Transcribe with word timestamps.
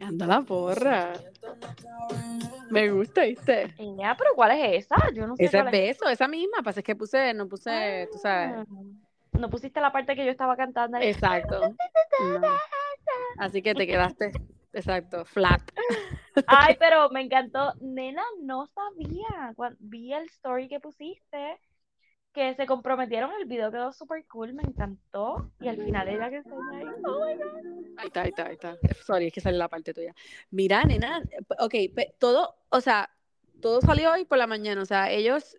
Anda 0.00 0.26
la 0.26 0.40
porra. 0.42 1.12
Me 2.70 2.90
gusta, 2.90 3.22
¿viste? 3.24 3.74
Ya, 3.98 4.14
pero 4.16 4.30
¿cuál 4.34 4.52
es 4.52 4.84
esa? 4.86 4.96
Yo 5.14 5.26
no 5.26 5.36
sé. 5.36 5.48
Cuál 5.50 5.66
es. 5.66 5.72
beso, 5.72 6.08
esa 6.08 6.28
misma. 6.28 6.58
Pasa 6.62 6.80
es 6.80 6.84
que 6.84 6.96
puse, 6.96 7.32
no 7.34 7.48
puse, 7.48 8.08
tú 8.12 8.18
sabes. 8.18 8.54
Ah, 8.58 8.64
No 9.32 9.50
pusiste 9.50 9.80
la 9.80 9.92
parte 9.92 10.14
que 10.16 10.24
yo 10.24 10.30
estaba 10.30 10.56
cantando. 10.56 10.96
ahí. 10.98 11.08
Exacto. 11.08 11.60
No. 12.40 12.48
Así 13.38 13.60
que 13.60 13.74
te 13.74 13.86
quedaste, 13.86 14.32
exacto, 14.72 15.26
flat. 15.26 15.60
Ay, 16.46 16.76
pero 16.78 17.10
me 17.10 17.20
encantó. 17.20 17.74
Nena, 17.80 18.22
no 18.42 18.66
sabía. 18.68 19.52
Cuando 19.54 19.76
vi 19.80 20.14
el 20.14 20.24
story 20.26 20.68
que 20.68 20.80
pusiste, 20.80 21.60
que 22.36 22.54
se 22.54 22.66
comprometieron, 22.66 23.30
el 23.40 23.46
video 23.46 23.70
quedó 23.72 23.92
súper 23.94 24.26
cool, 24.26 24.52
me 24.52 24.62
encantó. 24.62 25.50
Y 25.58 25.68
al 25.68 25.78
final 25.78 26.06
ella 26.06 26.28
que 26.28 26.36
enseña 26.36 26.70
ahí. 26.74 26.84
Oh 26.84 27.26
my 27.26 27.34
God. 27.34 27.96
Ahí 27.96 28.06
está, 28.08 28.20
ahí 28.20 28.28
está, 28.28 28.46
ahí 28.46 28.54
está. 28.54 28.76
Sorry, 29.02 29.28
es 29.28 29.32
que 29.32 29.40
sale 29.40 29.56
la 29.56 29.68
parte 29.68 29.94
tuya. 29.94 30.14
Mira, 30.50 30.84
nena, 30.84 31.22
ok, 31.58 31.74
todo, 32.18 32.54
o 32.68 32.80
sea, 32.82 33.08
todo 33.62 33.80
salió 33.80 34.12
hoy 34.12 34.26
por 34.26 34.36
la 34.36 34.46
mañana. 34.46 34.82
O 34.82 34.84
sea, 34.84 35.10
ellos 35.10 35.56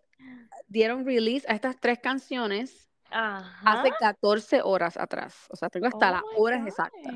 dieron 0.67 1.03
release 1.03 1.47
a 1.49 1.55
estas 1.55 1.79
tres 1.79 1.97
canciones 1.97 2.87
Ajá. 3.09 3.81
hace 3.81 3.89
14 3.99 4.61
horas 4.61 4.97
atrás. 4.97 5.47
O 5.49 5.55
sea, 5.55 5.69
tengo 5.69 5.87
hasta 5.87 6.09
Oh 6.09 6.13
las 6.13 6.23
horas 6.37 6.59
God. 6.59 6.67
exactas. 6.67 7.13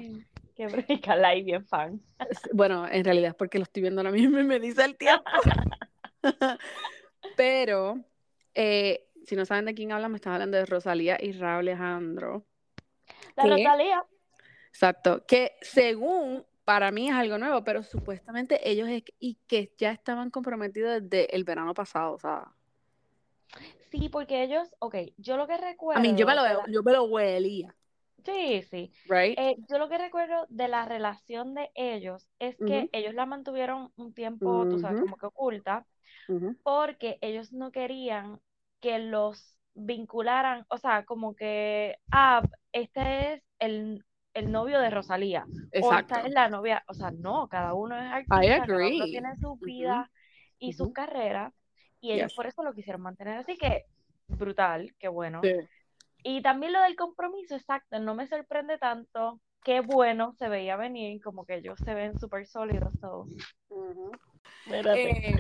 Qué 0.55 0.65
brica, 0.65 1.15
la 1.15 1.35
y 1.35 1.43
bien 1.43 1.67
fan. 1.67 2.01
Bueno, 2.51 2.87
en 2.87 3.05
realidad 3.05 3.29
es 3.29 3.35
porque 3.35 3.59
lo 3.59 3.63
estoy 3.63 3.83
viendo 3.83 4.01
ahora 4.01 4.11
mismo 4.11 4.39
y 4.39 4.43
me 4.43 4.59
dice 4.59 4.83
el 4.83 4.97
tiempo. 4.97 5.23
Pero, 7.37 7.99
eh, 8.55 9.07
si 9.25 9.35
no 9.35 9.45
saben 9.45 9.65
de 9.65 9.73
quién 9.73 9.91
habla, 9.91 10.09
me 10.09 10.15
están 10.17 10.33
hablando 10.33 10.57
de 10.57 10.65
Rosalía 10.65 11.17
y 11.19 11.31
Raúl 11.33 11.67
Alejandro. 11.69 12.45
La. 13.35 13.43
Rosalía. 13.43 14.03
Exacto. 14.69 15.25
Que 15.25 15.53
según 15.61 16.45
para 16.63 16.91
mí 16.91 17.09
es 17.09 17.15
algo 17.15 17.37
nuevo, 17.37 17.63
pero 17.63 17.83
supuestamente 17.83 18.69
ellos 18.69 18.87
es, 18.87 19.03
y 19.19 19.35
que 19.47 19.73
ya 19.77 19.91
estaban 19.91 20.29
comprometidos 20.29 21.01
desde 21.01 21.35
el 21.35 21.43
verano 21.43 21.73
pasado. 21.73 22.13
O 22.13 22.19
sea, 22.19 22.51
Sí, 23.91 24.07
porque 24.07 24.43
ellos, 24.43 24.69
ok, 24.79 24.95
yo 25.17 25.35
lo 25.35 25.47
que 25.47 25.53
a 25.53 25.57
recuerdo. 25.57 26.01
mí 26.01 26.15
yo 26.15 26.25
me 26.25 26.33
lo, 26.35 26.43
la- 26.43 26.63
yo 26.69 26.81
me 26.83 26.93
lo 26.93 27.03
huelía, 27.03 27.75
Sí, 28.23 28.61
sí. 28.69 28.93
right? 29.09 29.37
Eh, 29.37 29.57
yo 29.67 29.77
lo 29.79 29.89
que 29.89 29.97
recuerdo 29.97 30.45
de 30.47 30.69
la 30.69 30.85
relación 30.85 31.53
de 31.55 31.69
ellos 31.75 32.29
es 32.39 32.55
que 32.57 32.87
ellos 32.93 33.13
la 33.15 33.25
mantuvieron 33.25 33.91
un 33.97 34.13
tiempo, 34.13 34.65
tú 34.69 34.79
sabes, 34.79 35.01
como 35.01 35.17
que 35.17 35.25
oculta, 35.25 35.85
porque 36.63 37.17
ellos 37.19 37.51
no 37.51 37.71
querían 37.73 38.39
que 38.81 38.99
los 38.99 39.57
vincularan, 39.73 40.65
o 40.69 40.77
sea, 40.77 41.05
como 41.05 41.35
que, 41.35 41.97
ah, 42.11 42.41
este 42.73 43.33
es 43.33 43.43
el, 43.59 44.03
el 44.33 44.51
novio 44.51 44.79
de 44.79 44.89
Rosalía, 44.89 45.45
o 45.45 45.57
Exacto. 45.71 46.15
esta 46.15 46.27
es 46.27 46.33
la 46.33 46.49
novia, 46.49 46.83
o 46.87 46.93
sea, 46.93 47.11
no, 47.11 47.47
cada 47.47 47.73
uno 47.73 47.95
es 47.95 48.11
artista, 48.11 48.67
cada 48.67 48.87
uno 48.87 49.05
tiene 49.05 49.35
su 49.37 49.55
vida 49.57 50.11
y 50.59 50.73
sus 50.73 50.87
Ujú. 50.87 50.93
carreras, 50.93 51.53
y 52.01 52.11
ellos 52.11 52.27
Yes. 52.27 52.35
por 52.35 52.47
eso 52.47 52.63
lo 52.63 52.73
quisieron 52.73 53.01
mantener 53.01 53.37
así 53.37 53.57
que 53.57 53.85
brutal, 54.27 54.93
qué 54.99 55.07
bueno. 55.07 55.41
Sí. 55.41 55.51
Y 56.23 56.41
también 56.41 56.73
lo 56.73 56.81
del 56.81 56.95
compromiso, 56.95 57.55
exacto, 57.55 57.99
no 57.99 58.15
me 58.15 58.27
sorprende 58.27 58.77
tanto. 58.77 59.39
Qué 59.63 59.81
bueno 59.81 60.33
se 60.33 60.49
veía 60.49 60.75
venir, 60.75 61.21
como 61.21 61.45
que 61.45 61.55
ellos 61.55 61.79
se 61.83 61.93
ven 61.93 62.19
súper 62.19 62.47
sólidos 62.47 62.93
todos. 62.99 63.27
Espérate. 64.65 65.09
Eh, 65.09 65.35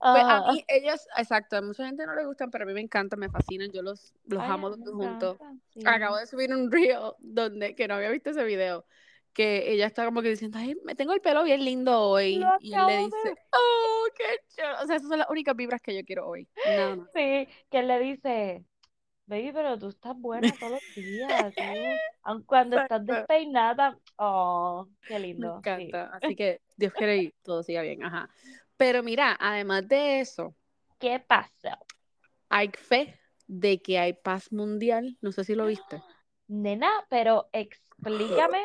Pues 0.00 0.24
a 0.28 0.40
Ah, 0.40 0.52
mí, 0.52 0.64
ellos, 0.68 1.06
exacto, 1.16 1.56
a 1.56 1.60
mucha 1.62 1.84
gente 1.86 2.06
no 2.06 2.14
les 2.14 2.24
gustan, 2.24 2.50
pero 2.50 2.64
a 2.64 2.66
mí 2.68 2.72
me 2.72 2.80
encantan, 2.80 3.18
me 3.18 3.28
fascinan, 3.28 3.70
yo 3.72 3.82
los, 3.82 4.14
los 4.26 4.40
ay, 4.40 4.50
amo 4.52 4.68
a 4.68 4.70
los 4.70 4.78
mí 4.78 4.84
dos 4.84 4.94
me 4.94 5.06
juntos. 5.08 5.38
sí. 5.74 5.80
Acabo 5.84 6.16
de 6.16 6.26
subir 6.26 6.54
un 6.54 6.70
reel 6.72 7.12
donde, 7.18 7.74
que 7.74 7.88
no 7.88 7.94
había 7.94 8.10
visto 8.10 8.30
ese 8.30 8.44
video, 8.44 8.86
que 9.32 9.72
ella 9.72 9.86
está 9.86 10.04
como 10.04 10.22
que 10.22 10.28
diciendo, 10.30 10.58
ay, 10.58 10.76
me 10.84 10.94
tengo 10.94 11.12
el 11.14 11.20
pelo 11.20 11.42
bien 11.44 11.64
lindo 11.64 12.00
hoy, 12.00 12.36
Lo 12.36 12.48
y 12.60 12.74
él 12.74 12.86
le 12.86 12.98
dice, 12.98 13.28
de 13.28 13.34
oh, 13.52 14.06
qué 14.16 14.24
chulo, 14.54 14.82
o 14.82 14.86
sea, 14.86 14.96
esas 14.96 15.08
son 15.08 15.18
las 15.18 15.30
únicas 15.30 15.56
vibras 15.56 15.80
que 15.80 15.94
yo 15.96 16.04
quiero 16.04 16.28
hoy, 16.28 16.48
nada 16.64 16.96
más. 16.96 17.08
Sí, 17.12 17.48
que 17.70 17.78
él 17.80 17.88
le 17.88 17.98
dice, 17.98 18.64
baby, 19.28 19.52
pero 19.52 19.78
tú 19.78 19.88
estás 19.88 20.16
buena 20.18 20.56
todos 20.58 20.82
los 20.96 21.04
días, 21.04 21.54
aun 22.22 22.42
cuando 22.44 22.76
estás 22.78 23.04
despeinada, 23.06 23.98
oh, 24.16 24.88
qué 25.04 25.18
Me 25.18 25.20
lindo, 25.20 25.60
sí. 25.76 25.90
encanta, 25.90 26.10
así 26.14 26.34
que 26.36 26.60
Dios 26.76 26.92
quiere 26.94 27.18
y 27.18 27.30
todo 27.42 27.62
siga 27.62 27.82
bien, 27.82 28.02
ajá. 28.04 28.28
Pero 28.76 29.02
mira, 29.02 29.36
además 29.40 29.86
de 29.88 30.20
eso, 30.20 30.54
¿Qué 31.00 31.18
pasó? 31.20 31.76
hay 32.50 32.70
fe 32.76 33.18
de 33.46 33.80
que 33.80 33.98
hay 33.98 34.12
paz 34.12 34.52
mundial, 34.52 35.16
no 35.22 35.32
sé 35.32 35.44
si 35.44 35.54
lo 35.54 35.66
viste. 35.66 36.02
Nena, 36.48 36.90
pero 37.10 37.48
explícame 37.52 38.60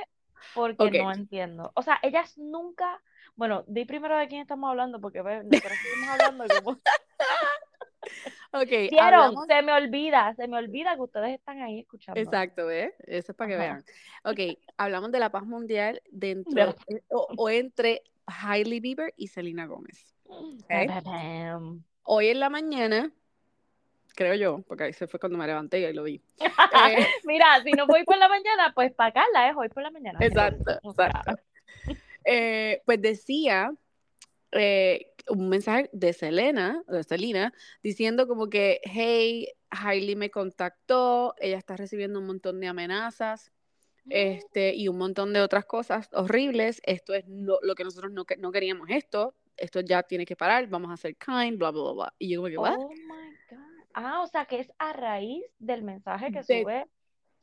porque 0.54 0.86
Ok. 0.88 0.96
no 0.96 1.12
entiendo. 1.12 1.72
O 1.76 1.82
sea, 1.82 2.00
ellas 2.02 2.38
nunca, 2.38 3.02
bueno, 3.36 3.64
di 3.68 3.86
primero 3.86 4.18
de 4.18 4.28
quién 4.28 4.42
estamos 4.42 4.70
hablando 4.70 5.02
porque 5.02 5.22
ve, 5.22 5.44
seguimos 5.82 6.10
hablando 6.10 6.50
como 6.50 6.82
Ok, 8.52 8.70
vieron, 8.70 9.02
hablamos 9.02 9.48
se 9.48 9.62
me 9.64 9.74
olvida, 9.74 10.36
se 10.36 10.48
me 10.48 10.58
olvida 10.58 10.96
que 10.96 11.02
ustedes 11.02 11.40
están 11.40 11.62
ahí 11.62 11.80
escuchando. 11.80 12.22
Exacto, 12.22 12.68
¿ves? 12.68 12.94
Eso 13.08 13.32
es 13.32 13.36
para 13.38 13.50
que 13.50 13.56
Ajá. 13.56 13.64
vean. 13.64 13.86
Ok, 14.24 14.60
hablamos 14.78 15.12
de 15.12 15.20
la 15.20 15.32
paz 15.32 15.44
mundial 15.44 16.02
dentro 16.12 16.76
eh, 16.88 17.02
o, 17.10 17.28
o 17.36 17.50
entre 17.50 18.04
Hailey 18.28 18.80
Bieber 18.80 19.14
y 19.18 19.28
Selena 19.28 19.66
Gómez. 19.66 20.14
Hoy 22.04 22.28
en 22.28 22.40
la 22.40 22.50
mañana, 22.50 23.12
creo 24.16 24.36
yo, 24.36 24.62
porque 24.68 24.84
ahí 24.86 24.94
se 24.94 25.08
fue 25.08 25.20
cuando 25.20 25.38
me 25.38 25.48
levanté 25.48 25.80
y 25.80 25.86
ahí 25.86 25.94
lo 25.94 26.04
vi. 26.04 26.22
Eh, 26.88 27.08
Mira, 27.24 27.62
si 27.64 27.72
no 27.72 27.86
voy 27.86 28.04
por 28.04 28.18
la 28.18 28.28
mañana, 28.28 28.72
pues 28.74 28.92
para 28.94 29.12
Carla 29.12 29.50
es 29.50 29.56
hoy 29.56 29.70
por 29.70 29.84
la 29.84 29.92
mañana. 29.92 30.20
exacto, 30.22 30.80
exacto. 30.84 31.36
Eh, 32.26 32.82
pues 32.86 33.02
decía 33.02 33.72
eh, 34.52 35.13
un 35.30 35.50
mensaje 35.50 35.90
de 35.94 36.14
Selena, 36.14 36.84
de 36.88 37.04
Selena, 37.04 37.54
diciendo 37.82 38.28
como 38.28 38.50
que, 38.50 38.82
hey, 38.84 39.48
Hailey 39.70 40.16
me 40.16 40.30
contactó, 40.30 41.34
ella 41.40 41.58
está 41.58 41.76
recibiendo 41.78 42.20
un 42.20 42.28
montón 42.28 42.60
de 42.60 42.68
amenazas. 42.68 43.52
este, 44.10 44.76
y 44.76 44.90
un 44.90 44.98
montón 44.98 45.32
de 45.32 45.40
otras 45.40 45.64
cosas 45.64 46.10
horribles. 46.12 46.82
Esto 46.84 47.14
es 47.14 47.24
lo, 47.26 47.60
lo 47.62 47.74
que 47.74 47.86
nosotros 47.86 48.12
no, 48.12 48.26
que- 48.26 48.36
no 48.36 48.52
queríamos 48.52 48.90
esto. 48.90 49.34
Esto 49.56 49.80
ya 49.80 50.04
tiene 50.04 50.26
que 50.26 50.36
parar, 50.36 50.68
vamos 50.68 50.92
a 50.92 50.98
ser 50.98 51.16
kind, 51.16 51.58
bla, 51.58 51.72
bla, 51.72 51.82
bla, 51.84 51.92
bla. 51.94 52.14
Y 52.20 52.30
yo 52.34 52.40
como 52.42 52.50
que, 52.50 52.58
¿what? 52.58 52.76
Oh 52.78 52.90
my 52.90 53.30
God. 53.50 53.60
Ah, 53.94 54.22
o 54.22 54.28
sea 54.28 54.44
que 54.46 54.60
es 54.60 54.74
a 54.78 54.92
raíz 54.92 55.46
del 55.58 55.84
mensaje 55.84 56.34
que 56.34 56.44
De- 56.44 56.62
sube 56.64 56.86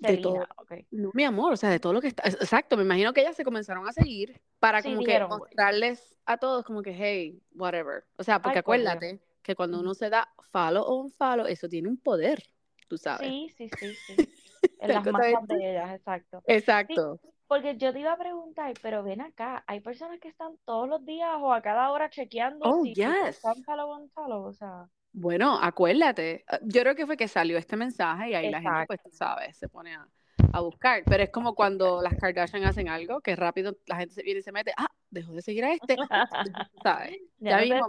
de 0.00 0.16
todo. 0.18 0.46
No, 0.90 1.10
mi 1.14 1.24
amor, 1.24 1.52
o 1.52 1.56
sea, 1.56 1.70
de 1.70 1.78
todo 1.80 1.92
lo 1.92 2.00
que 2.00 2.08
está. 2.08 2.22
Exacto, 2.28 2.76
me 2.76 2.82
imagino 2.82 3.12
que 3.12 3.20
ellas 3.20 3.36
se 3.36 3.44
comenzaron 3.44 3.86
a 3.88 3.92
seguir 3.92 4.40
para 4.58 4.80
Sí, 4.82 4.88
como 4.88 5.00
que 5.00 5.06
dijeron, 5.06 5.28
güey. 5.28 5.38
mostrarles 5.40 6.16
a 6.26 6.36
todos 6.38 6.64
como 6.64 6.82
que, 6.82 6.92
hey, 6.92 7.40
whatever. 7.54 8.04
O 8.16 8.22
sea, 8.24 8.40
porque 8.40 8.58
Ay, 8.58 8.62
por 8.62 8.76
Dios. 8.76 8.86
acuérdate 8.88 9.20
que 9.42 9.54
cuando 9.54 9.80
uno 9.80 9.94
se 9.94 10.10
da 10.10 10.28
follow 10.52 10.82
o 10.84 10.96
un 10.96 11.10
follow, 11.10 11.46
eso 11.46 11.68
tiene 11.68 11.88
un 11.88 11.96
poder, 11.96 12.42
tú 12.88 12.96
sabes. 12.98 13.28
Sí, 13.28 13.48
sí, 13.56 13.68
sí, 13.78 13.94
sí. 14.06 14.16
En 14.78 14.92
las 14.94 15.06
masas 15.06 15.46
de 15.48 15.70
ellas, 15.70 15.90
exacto. 15.94 16.42
Exacto. 16.46 17.20
Porque 17.46 17.76
yo 17.76 17.92
te 17.92 18.00
iba 18.00 18.12
a 18.12 18.18
preguntar, 18.18 18.72
pero 18.82 19.02
ven 19.02 19.20
acá, 19.22 19.64
hay 19.66 19.80
personas 19.80 20.20
que 20.20 20.28
están 20.28 20.56
todos 20.64 20.88
los 20.88 21.04
días 21.04 21.30
o 21.40 21.52
a 21.52 21.60
cada 21.62 21.90
hora 21.90 22.08
chequeando 22.10 22.64
Oh, 22.66 22.82
si 22.84 22.94
yes. 22.94 23.08
están 23.28 23.62
follow 23.64 23.90
on 23.90 24.08
follow, 24.10 24.44
o 24.44 24.52
sea, 24.52 24.88
Bueno, 25.12 25.58
acuérdate, 25.60 26.44
ah, 26.48 26.60
yo 26.62 26.82
creo 26.82 26.94
que 26.94 27.06
fue 27.06 27.16
que 27.16 27.28
salió 27.28 27.58
este 27.58 27.76
mensaje 27.76 28.30
y 28.30 28.34
ahí 28.34 28.50
la 28.50 28.60
gente, 28.60 28.86
pues 28.86 29.00
tú 29.02 29.10
sabes, 29.10 29.56
se 29.56 29.68
pone 29.68 29.94
a, 29.94 30.06
a 30.52 30.60
buscar. 30.60 31.02
Pero 31.04 31.22
es 31.22 31.30
como 31.30 31.54
cuando 31.54 32.00
las 32.00 32.14
Kardashian 32.14 32.64
hacen 32.64 32.88
algo, 32.88 33.20
que 33.20 33.34
rápido 33.36 33.76
la 33.86 33.96
gente 33.96 34.14
se 34.14 34.22
viene 34.22 34.40
y 34.40 34.42
se 34.42 34.52
mete, 34.52 34.72
ah, 34.76 34.90
dejó 35.10 35.32
de 35.32 35.42
seguir 35.42 35.64
a 35.64 35.72
este, 35.72 35.96
¿sabes? 36.82 37.18
ya 37.38 37.50
Ya 37.50 37.60
mismo, 37.60 37.88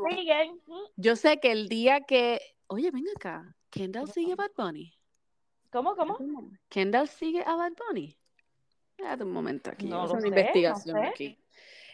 yo 0.95 1.15
sé 1.15 1.39
que 1.39 1.51
el 1.51 1.69
día 1.69 2.01
que, 2.01 2.41
oye, 2.67 2.89
ven 2.91 3.05
acá, 3.15 3.55
Kendall 3.69 4.09
sigue 4.11 4.33
a 4.33 4.35
Bad 4.35 4.51
Bunny. 4.57 4.93
¿Cómo, 5.72 5.96
cómo? 5.96 6.17
Kendall 6.69 7.07
sigue 7.07 7.43
a 7.46 7.55
Bad 7.55 7.73
Bunny. 7.87 8.17
Espérate 8.90 9.23
un 9.23 9.31
momento 9.31 9.72
aquí, 9.72 9.87
No 9.87 9.97
voy 9.97 10.01
a 10.01 10.05
hacer 10.05 10.17
una 10.17 10.22
sé, 10.22 10.29
no 10.29 10.37
investigación 10.37 10.97
sé. 10.97 11.07
aquí. 11.07 11.40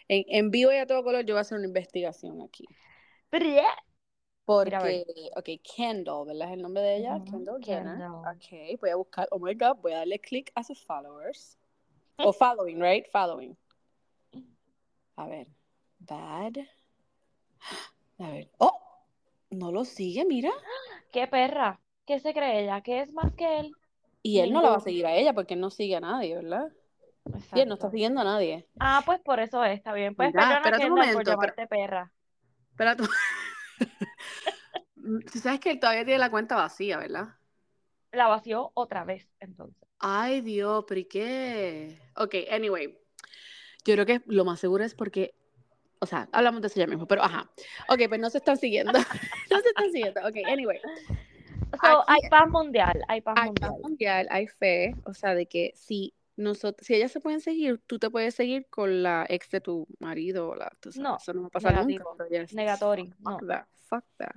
En, 0.08 0.24
en 0.26 0.50
vivo 0.50 0.72
y 0.72 0.76
a 0.76 0.86
todo 0.86 1.04
color 1.04 1.24
yo 1.24 1.34
voy 1.34 1.38
a 1.38 1.42
hacer 1.42 1.58
una 1.58 1.66
investigación 1.68 2.42
aquí. 2.42 2.66
Pero 3.30 3.46
ya. 3.46 3.68
Porque, 4.48 5.04
ok, 5.36 5.48
Kendall, 5.62 6.26
¿verdad? 6.26 6.48
Es 6.48 6.54
el 6.54 6.62
nombre 6.62 6.82
de 6.82 6.96
ella, 6.96 7.22
Kendall 7.22 7.62
Jenner. 7.62 7.98
Kendall. 7.98 8.34
Ok, 8.34 8.80
voy 8.80 8.88
a 8.88 8.96
buscar, 8.96 9.28
oh 9.30 9.38
my 9.38 9.52
God, 9.52 9.76
voy 9.82 9.92
a 9.92 9.98
darle 9.98 10.18
clic 10.18 10.50
a 10.54 10.64
sus 10.64 10.82
followers. 10.82 11.58
O 12.16 12.32
following, 12.32 12.80
right? 12.80 13.06
Following. 13.12 13.54
A 15.16 15.26
ver, 15.26 15.48
bad. 15.98 16.56
A 18.20 18.30
ver, 18.30 18.50
oh, 18.56 18.72
no 19.50 19.70
lo 19.70 19.84
sigue, 19.84 20.24
mira. 20.24 20.50
¿Qué 21.12 21.26
perra? 21.26 21.78
¿Qué 22.06 22.18
se 22.18 22.32
cree 22.32 22.62
ella? 22.62 22.80
¿Qué 22.80 23.02
es 23.02 23.12
más 23.12 23.34
que 23.34 23.60
él? 23.60 23.76
Y 24.22 24.38
él 24.38 24.54
no 24.54 24.62
la 24.62 24.70
va 24.70 24.76
a 24.76 24.80
seguir 24.80 25.04
a 25.04 25.14
ella 25.14 25.34
porque 25.34 25.52
él 25.52 25.60
no 25.60 25.68
sigue 25.68 25.96
a 25.96 26.00
nadie, 26.00 26.36
¿verdad? 26.36 26.72
Y 27.54 27.60
él 27.60 27.68
no 27.68 27.74
está 27.74 27.88
Exacto. 27.88 27.90
siguiendo 27.90 28.22
a 28.22 28.24
nadie. 28.24 28.66
Ah, 28.80 29.02
pues 29.04 29.20
por 29.20 29.40
eso 29.40 29.62
es, 29.62 29.76
está 29.76 29.92
bien. 29.92 30.14
Pues 30.14 30.32
Mira, 30.32 30.54
espérate 30.54 30.88
un 30.88 30.94
Kendall, 30.94 31.04
por 31.04 31.12
momento, 31.12 31.30
llamarte 31.32 31.66
perra. 31.66 32.10
Espera 32.70 32.96
tú. 32.96 33.04
Tú 35.32 35.38
sabes 35.38 35.60
que 35.60 35.70
él 35.70 35.80
todavía 35.80 36.04
tiene 36.04 36.18
la 36.18 36.30
cuenta 36.30 36.56
vacía, 36.56 36.98
¿verdad? 36.98 37.28
La 38.12 38.28
vació 38.28 38.70
otra 38.74 39.04
vez, 39.04 39.28
entonces. 39.40 39.88
Ay, 39.98 40.40
Dios, 40.40 40.84
pero 40.86 41.00
¿y 41.00 41.04
qué? 41.04 41.98
Ok, 42.16 42.34
anyway. 42.50 42.98
yo 43.84 43.94
creo 43.94 44.06
que 44.06 44.22
lo 44.26 44.44
más 44.44 44.60
seguro 44.60 44.84
es 44.84 44.94
porque, 44.94 45.34
o 45.98 46.06
sea, 46.06 46.28
hablamos 46.32 46.60
de 46.60 46.68
eso 46.68 46.78
ya 46.80 46.86
mismo, 46.86 47.06
pero 47.06 47.22
ajá. 47.22 47.50
Ok, 47.88 48.02
pues 48.08 48.20
no 48.20 48.30
se 48.30 48.38
están 48.38 48.56
siguiendo. 48.56 48.92
no 49.50 49.60
se 49.60 49.68
están 49.68 49.90
siguiendo. 49.92 50.20
Ok, 50.20 50.36
anyway. 50.46 50.78
So, 51.82 52.04
hay 52.08 52.20
paz 52.30 52.48
mundial, 52.48 53.02
hay 53.08 53.20
paz 53.20 53.34
Hay 53.36 53.46
mundial. 53.48 53.70
paz 53.70 53.80
mundial, 53.82 54.26
hay 54.30 54.46
fe, 54.46 54.94
o 55.04 55.12
sea, 55.14 55.34
de 55.34 55.46
que 55.46 55.72
si 55.74 56.14
nosotros, 56.38 56.86
si 56.86 56.94
ellas 56.94 57.12
se 57.12 57.20
pueden 57.20 57.40
seguir, 57.40 57.80
tú 57.86 57.98
te 57.98 58.08
puedes 58.10 58.34
seguir 58.34 58.66
con 58.70 59.02
la 59.02 59.26
ex 59.28 59.50
de 59.50 59.60
tu 59.60 59.86
marido 59.98 60.48
o 60.50 60.54
la, 60.56 60.70
tú 60.80 60.92
sabes, 60.92 61.02
No, 61.02 61.16
eso 61.16 61.34
no 61.34 61.42
va 61.42 61.46
a 61.48 61.50
pasar 61.50 61.72
negativo, 61.74 62.10
nunca. 62.18 62.28
yes, 62.28 62.54
negatory, 62.54 63.12
no. 63.18 63.38
Fuck 63.38 63.48
that, 63.48 63.66
fuck 63.88 64.04
that. 64.16 64.36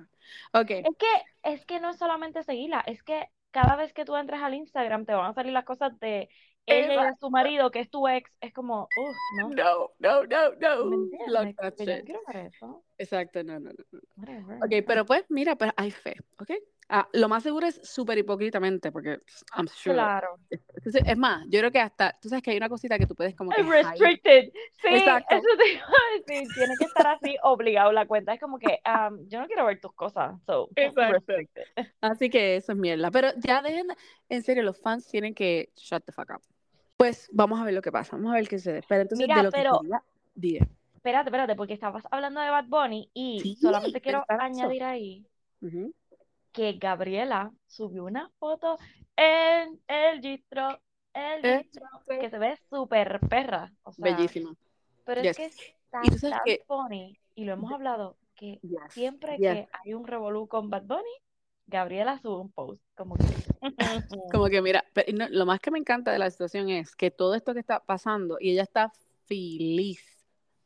Ok, 0.52 0.70
Es 0.70 0.96
que, 0.98 1.06
es 1.42 1.64
que 1.66 1.80
no 1.80 1.90
es 1.90 1.96
solamente 1.98 2.42
seguirla, 2.42 2.80
es 2.86 3.02
que 3.02 3.28
cada 3.50 3.76
vez 3.76 3.92
que 3.92 4.04
tú 4.04 4.16
entras 4.16 4.42
al 4.42 4.54
Instagram 4.54 5.04
te 5.06 5.14
van 5.14 5.30
a 5.30 5.34
salir 5.34 5.52
las 5.52 5.64
cosas 5.64 5.98
de 6.00 6.28
ella 6.66 6.94
y 6.94 7.06
de 7.06 7.16
su 7.18 7.28
marido, 7.30 7.70
que 7.70 7.80
es 7.80 7.90
tu 7.90 8.06
ex, 8.08 8.30
es 8.40 8.52
como, 8.52 8.82
uff, 8.84 9.16
no. 9.40 9.48
no, 9.50 9.90
no, 9.98 10.22
no, 10.24 10.50
no, 10.54 11.52
that 11.56 11.74
yo 11.78 11.84
shit. 11.84 12.04
quiero 12.04 12.20
ver 12.26 12.46
eso. 12.46 12.84
Exacto, 12.98 13.42
no, 13.42 13.58
no, 13.58 13.70
no. 13.70 13.84
no. 13.90 14.00
Whatever. 14.16 14.56
Ok, 14.58 14.86
pero 14.86 15.04
pues, 15.04 15.24
mira, 15.28 15.56
pues 15.56 15.72
hay 15.76 15.90
fe, 15.90 16.16
¿ok? 16.38 16.52
Ah, 16.94 17.08
lo 17.14 17.26
más 17.26 17.42
seguro 17.42 17.66
es 17.66 17.80
súper 17.82 18.18
hipócritamente, 18.18 18.92
porque 18.92 19.20
I'm 19.56 19.66
sure. 19.66 19.94
Claro. 19.94 20.38
Entonces, 20.50 21.02
es 21.06 21.16
más, 21.16 21.42
yo 21.48 21.58
creo 21.60 21.70
que 21.70 21.80
hasta, 21.80 22.18
tú 22.20 22.28
sabes 22.28 22.42
que 22.42 22.50
hay 22.50 22.58
una 22.58 22.68
cosita 22.68 22.98
que 22.98 23.06
tú 23.06 23.14
puedes 23.14 23.34
como 23.34 23.50
que 23.50 23.62
hide. 23.62 23.70
restricted. 23.70 24.52
Sí, 24.82 24.88
Exacto. 24.88 25.34
eso 25.36 25.46
te 25.56 25.72
iba 25.72 25.84
a 25.86 26.18
decir. 26.18 26.48
Tiene 26.54 26.74
que 26.78 26.84
estar 26.84 27.06
así 27.06 27.34
obligado 27.44 27.92
la 27.92 28.04
cuenta. 28.04 28.34
Es 28.34 28.40
como 28.40 28.58
que 28.58 28.78
um, 28.84 29.26
yo 29.26 29.40
no 29.40 29.46
quiero 29.46 29.64
ver 29.64 29.80
tus 29.80 29.94
cosas. 29.94 30.34
So, 30.44 30.68
Exacto. 30.76 31.14
restricted. 31.14 31.62
Así 32.02 32.28
que 32.28 32.56
eso 32.56 32.72
es 32.72 32.78
mierda. 32.78 33.10
Pero 33.10 33.28
ya 33.38 33.62
dejen, 33.62 33.86
de- 33.86 33.96
en 34.28 34.42
serio, 34.42 34.62
los 34.62 34.78
fans 34.78 35.08
tienen 35.08 35.34
que 35.34 35.70
shut 35.76 36.04
the 36.04 36.12
fuck 36.12 36.28
up. 36.36 36.42
Pues 36.98 37.30
vamos 37.32 37.58
a 37.58 37.64
ver 37.64 37.72
lo 37.72 37.80
que 37.80 37.90
pasa, 37.90 38.16
vamos 38.16 38.32
a 38.32 38.34
ver 38.36 38.46
qué 38.48 38.58
sucede. 38.58 38.82
Pero 38.86 39.00
entonces, 39.00 39.26
Mira, 39.26 39.38
de 39.38 39.42
lo 39.44 39.50
pero- 39.50 39.80
que 39.80 39.88
quería. 40.34 40.68
Espérate, 40.94 41.30
espérate, 41.30 41.56
porque 41.56 41.72
estabas 41.72 42.04
hablando 42.10 42.40
de 42.42 42.50
Bad 42.50 42.66
Bunny 42.66 43.10
y 43.14 43.40
Sí, 43.40 43.56
solamente 43.56 44.00
quiero 44.02 44.24
añadir 44.28 44.84
ahí 44.84 45.26
Ujú. 45.60 45.92
Que 46.52 46.72
Gabriela 46.74 47.50
subió 47.66 48.04
una 48.04 48.30
foto 48.38 48.78
en 49.16 49.80
el 49.88 50.20
gistro, 50.20 50.80
el 51.14 51.44
Eh, 51.44 51.62
gistro, 51.62 51.86
que 52.20 52.30
se 52.30 52.38
ve 52.38 52.58
súper 52.70 53.20
perra. 53.28 53.72
O 53.82 53.92
sea, 53.92 54.14
Bellísimo. 54.14 54.54
pero 55.04 55.22
Yes. 55.22 55.30
es 55.30 55.36
que 55.36 55.44
está 55.46 56.00
Y 56.04 56.10
tú 56.10 56.18
sabes 56.18 56.36
tan 56.36 56.44
que- 56.44 56.62
funny, 56.66 57.18
y 57.34 57.44
lo 57.44 57.52
hemos 57.54 57.72
hablado, 57.72 58.16
que 58.34 58.58
Yes, 58.62 58.80
siempre 58.90 59.38
yes. 59.38 59.52
que 59.54 59.68
hay 59.72 59.94
un 59.94 60.06
revolú 60.06 60.46
con 60.48 60.70
Bad 60.70 60.84
Bunny, 60.84 61.02
Gabriela 61.66 62.18
sube 62.20 62.40
un 62.40 62.50
post, 62.52 62.82
como 62.96 63.16
que... 63.16 63.24
Como 64.32 64.46
que 64.48 64.60
mira, 64.62 64.84
pero 64.92 65.12
no, 65.16 65.28
lo 65.30 65.46
más 65.46 65.58
que 65.60 65.70
me 65.70 65.78
encanta 65.78 66.12
de 66.12 66.18
la 66.18 66.30
situación 66.30 66.68
es 66.68 66.94
que 66.94 67.10
todo 67.10 67.34
esto 67.34 67.54
que 67.54 67.60
está 67.60 67.80
pasando 67.80 68.36
y 68.40 68.50
ella 68.50 68.62
está 68.62 68.92
feliz 69.26 70.04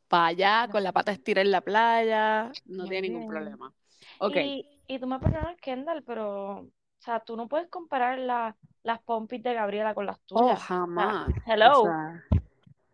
para 0.07 0.27
allá 0.27 0.67
con 0.71 0.83
la 0.83 0.91
pata 0.91 1.11
estirada 1.11 1.43
en 1.45 1.51
la 1.51 1.61
playa, 1.61 2.51
no 2.65 2.83
Muy 2.83 2.89
tiene 2.89 3.09
ningún 3.09 3.27
problema. 3.27 3.73
Ok, 4.19 4.35
Y, 4.37 4.76
y 4.87 4.99
tú 4.99 5.07
me 5.07 5.19
perdonas, 5.19 5.57
Kendall, 5.61 6.03
pero, 6.03 6.59
o 6.61 6.71
sea, 6.99 7.19
tú 7.21 7.35
no 7.35 7.47
puedes 7.47 7.69
comparar 7.69 8.17
la- 8.19 8.55
las 8.83 9.01
pompis 9.01 9.43
de 9.43 9.53
Gabriela 9.53 9.93
con 9.93 10.05
las 10.05 10.17
oh, 10.17 10.25
tuyas. 10.25 10.63
jamás. 10.63 11.27
hello. 11.45 11.81
O 11.81 11.83
sea, 11.85 12.23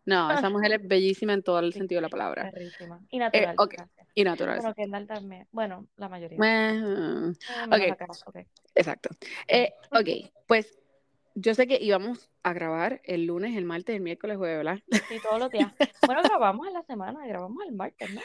no, 0.06 0.31
esa 0.31 0.50
mujer 0.50 0.74
es 0.74 0.88
bellísima 0.88 1.34
en 1.34 1.44
todo 1.44 1.60
el 1.60 1.72
Sí, 1.74 1.80
sentido 1.80 2.00
de 2.00 2.01
la 2.04 2.10
palabra 2.10 2.51
Perrísima. 2.51 3.00
Y 3.10 3.19
natural. 3.19 3.56
y 4.16 4.24
natural. 4.24 4.57
Bueno, 4.60 4.74
Kendall 4.75 5.07
también. 5.07 5.48
Bueno, 5.51 5.88
la 5.98 6.10
mayoría. 6.10 6.38
Eh, 6.38 6.72
Eh, 6.72 6.75
menos 6.75 7.36
ok. 7.72 7.88
la 7.88 7.96
cara, 7.96 8.13
ok. 8.25 8.38
Exacto. 8.75 9.10
Eh, 9.48 9.74
ok, 9.92 10.31
pues 10.48 10.78
yo 11.36 11.54
sé 11.54 11.68
que 11.68 11.78
íbamos 11.81 12.30
a 12.44 12.54
grabar 12.54 13.01
el 13.06 13.25
lunes, 13.25 13.56
el 13.56 13.66
martes, 13.66 13.96
el 13.96 14.01
miércoles, 14.01 14.38
jueves, 14.38 14.57
¿verdad? 14.57 14.80
Sí, 15.07 15.19
todos 15.24 15.39
los 15.39 15.50
días. 15.51 15.72
Bueno, 16.06 16.22
grabamos 16.24 16.68
en 16.68 16.74
la 16.74 16.84
semana, 16.84 17.25
grabamos 17.25 17.63
el 17.66 17.74
martes, 17.74 18.13
¿no? 18.13 18.22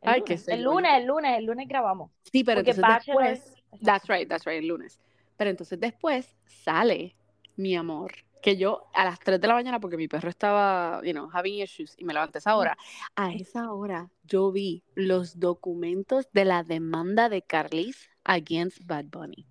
El 0.00 0.08
Ay, 0.10 0.20
lunes. 0.20 0.44
qué 0.46 0.52
El 0.54 0.62
lunes, 0.62 0.92
el 0.94 1.06
lunes, 1.06 1.38
el 1.38 1.44
lunes 1.44 1.68
grabamos. 1.68 2.10
Sí, 2.32 2.42
pero 2.44 2.58
Porque 2.58 2.70
entonces 2.70 3.06
Bachelor. 3.06 3.22
después, 3.24 3.62
that's 3.82 4.08
right, 4.08 4.28
that's 4.28 4.44
right, 4.46 4.58
el 4.58 4.66
lunes. 4.68 5.00
Pero 5.36 5.50
entonces 5.50 5.78
después 5.78 6.36
sale 6.46 7.16
mi 7.56 7.76
amor, 7.76 8.12
que 8.42 8.56
yo 8.56 8.86
a 8.94 9.04
las 9.04 9.18
3 9.20 9.40
de 9.40 9.46
la 9.48 9.54
mañana, 9.54 9.80
porque 9.80 9.98
mi 9.98 10.08
perro 10.08 10.30
estaba, 10.30 11.02
you 11.04 11.12
know, 11.12 11.28
having 11.32 11.60
issues, 11.62 11.94
y 11.98 12.04
me 12.04 12.14
levanté 12.14 12.38
a 12.38 12.40
esa 12.40 12.56
hora, 12.56 12.76
a 13.14 13.32
esa 13.34 13.70
hora 13.72 14.10
yo 14.22 14.50
vi 14.50 14.82
los 14.94 15.38
documentos 15.38 16.30
de 16.32 16.46
la 16.46 16.62
demanda 16.62 17.28
de 17.28 17.42
Carlis 17.42 18.08
against 18.24 18.78
Bad 18.86 19.06
Bunny. 19.06 19.46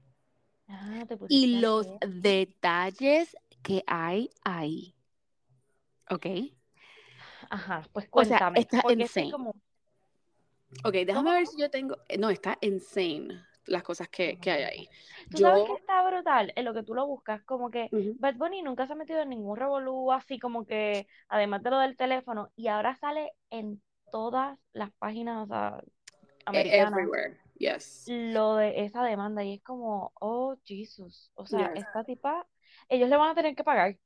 Ah, 0.68 1.04
te 1.08 1.18
y 1.30 1.60
los 1.60 1.88
detalles 2.08 3.36
que 3.62 3.84
hay 3.88 4.30
ahí. 4.44 4.96
¿Ok? 6.10 6.26
Ajá, 7.50 7.84
pues 7.92 8.08
O 8.12 8.24
sea, 8.26 8.40
cuéntame. 8.40 8.60
está 8.60 8.82
porque 8.82 9.04
es 9.04 9.14
que 9.14 9.22
insane. 9.22 9.32
como... 9.32 9.56
Ok, 10.84 10.94
déjame 10.94 11.16
¿Cómo, 11.16 11.32
ver 11.32 11.48
si 11.48 11.60
yo 11.62 11.70
tengo. 11.70 11.98
eh, 12.08 12.18
No, 12.18 12.30
está 12.30 12.58
insane 12.62 13.42
las 13.66 13.84
cosas 13.84 14.08
que, 14.10 14.38
que 14.40 14.52
hay 14.52 14.64
ahí. 14.64 14.90
Tú 15.30 15.40
sabes 15.40 15.64
que 15.64 15.74
Yo. 15.74 15.78
está 15.80 16.08
brutal 16.08 16.54
en 16.56 16.66
lo 16.66 16.74
que 16.74 16.84
tú 16.84 16.94
lo 16.94 17.06
buscas, 17.08 17.44
como 17.44 17.70
que 17.70 17.90
Ujú. 17.92 18.16
Bad 18.20 18.36
Bunny 18.36 18.62
nunca 18.62 18.88
se 18.88 18.94
ha 18.94 18.96
metido 18.96 19.22
en 19.22 19.30
ningún 19.30 19.58
revolú 19.58 20.12
así 20.12 20.40
como 20.40 20.66
que, 20.66 21.08
además 21.28 21.64
de 21.64 21.70
lo 21.72 21.80
del 21.80 21.98
teléfono, 21.98 22.52
y 22.56 22.68
ahora 22.68 22.96
sale 22.96 23.32
en 23.50 23.82
todas 24.12 24.58
las 24.74 24.92
páginas 24.94 25.44
o 25.44 25.48
sea, 25.48 25.78
e- 25.80 26.46
americanas 26.46 26.92
Everywhere. 26.92 27.38
Yes. 27.60 28.08
lo 28.08 28.56
de 28.56 28.86
esa 28.86 29.04
demanda 29.04 29.44
y 29.44 29.56
es 29.56 29.64
como, 29.64 30.12
oh 30.20 30.58
Jesus, 30.66 31.32
o 31.36 31.46
sea, 31.46 31.68
Yes. 31.68 31.84
esta 31.84 32.04
tipa, 32.04 32.48
ellos 32.90 33.10
le 33.10 33.18
van 33.18 33.32
a 33.32 33.36
tener 33.36 33.56
que 33.56 33.64
pagar, 33.64 33.98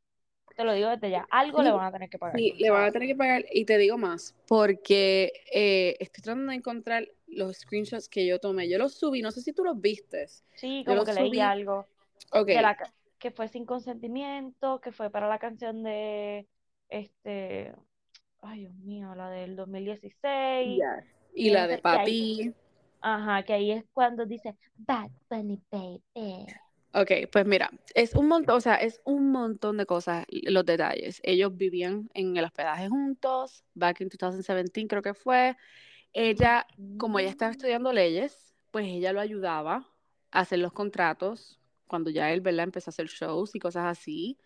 te 0.56 0.64
lo 0.64 0.74
digo 0.74 0.90
desde 0.90 1.10
ya, 1.10 1.28
algo 1.32 1.62
le 1.64 1.72
van 1.72 1.86
a 1.86 1.92
tener 1.92 2.10
que 2.10 2.18
pagar. 2.20 2.38
Sí, 2.38 2.54
le 2.60 2.70
van 2.70 2.86
a 2.86 2.92
tener 2.92 3.08
que 3.08 3.16
pagar. 3.16 3.46
Y 3.52 3.66
te 3.66 3.78
digo 3.78 3.98
más, 3.98 4.36
porque 4.48 5.32
eh, 5.54 5.96
estoy 6.00 6.22
tratando 6.24 6.52
de 6.52 6.58
encontrar 6.58 7.08
los 7.28 7.58
screenshots 7.58 8.08
que 8.10 8.26
yo 8.28 8.40
tomé. 8.40 8.70
Yo 8.70 8.78
los 8.78 8.94
subí, 8.94 9.22
no 9.22 9.32
sé 9.32 9.42
si 9.42 9.54
tú 9.54 9.64
los 9.64 9.80
viste. 9.82 10.28
sí, 10.56 10.84
como 10.86 11.04
que 11.04 11.14
leí 11.14 11.40
algo. 11.40 11.88
Ok. 12.32 12.48
de 12.48 12.62
la, 12.62 12.76
ca- 12.76 12.94
que 13.20 13.32
fue 13.32 13.48
sin 13.48 13.66
consentimiento, 13.66 14.80
que 14.82 14.92
fue 14.92 15.10
para 15.10 15.28
la 15.28 15.40
canción 15.40 15.84
de 15.84 16.48
este, 16.90 17.74
ay 18.42 18.60
Dios 18.62 18.76
mío, 18.76 19.16
la 19.16 19.30
del 19.30 19.56
2016. 19.56 20.76
Yes. 20.78 20.84
Y 21.34 21.48
Y 21.48 21.50
la 21.52 21.60
ese- 21.62 21.68
de 21.68 21.74
ahí- 21.76 21.82
papi. 21.82 22.54
Ajá, 23.02 23.44
que 23.44 23.54
ahí 23.54 23.72
es 23.72 23.84
cuando 23.92 24.26
dice 24.26 24.56
Bad 24.78 25.10
Bunny 25.30 25.60
Baby. 25.70 26.46
Ok, 26.96 27.12
pues 27.32 27.46
mira, 27.48 27.72
es 27.96 28.14
un 28.14 28.28
montón, 28.28 28.58
o 28.58 28.62
sea, 28.62 28.76
es 28.76 29.02
un 29.04 29.32
montón 29.32 29.78
de 29.78 29.86
cosas, 29.88 30.26
los 30.30 30.64
detalles. 30.64 31.20
Ellos 31.24 31.56
vivían 31.58 32.10
en 32.14 32.38
el 32.38 32.46
hospedaje 32.46 32.88
juntos, 32.88 33.64
back 33.74 34.02
in 34.02 34.10
2017 34.10 34.88
creo 34.88 35.02
que 35.02 35.16
fue. 35.16 35.58
Ella, 36.14 36.68
como 37.00 37.18
ella 37.18 37.30
estaba 37.30 37.52
estudiando 37.52 37.92
leyes, 37.94 38.54
pues 38.70 38.86
ella 38.88 39.12
lo 39.12 39.22
ayudaba 39.22 39.90
a 40.32 40.40
hacer 40.42 40.60
los 40.60 40.72
contratos 40.72 41.60
cuando 41.88 42.12
ya 42.12 42.32
él, 42.32 42.42
¿verdad? 42.42 42.66
Empezó 42.66 42.90
a 42.90 42.94
hacer 42.94 43.08
shows 43.08 43.56
y 43.56 43.60
cosas 43.60 43.86
así. 43.86 44.38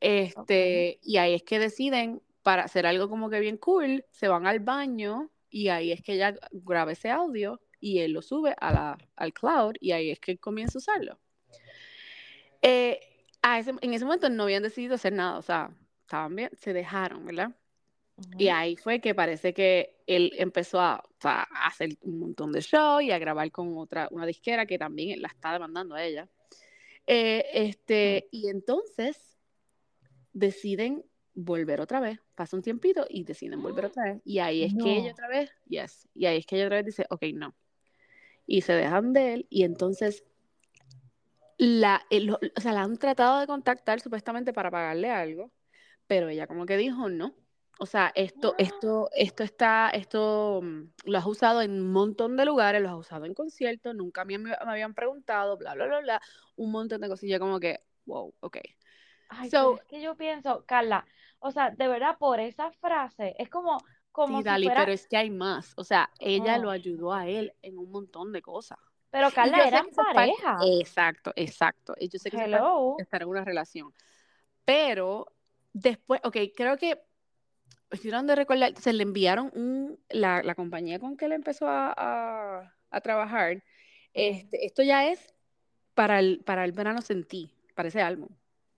Este, 0.00 0.98
y 1.02 1.18
ahí 1.18 1.34
es 1.34 1.42
que 1.42 1.58
deciden, 1.58 2.22
para 2.42 2.62
hacer 2.64 2.86
algo 2.86 3.10
como 3.10 3.28
que 3.28 3.40
bien 3.40 3.58
cool, 3.58 4.06
se 4.10 4.28
van 4.28 4.46
al 4.46 4.60
baño 4.60 5.30
y 5.50 5.68
ahí 5.68 5.92
es 5.92 6.02
que 6.02 6.14
ella 6.14 6.34
graba 6.52 6.92
ese 6.92 7.10
audio 7.10 7.60
y 7.78 7.98
él 8.00 8.12
lo 8.12 8.22
sube 8.22 8.54
a 8.58 8.72
la, 8.72 8.98
al 9.16 9.34
cloud 9.34 9.74
y 9.80 9.92
ahí 9.92 10.10
es 10.10 10.20
que 10.20 10.32
él 10.32 10.40
comienza 10.40 10.78
a 10.78 10.80
usarlo. 10.80 11.20
Eh, 12.62 13.00
a 13.42 13.58
ese- 13.58 13.74
en 13.80 13.94
ese 13.94 14.04
momento 14.04 14.28
no 14.28 14.44
habían 14.44 14.62
decidido 14.62 14.94
hacer 14.94 15.12
nada, 15.12 15.38
o 15.38 15.42
sea, 15.42 15.70
estaban 16.02 16.34
bien, 16.36 16.50
se 16.56 16.72
dejaron, 16.72 17.24
¿verdad? 17.24 17.54
Y 18.36 18.48
ahí 18.48 18.76
fue 18.76 19.00
que 19.00 19.14
parece 19.14 19.54
que 19.54 20.02
él 20.06 20.32
empezó 20.36 20.78
a, 20.78 21.02
o 21.02 21.20
sea, 21.20 21.48
a 21.50 21.66
hacer 21.68 21.96
un 22.02 22.18
montón 22.20 22.52
de 22.52 22.60
shows 22.60 23.02
y 23.02 23.10
a 23.12 23.18
grabar 23.18 23.50
con 23.50 23.76
otra, 23.78 24.08
una 24.10 24.26
disquera 24.26 24.66
que 24.66 24.78
también 24.78 25.22
la 25.22 25.28
está 25.28 25.52
demandando 25.54 25.94
a 25.94 26.04
ella. 26.04 26.28
Eh, 27.06 27.46
este, 27.54 28.28
y 28.30 28.48
entonces 28.48 29.38
deciden 30.34 31.04
volver 31.34 31.80
otra 31.80 32.00
vez. 32.00 32.18
Pasa 32.34 32.56
un 32.56 32.62
tiempito 32.62 33.06
y 33.08 33.24
deciden 33.24 33.62
volver 33.62 33.86
otra 33.86 34.04
vez. 34.04 34.22
Y 34.24 34.38
ahí 34.40 34.64
es 34.64 34.74
que 34.74 34.98
ella 34.98 35.06
No. 35.06 35.12
otra 35.12 35.28
vez, 35.28 35.50
yes, 35.66 36.08
y 36.14 36.26
ahí 36.26 36.38
es 36.38 36.46
que 36.46 36.56
ella 36.56 36.66
otra 36.66 36.76
vez 36.76 36.86
dice, 36.86 37.06
ok, 37.08 37.22
no. 37.34 37.54
Y 38.46 38.60
se 38.62 38.74
dejan 38.74 39.12
de 39.12 39.34
él 39.34 39.46
y 39.48 39.62
entonces 39.64 40.24
la, 41.60 42.00
el- 42.08 42.30
o 42.32 42.38
sea, 42.60 42.72
la 42.72 42.82
han 42.82 42.96
tratado 42.96 43.38
de 43.38 43.46
contactar 43.46 44.00
supuestamente 44.00 44.52
para 44.54 44.70
pagarle 44.70 45.10
algo, 45.10 45.52
pero 46.06 46.28
ella 46.30 46.46
como 46.46 46.64
que 46.64 46.78
dijo 46.78 47.10
no. 47.10 47.34
O 47.78 47.86
sea, 47.86 48.12
esto, 48.14 48.54
esto, 48.58 49.10
esto 49.14 49.42
está, 49.42 49.90
esto 49.90 50.60
mm, 50.62 50.82
lo 51.04 51.18
has 51.18 51.26
usado 51.26 51.60
en 51.62 51.72
un 51.72 51.92
montón 51.92 52.36
de 52.36 52.46
lugares, 52.46 52.80
lo 52.82 52.88
has 52.88 52.96
usado 52.96 53.26
en 53.26 53.34
conciertos, 53.34 53.94
nunca 53.94 54.24
me, 54.24 54.38
me 54.38 54.54
habían 54.54 54.94
preguntado, 54.94 55.58
bla, 55.58 55.74
bla, 55.74 55.86
bla, 55.86 56.00
bla, 56.00 56.22
un 56.56 56.72
montón 56.72 57.02
de 57.02 57.08
yo 57.28 57.38
como 57.38 57.60
que, 57.60 57.80
wow, 58.06 58.34
ok. 58.40 58.56
Ay, 59.28 59.50
So- 59.50 59.76
es 59.76 59.84
que 59.84 60.02
yo 60.02 60.16
pienso, 60.16 60.64
Carla, 60.66 61.06
o 61.40 61.50
sea, 61.50 61.70
de 61.70 61.88
verdad, 61.88 62.16
por 62.18 62.40
esa 62.40 62.70
frase, 62.72 63.34
es 63.38 63.50
como, 63.50 63.78
como 64.12 64.38
Sí, 64.38 64.42
si 64.42 64.48
Dali, 64.48 64.66
fuera, 64.66 64.80
pero 64.80 64.92
es 64.92 65.06
que 65.06 65.16
hay 65.18 65.30
más. 65.30 65.72
O 65.76 65.84
sea, 65.84 66.10
ella 66.18 66.56
Oh. 66.58 66.62
lo 66.62 66.70
ayudó 66.70 67.12
a 67.12 67.28
él 67.28 67.52
en 67.62 67.78
un 67.78 67.90
montón 67.90 68.32
de 68.32 68.42
cosas. 68.42 68.78
Pero 69.10 69.30
Carla, 69.30 69.66
eran 69.66 69.86
pareja. 69.90 70.58
Exacto, 70.80 71.32
exacto. 71.36 71.94
Y 71.98 72.08
yo 72.08 72.18
sé 72.18 72.30
que 72.30 72.36
estar 72.98 73.22
en 73.22 73.28
una 73.28 73.44
relación. 73.44 73.92
Pero 74.64 75.32
después, 75.72 76.20
ok, 76.24 76.36
creo 76.56 76.76
que 76.76 77.00
hicieron 77.92 78.26
de 78.26 78.36
recordar, 78.36 78.74
se 78.76 78.92
le 78.92 79.02
enviaron 79.02 79.50
un, 79.54 79.98
la, 80.10 80.42
la 80.42 80.54
compañía 80.54 80.98
con 81.00 81.16
que 81.16 81.24
él 81.24 81.32
empezó 81.32 81.66
a, 81.68 81.92
a, 81.96 82.76
a 82.90 83.00
trabajar, 83.00 83.62
este, 84.12 84.64
esto 84.64 84.82
ya 84.82 85.08
es 85.08 85.34
para 85.94 86.20
el, 86.20 86.40
para 86.44 86.64
el 86.64 86.72
verano 86.72 87.02
sentí, 87.02 87.52
para 87.74 87.88
ese 87.88 88.00
álbum. 88.00 88.28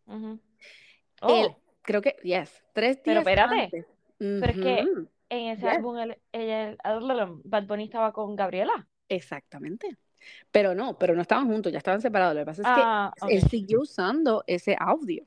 Él, 0.08 0.38
Oh, 1.20 1.56
creo 1.82 2.02
que, 2.02 2.16
yes, 2.22 2.64
tres 2.72 3.02
días 3.02 3.04
Pero 3.04 3.20
espérate, 3.20 3.62
antes. 3.62 3.86
pero 4.18 4.46
es 4.52 4.58
que 4.58 4.80
en 5.28 5.46
ese 5.48 5.62
yes, 5.62 5.70
álbum 5.76 5.98
él- 5.98 6.18
ella, 6.32 6.70
el- 6.70 6.78
Bad 7.44 7.66
Bunny 7.66 7.84
estaba 7.84 8.12
con 8.12 8.34
Gabriela. 8.34 8.88
exactamente. 9.08 9.96
Pero 10.50 10.74
no, 10.74 10.98
pero 10.98 11.14
no 11.14 11.22
estaban 11.22 11.46
juntos, 11.46 11.72
ya 11.72 11.78
estaban 11.78 12.00
separados. 12.00 12.34
Lo 12.34 12.42
que 12.42 12.46
pasa 12.46 12.62
es 12.62 12.68
Ah, 12.70 13.12
que 13.26 13.34
él 13.36 13.42
ok. 13.42 13.50
siguió 13.50 13.80
usando 13.80 14.44
ese 14.46 14.76
audio. 14.78 15.24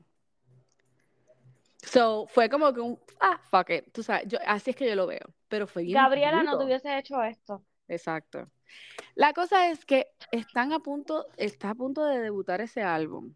So, 1.83 2.25
fue 2.27 2.49
como 2.49 2.73
que 2.73 2.79
un, 2.81 2.99
ah, 3.19 3.39
fuck 3.49 3.69
it, 3.69 3.91
tú 3.91 4.01
sabes, 4.01 4.27
yo, 4.27 4.39
así 4.45 4.71
es 4.71 4.75
que 4.75 4.87
yo 4.87 4.95
lo 4.95 5.05
veo, 5.05 5.33
pero 5.47 5.67
fue 5.67 5.83
bien 5.83 5.93
Gabriela 5.93 6.41
no 6.41 6.57
te 6.57 6.65
hubiese 6.65 6.97
hecho 6.97 7.21
esto. 7.21 7.63
Exacto. 7.87 8.49
La 9.13 9.33
cosa 9.33 9.69
es 9.69 9.85
que 9.85 10.07
están 10.31 10.73
a 10.73 10.79
punto, 10.79 11.27
está 11.37 11.69
a 11.69 11.75
punto 11.75 12.03
de 12.05 12.19
debutar 12.19 12.59
ese 12.61 12.81
álbum. 12.81 13.35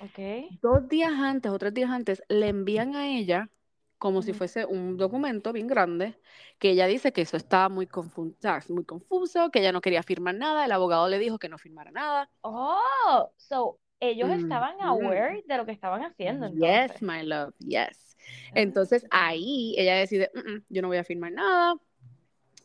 Ok. 0.00 0.50
Dos 0.62 0.88
días 0.88 1.12
antes 1.12 1.52
o 1.52 1.58
tres 1.58 1.74
días 1.74 1.90
antes 1.90 2.22
le 2.28 2.48
envían 2.48 2.96
a 2.96 3.06
ella 3.08 3.50
como 3.98 4.22
si 4.22 4.32
fuese 4.32 4.64
un 4.66 4.96
documento 4.96 5.52
bien 5.52 5.66
grande, 5.66 6.18
que 6.58 6.70
ella 6.70 6.86
dice 6.86 7.12
que 7.12 7.22
eso 7.22 7.36
estaba 7.36 7.68
muy, 7.68 7.86
confu- 7.86 8.34
o 8.36 8.40
sea, 8.40 8.62
muy 8.68 8.84
confuso, 8.84 9.50
que 9.50 9.60
ella 9.60 9.72
no 9.72 9.80
quería 9.80 10.02
firmar 10.02 10.34
nada, 10.34 10.64
el 10.64 10.72
abogado 10.72 11.08
le 11.08 11.18
dijo 11.18 11.38
que 11.38 11.48
no 11.48 11.58
firmara 11.58 11.90
nada. 11.90 12.30
Oh, 12.42 13.30
so 13.36 13.78
ellos 14.00 14.30
estaban 14.30 14.74
Ujú. 14.76 14.88
aware 14.88 15.42
de 15.46 15.56
lo 15.56 15.64
que 15.64 15.72
estaban 15.72 16.02
haciendo 16.02 16.46
Yes, 16.46 16.90
entonces. 16.90 17.02
my 17.02 17.22
love, 17.22 17.54
yes. 17.58 18.16
Entonces 18.54 19.04
Ah. 19.10 19.28
ahí 19.28 19.74
ella 19.78 19.96
decide, 19.96 20.30
"Mm, 20.34 20.38
mm, 20.56 20.64
yo 20.68 20.82
no 20.82 20.88
voy 20.88 20.98
a 20.98 21.04
firmar 21.04 21.32
nada. 21.32 21.76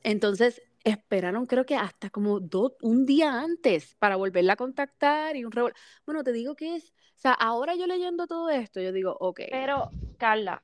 Entonces 0.04 0.62
esperaron 0.84 1.46
creo 1.46 1.66
que 1.66 1.76
hasta 1.76 2.10
como 2.10 2.40
un 2.82 3.06
día 3.06 3.40
antes 3.40 3.96
para 3.96 4.16
volverla 4.16 4.54
a 4.54 4.56
contactar 4.56 5.36
y 5.36 5.46
un 5.46 5.52
revol- 5.52 5.74
Bueno, 6.06 6.24
te 6.24 6.32
digo 6.32 6.56
que 6.56 6.76
es, 6.76 6.92
o 7.16 7.20
sea, 7.20 7.34
ahora 7.34 7.76
yo 7.76 7.86
leyendo 7.86 8.26
todo 8.28 8.50
esto, 8.50 8.82
yo 8.82 8.92
digo, 8.92 9.16
ok, 9.20 9.42
Pero, 9.52 9.90
Carla, 10.18 10.64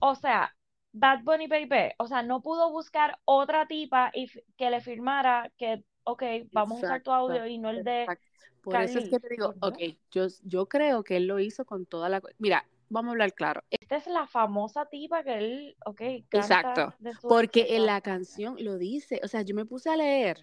o 0.00 0.14
sea, 0.14 0.54
Bad 0.92 1.22
Bunny 1.22 1.46
Baby, 1.46 1.92
o 1.98 2.06
sea, 2.06 2.22
no 2.22 2.40
pudo 2.40 2.70
buscar 2.70 3.18
otra 3.24 3.66
tipa 3.66 4.10
y 4.14 4.30
que 4.56 4.70
le 4.70 4.80
firmara 4.80 5.52
que, 5.56 5.84
ok, 6.04 6.22
vamos 6.52 6.82
a 6.82 6.86
usar 6.86 7.02
tu 7.02 7.12
audio 7.12 7.46
y 7.46 7.58
no 7.58 7.70
el 7.70 7.84
de 7.84 8.02
exacto. 8.02 8.24
Por 8.62 8.76
eso 8.76 8.98
es 8.98 9.08
que 9.08 9.20
te 9.20 9.28
digo, 9.28 9.54
ok, 9.60 9.78
yo, 10.10 10.26
yo 10.42 10.68
creo 10.68 11.02
que 11.02 11.16
él 11.16 11.26
lo 11.26 11.38
hizo 11.38 11.64
con 11.64 11.86
toda 11.86 12.08
la... 12.08 12.20
Mira, 12.38 12.66
vamos 12.90 13.10
a 13.10 13.12
hablar 13.12 13.32
claro. 13.32 13.62
esta 13.70 13.96
es 13.96 14.06
la 14.06 14.26
famosa 14.26 14.86
tipa 14.86 15.22
que 15.22 15.38
él, 15.38 15.76
ok, 15.86 16.00
canta 16.28 16.38
Exacto, 16.38 16.94
de 16.98 17.12
su 17.14 17.18
ex, 17.18 17.28
porque 17.28 17.76
en 17.76 17.86
la 17.86 18.00
canción 18.00 18.56
lo 18.58 18.76
dice, 18.76 19.20
o 19.22 19.28
sea, 19.28 19.42
yo 19.42 19.54
me 19.54 19.64
puse 19.64 19.90
a 19.90 19.96
leer 19.96 20.38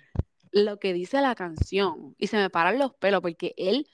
lo 0.51 0.79
que 0.79 0.93
dice 0.93 1.21
la 1.21 1.35
canción 1.35 2.15
y 2.17 2.27
se 2.27 2.37
me 2.37 2.49
paran 2.49 2.79
los 2.79 2.93
pelos 2.95 3.21
porque 3.21 3.53
él, 3.57 3.87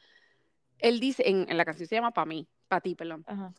él 0.77 0.99
dice, 0.99 1.27
en, 1.27 1.49
en 1.49 1.57
la 1.57 1.65
canción 1.65 1.87
se 1.87 1.95
llama 1.95 2.11
Pa' 2.11 2.25
mí, 2.25 2.47
Pa' 2.67 2.81
ti, 2.81 2.95
perdón, 2.95 3.23
Ajá. 3.27 3.53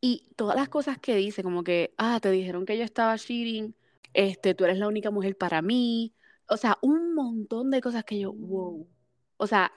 Y 0.00 0.32
todas 0.36 0.56
las 0.56 0.68
cosas 0.68 0.98
que 0.98 1.14
dice, 1.16 1.42
como 1.42 1.62
que, 1.62 1.94
ah, 1.98 2.18
te 2.20 2.30
dijeron 2.30 2.64
que 2.64 2.78
yo 2.78 2.84
estaba 2.84 3.16
cheating, 3.18 3.74
este, 4.14 4.54
tú 4.54 4.64
eres 4.64 4.78
la 4.78 4.88
única 4.88 5.10
mujer 5.10 5.36
para 5.36 5.62
mí, 5.62 6.14
o 6.48 6.56
sea, 6.56 6.78
un 6.80 7.14
montón 7.14 7.70
de 7.70 7.80
cosas 7.80 8.04
que 8.04 8.18
yo, 8.18 8.32
wow, 8.32 8.88
o 9.36 9.46
sea, 9.46 9.72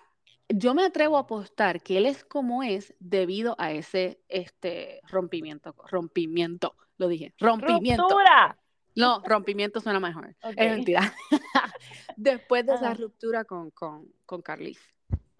yo 0.49 0.73
me 0.73 0.85
atrevo 0.85 1.17
a 1.17 1.21
apostar 1.21 1.81
que 1.81 1.97
él 1.97 2.05
es 2.05 2.23
como 2.23 2.63
es 2.63 2.93
debido 2.99 3.55
a 3.57 3.71
ese, 3.71 4.21
este, 4.29 5.01
rompimiento, 5.09 5.75
rompimiento, 5.89 6.75
lo 6.97 7.07
dije, 7.07 7.33
rompimiento. 7.39 8.03
¡Ruptura! 8.03 8.57
No, 8.95 9.21
rompimiento 9.25 9.79
suena 9.79 9.99
mejor. 9.99 10.35
Ok. 10.43 10.53
Es 10.55 10.71
mentira. 10.71 11.13
Después 12.15 12.65
de 12.65 12.75
esa 12.75 12.91
Ajá. 12.91 12.93
ruptura 12.93 13.43
con, 13.43 13.71
con, 13.71 14.07
con 14.25 14.41
Carlis. 14.41 14.79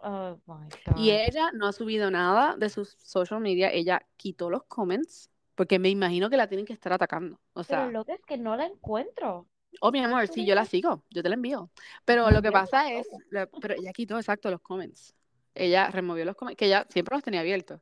Oh 0.04 0.38
my 0.48 0.70
Y 0.98 1.12
ella 1.12 1.52
no 1.54 1.68
ha 1.68 1.74
subido 1.74 2.12
nada 2.12 2.56
de 2.58 2.70
sus 2.70 2.96
social 3.00 3.40
media. 3.40 3.72
Ella 3.72 4.06
quitó 4.18 4.50
los 4.50 4.64
comments 4.66 5.30
porque 5.56 5.80
me 5.80 5.90
imagino 5.90 6.30
que 6.30 6.38
la 6.38 6.48
tienen 6.48 6.66
que 6.66 6.74
estar 6.74 6.94
atacando. 6.94 7.40
O 7.54 7.64
Pero 7.68 7.92
lo 7.92 8.06
que 8.06 8.14
es 8.14 8.22
que 8.26 8.38
no 8.38 8.56
la 8.56 8.66
encuentro. 8.66 9.48
oh 9.82 9.92
mi 9.92 10.00
¿No 10.00 10.06
amor, 10.06 10.28
sí, 10.28 10.46
yo 10.46 10.56
la 10.56 10.66
sigo. 10.66 11.06
Yo 11.10 11.24
te 11.24 11.30
la 11.30 11.36
envío. 11.36 11.70
Pero 12.06 12.30
lo 12.32 12.42
que 12.42 12.52
pasa 12.52 12.92
es, 12.94 13.08
la- 13.30 13.48
pero 13.48 13.76
ella 13.76 13.92
quitó 13.94 14.18
exacto 14.18 14.50
los 14.52 14.62
comments. 14.62 15.14
Ella 15.56 15.90
removió 15.92 16.26
los 16.26 16.36
comments, 16.36 16.58
que 16.58 16.66
ella 16.66 16.86
siempre 16.90 17.16
los 17.16 17.24
tenía 17.24 17.42
abiertos. 17.42 17.82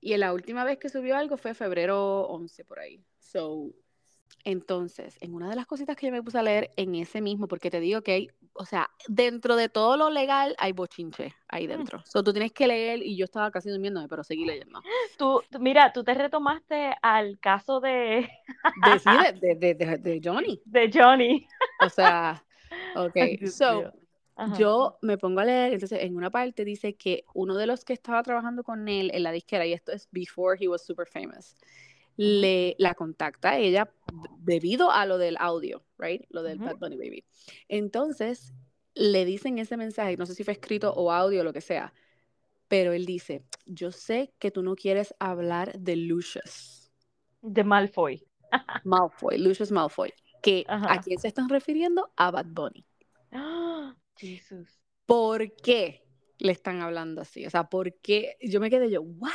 Y 0.00 0.16
la 0.18 0.32
última 0.34 0.64
vez 0.64 0.78
que 0.78 0.88
subió 0.88 1.16
algo 1.16 1.36
fue 1.36 1.54
febrero 1.54 2.22
11 2.28 2.64
por 2.64 2.78
ahí. 2.80 3.04
So, 3.18 3.72
entonces, 4.44 5.16
en 5.20 5.34
una 5.34 5.48
de 5.48 5.56
las 5.56 5.66
cositas 5.66 5.96
que 5.96 6.06
yo 6.06 6.12
me 6.12 6.22
puse 6.22 6.38
a 6.38 6.42
leer 6.42 6.70
en 6.76 6.94
ese 6.94 7.20
mismo, 7.20 7.46
porque 7.48 7.70
te 7.70 7.80
digo 7.80 8.02
que 8.02 8.12
hay, 8.12 8.30
o 8.54 8.64
sea, 8.64 8.90
dentro 9.08 9.56
de 9.56 9.68
todo 9.68 9.96
lo 9.96 10.10
legal 10.10 10.54
hay 10.58 10.72
bochinche 10.72 11.34
ahí 11.48 11.66
Mm. 11.66 11.70
dentro. 11.70 12.02
So, 12.04 12.22
tú 12.24 12.32
tienes 12.32 12.52
que 12.52 12.66
leer 12.66 13.02
y 13.02 13.16
yo 13.16 13.24
estaba 13.24 13.50
casi 13.50 13.70
durmiéndome, 13.70 14.08
pero 14.08 14.24
seguí 14.24 14.44
leyendo. 14.44 14.82
Tú, 15.18 15.42
mira, 15.60 15.92
tú 15.92 16.02
te 16.04 16.14
retomaste 16.14 16.94
al 17.02 17.38
caso 17.38 17.80
de, 17.80 18.28
De, 18.84 18.98
sí, 18.98 19.10
de, 19.40 19.54
de, 19.54 19.74
de, 19.74 19.98
de- 19.98 20.20
Johnny. 20.22 20.60
de 20.64 20.90
Johnny. 20.92 21.46
O 21.80 21.88
sea, 21.88 22.44
ok. 22.96 23.46
So. 23.46 23.92
Ajá. 24.36 24.58
yo 24.58 24.98
me 25.00 25.16
pongo 25.16 25.38
a 25.38 25.44
leer, 25.44 25.74
entonces 25.74 26.00
en 26.02 26.16
una 26.16 26.28
parte 26.28 26.64
dice 26.64 26.94
que 26.96 27.24
uno 27.34 27.54
de 27.56 27.68
los 27.68 27.84
que 27.84 27.92
estaba 27.92 28.20
trabajando 28.24 28.64
con 28.64 28.88
él 28.88 29.12
en 29.14 29.22
la 29.22 29.30
disquera, 29.30 29.64
y 29.64 29.72
esto 29.72 29.92
es 29.92 30.08
before 30.10 30.58
he 30.60 30.66
was 30.66 30.84
super 30.84 31.06
famous, 31.06 31.54
le, 32.16 32.76
la 32.78 32.94
contacta 32.94 33.50
a 33.50 33.58
ella 33.58 33.90
debido 34.38 34.90
a 34.90 35.06
lo 35.06 35.18
del 35.18 35.36
audio, 35.38 35.84
right? 35.98 36.24
Lo 36.30 36.42
del 36.42 36.58
Ujú. 36.58 36.66
Bad 36.66 36.78
Bunny 36.78 36.96
Baby. 36.96 37.24
Entonces, 37.68 38.54
le 38.94 39.24
dicen 39.24 39.58
ese 39.58 39.76
mensaje, 39.76 40.16
no 40.16 40.26
sé 40.26 40.34
si 40.34 40.44
fue 40.44 40.52
escrito 40.54 40.92
o 40.94 41.10
audio 41.10 41.40
o 41.40 41.44
lo 41.44 41.52
que 41.52 41.60
sea, 41.60 41.92
pero 42.68 42.92
él 42.92 43.06
dice, 43.06 43.44
yo 43.66 43.92
sé 43.92 44.32
que 44.38 44.50
tú 44.50 44.62
no 44.62 44.74
quieres 44.76 45.14
hablar 45.18 45.78
de 45.78 45.96
Lucius 45.96 46.90
De 47.42 47.64
Malfoy. 47.64 48.26
Malfoy, 48.84 49.38
Lucius 49.38 49.70
Malfoy, 49.70 50.12
que 50.42 50.64
a 50.68 51.00
quién 51.00 51.18
se 51.18 51.28
están 51.28 51.48
refiriendo? 51.48 52.12
A 52.16 52.30
Bad 52.30 52.46
Bunny. 52.46 52.86
¡Ah! 53.32 53.96
Jesús. 54.16 54.80
¿Por 55.06 55.54
qué 55.56 56.02
le 56.38 56.52
están 56.52 56.80
hablando 56.80 57.20
así? 57.20 57.46
O 57.46 57.50
sea, 57.50 57.64
¿por 57.68 57.94
qué? 58.00 58.36
Yo 58.40 58.60
me 58.60 58.70
quedé 58.70 58.90
yo, 58.90 59.02
¿what? 59.02 59.32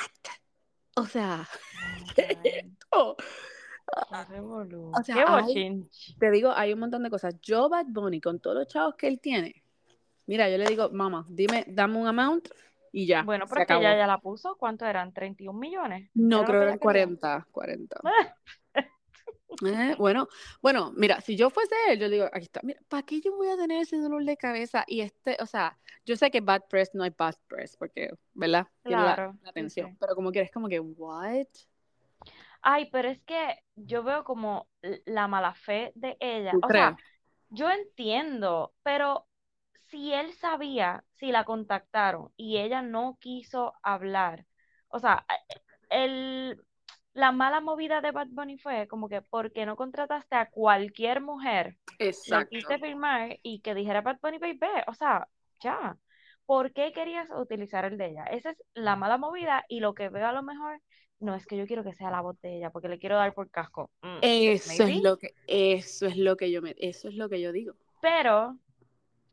O 1.00 1.06
sea, 1.06 1.48
revolú. 4.29 4.91
O 4.94 5.03
sea, 5.03 5.15
Qué 5.15 5.24
hay-. 5.25 5.89
Te 6.20 6.32
digo, 6.32 6.51
hay 6.51 6.74
un 6.74 6.79
montón 6.79 7.03
de 7.03 7.10
cosas. 7.10 7.39
Yo, 7.41 7.70
Bad 7.70 7.86
Bunny, 7.88 8.20
con 8.20 8.39
todos 8.39 8.58
los 8.58 8.68
chavos 8.68 8.96
que 8.96 9.08
él 9.08 9.22
tiene, 9.22 9.63
mira, 10.27 10.50
yo 10.50 10.58
le 10.58 10.65
digo, 10.65 10.89
mamá, 10.89 11.25
dime, 11.29 11.63
dame 11.68 11.98
un 11.98 12.08
amount 12.08 12.50
y 12.91 13.06
ya, 13.06 13.24
Bueno, 13.24 13.46
pero 13.48 13.65
que 13.65 13.74
ella 13.75 13.98
ya 13.98 14.08
la 14.08 14.18
puso. 14.18 14.58
¿Cuánto 14.58 14.86
eran? 14.86 15.13
¿31 15.13 15.58
millones? 15.58 16.10
No, 16.15 16.39
¿Era 16.39 16.41
lo 16.41 16.48
creo 16.48 16.60
que 16.60 16.65
eran 16.65 16.79
quería? 16.79 16.82
40, 16.82 17.48
40. 17.51 18.01
Eh, 19.65 19.96
bueno, 19.98 20.27
bueno, 20.62 20.94
mira, 20.96 21.22
si 21.22 21.36
yo 21.36 21.50
fuese 21.50 21.75
él, 21.89 22.00
yo 22.00 22.08
digo, 22.10 22.25
aquí 22.32 22.44
está, 22.46 22.62
mira, 22.63 22.79
¿para 22.88 23.03
qué 23.03 23.20
yo 23.20 23.36
voy 23.36 23.48
a 23.50 23.58
tener 23.58 23.82
ese 23.82 23.98
dolor 23.98 24.24
de 24.24 24.38
cabeza? 24.38 24.84
Y 24.88 25.01
este, 25.01 25.38
o 25.41 25.46
sea, 25.48 25.77
yo 26.06 26.15
sé 26.15 26.29
que 26.32 26.41
bad 26.41 26.63
press 26.70 26.91
no 26.94 27.03
hay 27.03 27.12
bad 27.18 27.36
press, 27.48 27.75
porque, 27.75 28.12
¿verdad? 28.34 28.68
Tiene 28.86 29.03
la, 29.03 29.20
Claro, 29.20 29.38
la 29.41 29.50
sí, 29.53 29.70
atención, 29.70 29.89
sí. 29.89 29.98
pero 30.00 30.15
como 30.15 30.32
que 30.32 30.41
es 30.41 30.51
como 30.51 30.70
que, 30.70 30.79
¿what? 30.79 31.48
Ay, 32.62 32.89
pero 32.91 33.10
es 33.10 33.22
que 33.24 33.60
yo 33.75 34.03
veo 34.03 34.24
como 34.24 34.68
la 35.06 35.27
mala 35.27 35.53
fe 35.53 35.91
de 35.96 36.18
ella. 36.20 36.58
¿Tú 36.58 36.62
O 36.62 36.70
crees? 36.70 36.96
sea, 36.96 36.98
yo 37.50 37.70
entiendo, 37.70 38.74
pero 38.84 39.27
si 39.89 40.13
él 40.13 40.34
sabía, 40.34 41.03
si 41.15 41.32
la 41.32 41.46
contactaron 41.46 42.32
y 42.38 42.58
ella 42.58 42.82
no 42.82 43.18
quiso 43.20 43.74
hablar, 43.84 44.46
o 44.89 45.00
sea, 45.00 45.25
el, 45.89 46.62
la 47.19 47.31
mala 47.33 47.59
movida 47.59 47.99
de 48.01 48.11
Bad 48.11 48.27
Bunny 48.31 48.57
fue 48.57 48.88
como 48.88 49.09
que, 49.09 49.21
¿por 49.21 49.51
qué 49.51 49.65
no 49.65 49.75
contrataste 49.75 50.35
a 50.35 50.49
cualquier 50.49 51.21
mujer? 51.21 51.77
Exacto. 51.99 52.49
quise 52.49 52.79
firmar 52.79 53.38
y 53.43 53.59
que 53.59 53.75
dijera 53.75 54.01
Bad 54.01 54.19
Bunny 54.21 54.38
Baby, 54.38 54.59
o 54.88 54.93
sea, 54.93 55.27
ya. 55.59 55.97
¿Por 56.45 56.73
qué 56.73 56.93
querías 56.93 57.29
utilizar 57.29 57.85
el 57.85 57.97
de 57.97 58.07
ella? 58.07 58.23
Esa 58.23 58.51
es 58.51 58.63
la 58.73 58.95
mala 58.95 59.17
movida 59.17 59.65
y 59.67 59.81
lo 59.81 59.93
que 59.93 60.09
veo 60.09 60.27
a 60.27 60.31
lo 60.31 60.41
mejor 60.41 60.81
no 61.19 61.35
es 61.35 61.45
que 61.45 61.57
yo 61.57 61.67
quiero 61.67 61.83
que 61.83 61.93
sea 61.93 62.09
la 62.09 62.21
voz 62.21 62.39
de 62.41 62.57
ella 62.57 62.71
porque 62.71 62.88
le 62.88 62.97
quiero 62.97 63.17
dar 63.17 63.33
por 63.33 63.51
casco. 63.51 63.91
Mm, 64.01 64.19
Eso 64.21 64.83
es 64.83 65.01
lo 65.01 65.17
que, 65.17 65.33
eso 65.45 66.07
es 66.07 66.17
lo 66.17 66.38
que 66.38 66.51
yo 66.51 66.61
me, 66.61 66.73
eso 66.79 67.09
es 67.09 67.15
lo 67.15 67.27
que 67.29 67.41
yo 67.41 67.51
digo. 67.51 67.73
Pero 68.01 68.57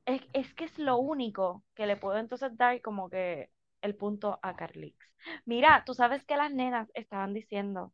es, 0.07 0.23
es 0.33 0.53
que 0.55 0.65
es 0.65 0.79
lo 0.79 0.99
único 0.99 1.63
que 1.75 1.87
le 1.87 1.97
puedo 1.97 2.19
entonces 2.19 2.57
dar 2.57 2.81
como 2.83 3.09
que 3.09 3.49
el 3.83 3.95
punto 3.95 4.39
a 4.43 4.57
Carlix. 4.57 4.97
Mira, 5.45 5.83
tú 5.85 5.95
sabes 5.95 6.25
que 6.25 6.37
las 6.37 6.53
nenas 6.53 6.89
estaban 6.95 7.35
diciendo 7.35 7.93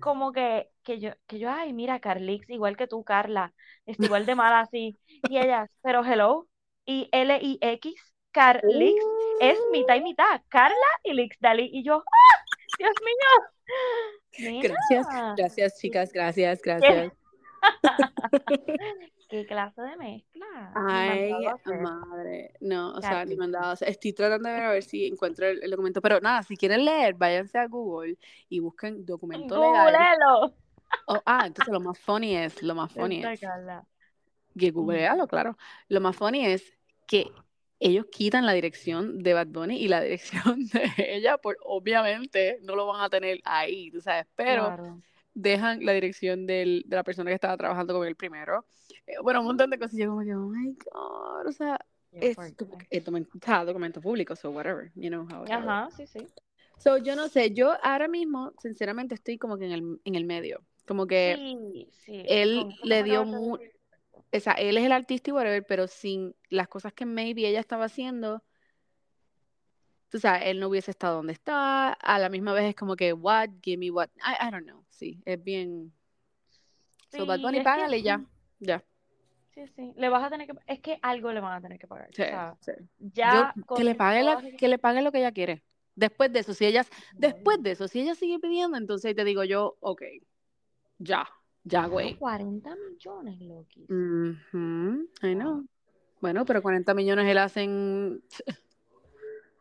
como 0.00 0.32
que, 0.32 0.70
que 0.82 0.98
yo, 0.98 1.10
que 1.26 1.38
yo, 1.38 1.50
ay, 1.50 1.72
mira, 1.72 2.00
Carlix, 2.00 2.48
igual 2.48 2.76
que 2.76 2.86
tú, 2.86 3.04
Carla, 3.04 3.52
está 3.86 4.06
igual 4.06 4.26
de 4.26 4.34
mala 4.34 4.60
así. 4.60 4.98
Y 5.28 5.38
ellas, 5.38 5.70
pero 5.82 6.04
hello, 6.04 6.48
y 6.84 7.08
L 7.12 7.38
y 7.42 7.58
X, 7.60 7.94
Carlix 8.32 9.04
es 9.40 9.58
mitad 9.72 9.96
y 9.96 10.02
mitad, 10.02 10.42
Carla 10.48 10.74
y 11.02 11.12
Lix 11.14 11.36
Dali. 11.40 11.68
Y 11.72 11.84
yo, 11.84 11.96
¡ah! 11.96 12.44
Dios 12.78 12.94
mío. 13.04 14.62
Gracias, 14.62 15.06
gracias, 15.36 15.78
chicas, 15.78 16.12
gracias, 16.12 16.62
gracias. 16.62 17.12
¿Qué 19.30 19.46
clase 19.46 19.80
de 19.80 19.96
mezcla? 19.96 20.72
Ay, 20.74 21.32
madre. 21.64 22.52
No, 22.60 22.94
o 22.94 23.00
sea, 23.00 23.24
ni 23.24 23.36
mandado. 23.36 23.72
o 23.72 23.76
sea, 23.76 23.88
estoy 23.88 24.12
tratando 24.12 24.48
de 24.48 24.54
ver 24.56 24.64
a 24.64 24.72
ver 24.72 24.82
si 24.82 25.06
encuentro 25.06 25.46
el, 25.46 25.62
el 25.62 25.70
documento. 25.70 26.02
Pero 26.02 26.20
nada, 26.20 26.42
si 26.42 26.56
quieren 26.56 26.84
leer, 26.84 27.14
váyanse 27.14 27.58
a 27.58 27.68
Google 27.68 28.18
y 28.48 28.58
busquen 28.58 29.06
documento 29.06 29.56
legal. 29.56 29.86
Googlelo. 29.86 30.54
Oh, 31.06 31.22
ah, 31.24 31.44
entonces 31.46 31.72
lo 31.72 31.80
más 31.80 31.98
funny 31.98 32.36
es, 32.36 32.60
lo 32.62 32.74
más 32.74 32.92
funny 32.92 33.24
es, 33.24 33.40
que 34.58 34.70
googlealo, 34.70 35.26
claro. 35.28 35.56
Lo 35.88 36.00
más 36.00 36.16
funny 36.16 36.46
es 36.46 36.76
que 37.06 37.30
ellos 37.78 38.06
quitan 38.10 38.44
la 38.46 38.52
dirección 38.52 39.22
de 39.22 39.34
Bad 39.34 39.46
Bunny 39.46 39.76
y 39.76 39.88
la 39.88 40.00
dirección 40.02 40.66
de 40.66 40.92
ella, 40.98 41.38
por 41.38 41.56
obviamente 41.64 42.58
no 42.62 42.76
lo 42.76 42.86
van 42.86 43.02
a 43.02 43.10
tener 43.10 43.40
ahí, 43.44 43.90
tú 43.90 44.00
sabes, 44.00 44.26
pero 44.34 44.66
Claro. 44.66 45.00
dejan 45.34 45.84
la 45.84 45.92
dirección 45.92 46.46
del, 46.46 46.82
de 46.86 46.96
la 46.96 47.04
persona 47.04 47.30
que 47.30 47.34
estaba 47.34 47.56
trabajando 47.56 47.94
con 47.94 48.06
él 48.06 48.16
primero. 48.16 48.64
Eh, 49.10 49.20
bueno, 49.22 49.40
un 49.40 49.46
montón 49.46 49.70
de 49.70 49.78
cosas. 49.78 49.94
y 49.94 50.02
Yo 50.02 50.10
como 50.10 50.22
que, 50.22 50.34
oh 50.34 50.48
my 50.48 50.72
God, 50.92 51.46
o 51.46 51.52
sea, 51.52 51.78
Qué 52.10 52.30
es, 52.30 52.36
que 52.36 52.66
es 52.90 53.04
documento, 53.04 53.30
o 53.36 53.44
sea, 53.44 53.64
documento 53.64 54.00
público, 54.00 54.36
so 54.36 54.50
whatever, 54.50 54.90
you 54.94 55.08
know 55.08 55.22
how 55.22 55.44
it 55.44 55.50
goes. 55.50 55.50
Ajá, 55.50 55.88
sí, 55.96 56.06
sí. 56.06 56.26
So, 56.78 56.96
yo 56.98 57.14
no 57.16 57.28
sé, 57.28 57.52
yo 57.52 57.72
ahora 57.82 58.08
mismo, 58.08 58.52
sinceramente, 58.60 59.14
estoy 59.14 59.38
como 59.38 59.58
que 59.58 59.66
en 59.66 59.72
el, 59.72 60.00
en 60.04 60.14
el 60.14 60.24
medio. 60.24 60.64
Como 60.86 61.06
que, 61.06 61.36
Sí, 61.36 61.88
sí. 62.04 62.24
él 62.26 62.74
le 62.84 63.02
dio 63.02 63.20
acabas 63.20 63.30
de 63.30 63.36
mu- 63.48 63.56
decir. 63.58 63.80
o 64.32 64.40
sea, 64.40 64.52
él 64.54 64.76
es 64.78 64.84
el 64.84 64.92
artista 64.92 65.30
y 65.30 65.32
whatever, 65.32 65.64
pero 65.66 65.86
sin 65.86 66.34
las 66.48 66.68
cosas 66.68 66.92
que 66.92 67.04
maybe 67.06 67.46
ella 67.46 67.60
estaba 67.60 67.84
haciendo, 67.86 68.42
tú 70.08 70.18
sabes, 70.18 70.42
él 70.46 70.58
no 70.58 70.68
hubiese 70.68 70.90
estado 70.90 71.16
donde 71.16 71.32
está. 71.32 71.92
A 71.92 72.18
la 72.18 72.28
misma 72.28 72.52
vez 72.52 72.64
es 72.64 72.74
como 72.74 72.96
que, 72.96 73.12
what, 73.12 73.50
give 73.62 73.76
me 73.78 73.90
what, 73.90 74.08
I, 74.16 74.48
I 74.48 74.50
don't 74.50 74.64
know, 74.66 74.84
sí, 74.88 75.22
es 75.24 75.42
bien. 75.42 75.92
So, 77.10 77.26
Bad 77.26 77.36
Sí, 77.38 77.42
Bunny, 77.42 77.58
que 77.58 77.64
págale 77.64 77.98
y 77.98 78.02
ya, 78.02 78.18
sí. 78.18 78.24
ya. 78.60 78.84
Sí, 79.54 79.66
sí. 79.76 79.92
Le 79.96 80.08
vas 80.08 80.24
a 80.24 80.30
tener 80.30 80.46
que. 80.46 80.54
Es 80.66 80.80
que 80.80 80.98
algo 81.02 81.32
le 81.32 81.40
van 81.40 81.54
a 81.54 81.60
tener 81.60 81.78
que 81.78 81.86
pagar. 81.86 82.08
Sí, 82.12 82.22
O 82.22 82.24
sea, 82.24 82.56
sí. 82.60 82.72
ya 82.98 83.54
Yo, 83.56 83.76
que 83.76 83.84
le 83.84 83.94
pague 83.94 84.22
la, 84.22 84.42
que 84.58 84.68
le 84.68 84.78
pague 84.78 85.02
lo 85.02 85.12
que 85.12 85.18
ella 85.18 85.32
quiere. 85.32 85.62
Después 85.96 86.32
de 86.32 86.40
eso, 86.40 86.54
si 86.54 86.64
ella, 86.66 86.86
después 87.18 87.62
de 87.62 87.72
eso, 87.72 87.88
si 87.88 88.00
ella 88.00 88.14
sigue 88.14 88.38
pidiendo, 88.38 88.78
entonces 88.78 89.14
te 89.14 89.24
digo 89.24 89.44
yo, 89.44 89.76
ok, 89.80 90.02
ya, 90.98 91.28
ya, 91.64 91.86
güey. 91.86 92.16
40 92.16 92.74
millones, 92.76 93.40
Loki. 93.40 93.86
Ujú, 93.88 95.08
I 95.22 95.34
know. 95.34 95.66
Bueno, 96.20 96.44
pero 96.44 96.62
40 96.62 96.94
millones 96.94 97.26
él 97.26 97.38
hacen 97.38 98.22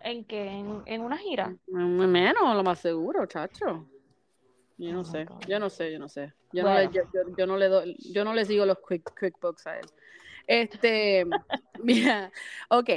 ¿En 0.01 0.23
qué? 0.23 0.47
¿En, 0.47 0.81
en 0.85 1.01
una 1.01 1.17
gira? 1.17 1.55
menos, 1.67 2.55
lo 2.55 2.63
más 2.63 2.79
seguro, 2.79 3.25
chacho. 3.25 3.89
Yo 4.79 4.93
no 4.93 5.01
Oh 5.01 5.05
sé, 5.05 5.25
yo 5.45 5.59
no 5.59 5.69
sé, 5.69 5.91
yo 5.91 5.99
no 5.99 6.07
sé. 6.07 6.33
Yo 6.53 6.63
no 6.63 6.69
le, 6.69 6.87
Bueno. 6.87 6.91
yo, 6.93 7.01
yo- 7.13 7.35
yo 7.37 7.45
no 7.45 7.57
le 7.57 7.67
doy, 7.67 7.97
yo 8.13 8.23
no 8.23 8.33
le 8.33 8.45
sigo 8.45 8.65
los 8.65 8.77
quick, 8.87 9.11
QuickBooks 9.19 9.67
a 9.67 9.77
él. 9.79 9.85
Este, 10.47 11.25
mira, 11.83 12.31
ok. 12.69 12.89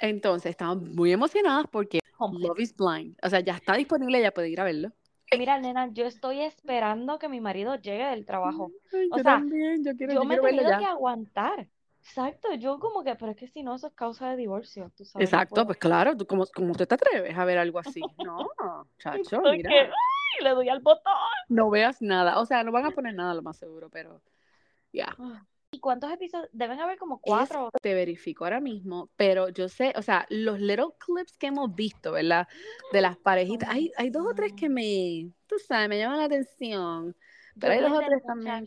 Entonces, 0.00 0.50
estamos 0.50 0.82
muy 0.82 1.12
emocionadas 1.12 1.66
porque 1.70 1.98
Oh 2.18 2.28
my 2.28 2.38
Love 2.46 2.60
is 2.60 2.74
Blind, 2.76 3.16
o 3.22 3.28
sea, 3.28 3.40
ya 3.40 3.56
está 3.56 3.74
disponible, 3.74 4.20
ya 4.20 4.30
puede 4.32 4.48
ir 4.50 4.60
a 4.60 4.64
verlo. 4.64 4.92
Mira, 5.36 5.58
nena, 5.58 5.88
yo 5.92 6.06
estoy 6.06 6.42
esperando 6.42 7.18
que 7.18 7.28
mi 7.28 7.40
marido 7.40 7.74
llegue 7.74 8.04
del 8.06 8.24
trabajo. 8.24 8.70
Ay, 8.92 9.08
O 9.10 9.16
yo 9.16 9.22
sea, 9.24 9.32
también, 9.38 9.84
yo 9.84 9.96
quiero, 9.96 10.12
Yo 10.14 10.22
yo 10.22 10.28
me 10.28 10.36
he 10.36 10.38
tenido 10.38 10.70
ya. 10.70 10.78
que 10.78 10.84
aguantar. 10.84 11.66
Exacto, 12.02 12.54
yo 12.54 12.78
como 12.78 13.02
que, 13.02 13.16
pero 13.16 13.32
es 13.32 13.36
que 13.36 13.48
si 13.48 13.62
no, 13.64 13.74
eso 13.74 13.88
es 13.88 13.94
causa 13.94 14.30
de 14.30 14.36
divorcio, 14.36 14.92
tú 14.96 15.04
sabes, 15.04 15.26
Exacto, 15.26 15.54
puedo. 15.54 15.66
pues 15.66 15.78
claro, 15.78 16.16
tú, 16.16 16.24
¿cómo, 16.26 16.44
cómo 16.54 16.72
te, 16.74 16.86
te 16.86 16.94
atreves 16.94 17.36
a 17.36 17.44
ver 17.44 17.58
algo 17.58 17.80
así? 17.80 18.02
No, 18.18 18.46
chacho, 18.98 19.40
mira, 19.50 19.70
que, 19.70 19.88
¡ay! 20.38 20.44
le 20.44 20.50
doy 20.50 20.68
al 20.68 20.80
botón. 20.80 21.12
no 21.48 21.70
veas 21.70 22.02
nada, 22.02 22.38
o 22.38 22.46
sea, 22.46 22.62
no 22.64 22.72
van 22.72 22.86
a 22.86 22.90
poner 22.90 23.14
nada 23.14 23.34
lo 23.34 23.42
más 23.42 23.56
seguro, 23.56 23.88
pero 23.90 24.20
ya. 24.92 25.16
¿Y 25.70 25.80
cuántos 25.80 26.12
episodios? 26.12 26.48
Deben 26.52 26.78
haber 26.78 26.98
como 26.98 27.16
Es, 27.16 27.20
cuatro. 27.24 27.70
te 27.82 27.94
verifico 27.94 28.44
ahora 28.44 28.60
mismo, 28.60 29.10
pero 29.16 29.48
yo 29.48 29.68
sé, 29.68 29.92
o 29.96 30.02
sea, 30.02 30.24
los 30.30 30.60
little 30.60 30.94
clips 30.98 31.36
que 31.36 31.48
hemos 31.48 31.74
visto, 31.74 32.12
¿verdad? 32.12 32.46
De 32.92 33.00
las 33.00 33.16
parejitas, 33.16 33.68
hay, 33.68 33.90
hay 33.96 34.10
dos 34.10 34.24
o 34.24 34.34
tres 34.34 34.52
que 34.52 34.68
me, 34.68 35.32
tú 35.46 35.56
sabes, 35.58 35.88
me 35.88 35.98
llaman 35.98 36.18
la 36.18 36.24
atención, 36.24 37.16
pero 37.58 37.74
Yo 37.74 37.78
hay 37.78 37.90
dos 37.90 37.98
o 37.98 38.06
tres 38.06 38.22
también 38.24 38.66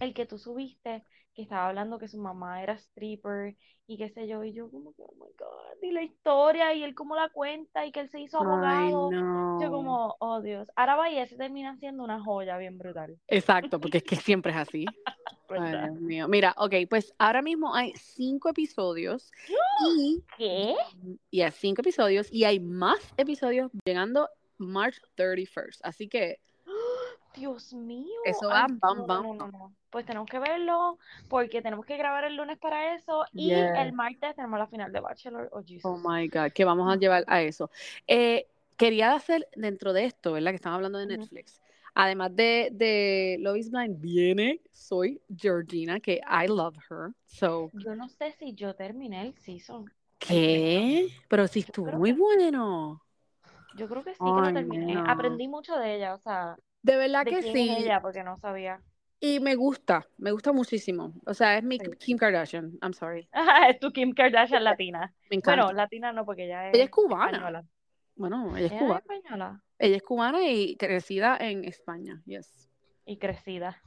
el 0.00 0.14
que 0.14 0.26
tú 0.26 0.38
subiste, 0.38 1.04
que 1.34 1.42
estaba 1.42 1.68
hablando 1.68 1.98
que 1.98 2.08
su 2.08 2.18
mamá 2.18 2.62
era 2.62 2.74
stripper 2.74 3.56
y 3.86 3.98
qué 3.98 4.08
sé 4.08 4.26
yo, 4.26 4.42
y 4.44 4.52
yo 4.52 4.70
como 4.70 4.94
que, 4.94 5.02
oh 5.02 5.12
my 5.14 5.30
God, 5.36 5.82
y 5.82 5.90
la 5.90 6.02
historia, 6.02 6.72
y 6.72 6.82
él 6.82 6.94
cómo 6.94 7.14
la 7.16 7.28
cuenta, 7.28 7.84
y 7.84 7.92
que 7.92 8.00
él 8.00 8.08
se 8.08 8.20
hizo 8.20 8.40
Ay, 8.40 8.46
abogado. 8.46 9.10
Yo 9.60 9.70
como, 9.70 10.16
oh 10.20 10.40
Dios. 10.40 10.70
Ahora 10.74 10.96
va 10.96 11.10
y 11.10 11.18
ese 11.18 11.36
termina 11.36 11.76
siendo 11.76 12.02
una 12.02 12.22
joya 12.22 12.56
bien 12.56 12.78
brutal, 12.78 13.18
Exacto, 13.28 13.80
porque 13.80 13.98
es 13.98 14.04
que 14.04 14.16
siempre 14.16 14.52
es 14.52 14.58
así. 14.58 14.86
Ay, 15.50 15.60
¿verdad? 15.60 15.90
Dios 15.90 16.00
mío. 16.00 16.28
Mira, 16.28 16.54
ok, 16.56 16.74
pues 16.88 17.14
ahora 17.18 17.42
mismo 17.42 17.74
hay 17.74 17.92
cinco 17.96 18.48
episodios 18.48 19.30
y, 19.86 20.22
¿Qué? 20.38 20.74
y 21.30 21.42
hay 21.42 21.50
cinco 21.52 21.82
episodios 21.82 22.32
y 22.32 22.44
hay 22.44 22.60
más 22.60 23.12
episodios 23.18 23.70
llegando 23.84 24.28
March 24.56 25.00
31st. 25.16 25.80
Así 25.82 26.08
que 26.08 26.40
Dios 27.34 27.72
mío. 27.74 28.14
eso 28.24 28.48
va 28.48 28.64
Ay, 28.64 28.72
bam, 28.80 28.98
no, 28.98 29.06
bam, 29.06 29.22
no, 29.22 29.34
no, 29.34 29.38
bam. 29.44 29.52
no. 29.52 29.74
Pues 29.90 30.06
tenemos 30.06 30.28
que 30.28 30.38
verlo 30.38 30.98
porque 31.28 31.62
tenemos 31.62 31.84
que 31.86 31.96
grabar 31.96 32.24
el 32.24 32.36
lunes 32.36 32.58
para 32.58 32.94
eso 32.94 33.24
y 33.32 33.50
el 33.52 33.92
martes 33.92 34.34
tenemos 34.34 34.58
la 34.58 34.66
final 34.66 34.92
de 34.92 35.00
Bachelor. 35.00 35.48
Oh, 35.52 35.58
Oh 35.58 35.62
Jesus. 35.64 36.00
my 36.04 36.28
God, 36.28 36.52
que 36.52 36.64
vamos 36.64 36.92
a 36.92 36.96
llevar 36.96 37.24
a 37.26 37.42
eso. 37.42 37.70
Eh, 38.06 38.46
quería 38.76 39.14
hacer 39.14 39.48
dentro 39.54 39.92
de 39.92 40.04
esto, 40.04 40.32
¿verdad? 40.32 40.50
Que 40.50 40.56
estamos 40.56 40.76
hablando 40.76 40.98
de. 40.98 41.06
Netflix. 41.06 41.60
Además 41.96 42.34
de, 42.34 42.70
de 42.72 43.36
Love 43.38 43.56
is 43.58 43.70
Blind, 43.70 44.00
viene 44.00 44.60
Soy 44.72 45.20
Georgina, 45.36 46.00
que 46.00 46.20
I 46.28 46.48
love 46.48 46.76
her. 46.90 47.12
So, 47.26 47.70
Yo 47.74 47.94
no 47.94 48.08
sé 48.08 48.32
si 48.32 48.52
yo 48.54 48.74
terminé 48.74 49.22
el 49.22 49.34
season. 49.38 49.88
¿qué? 50.18 51.08
Pero 51.28 51.46
Yo 51.46 51.60
estuvo 51.60 51.92
muy 51.92 52.12
que- 52.12 52.18
bueno. 52.18 53.00
Yo 53.76 53.88
creo 53.88 54.02
que 54.04 54.12
sí 54.14 54.18
que 54.18 54.24
lo 54.24 54.52
terminé. 54.52 54.94
no. 54.94 55.04
Aprendí 55.08 55.46
mucho 55.48 55.76
de 55.76 55.96
ella, 55.96 56.14
o 56.14 56.18
sea, 56.18 56.56
De 56.84 56.96
verdad 56.96 57.24
de 57.24 57.30
que 57.32 57.38
quién 57.40 57.52
sí. 57.54 57.68
es 57.70 57.78
ella, 57.84 58.00
porque 58.00 58.22
no 58.22 58.38
sabía. 58.38 58.80
Y 59.20 59.40
me 59.40 59.54
gusta, 59.54 60.06
me 60.18 60.30
gusta 60.32 60.52
muchísimo. 60.52 61.14
O 61.26 61.32
sea, 61.34 61.56
es 61.58 61.64
mi 61.64 61.78
Sí. 61.78 61.90
Kim 61.98 62.18
Kardashian. 62.18 62.78
I'm 62.82 62.92
sorry. 62.92 63.26
es 63.68 63.80
tu 63.80 63.90
Kim 63.90 64.12
Kardashian 64.12 64.62
latina. 64.64 65.12
Me 65.30 65.36
encanta. 65.36 65.64
Bueno, 65.64 65.76
latina 65.76 66.12
no, 66.12 66.24
porque 66.26 66.44
ella 66.44 66.68
es 66.68 66.74
ella 66.74 66.84
es 66.84 66.90
cubana. 66.90 67.26
española. 67.32 67.64
Bueno, 68.16 68.56
ella 68.56 68.66
es 68.66 68.72
Ella 68.72 68.76
es 68.76 68.82
cubana. 68.82 68.98
española 69.00 69.62
Ella 69.78 69.96
es 69.96 70.02
cubana 70.02 70.46
y 70.48 70.76
crecida 70.76 71.36
en 71.40 71.64
España. 71.64 72.22
Yes. 72.26 72.70
y 73.06 73.18
crecida. 73.18 73.80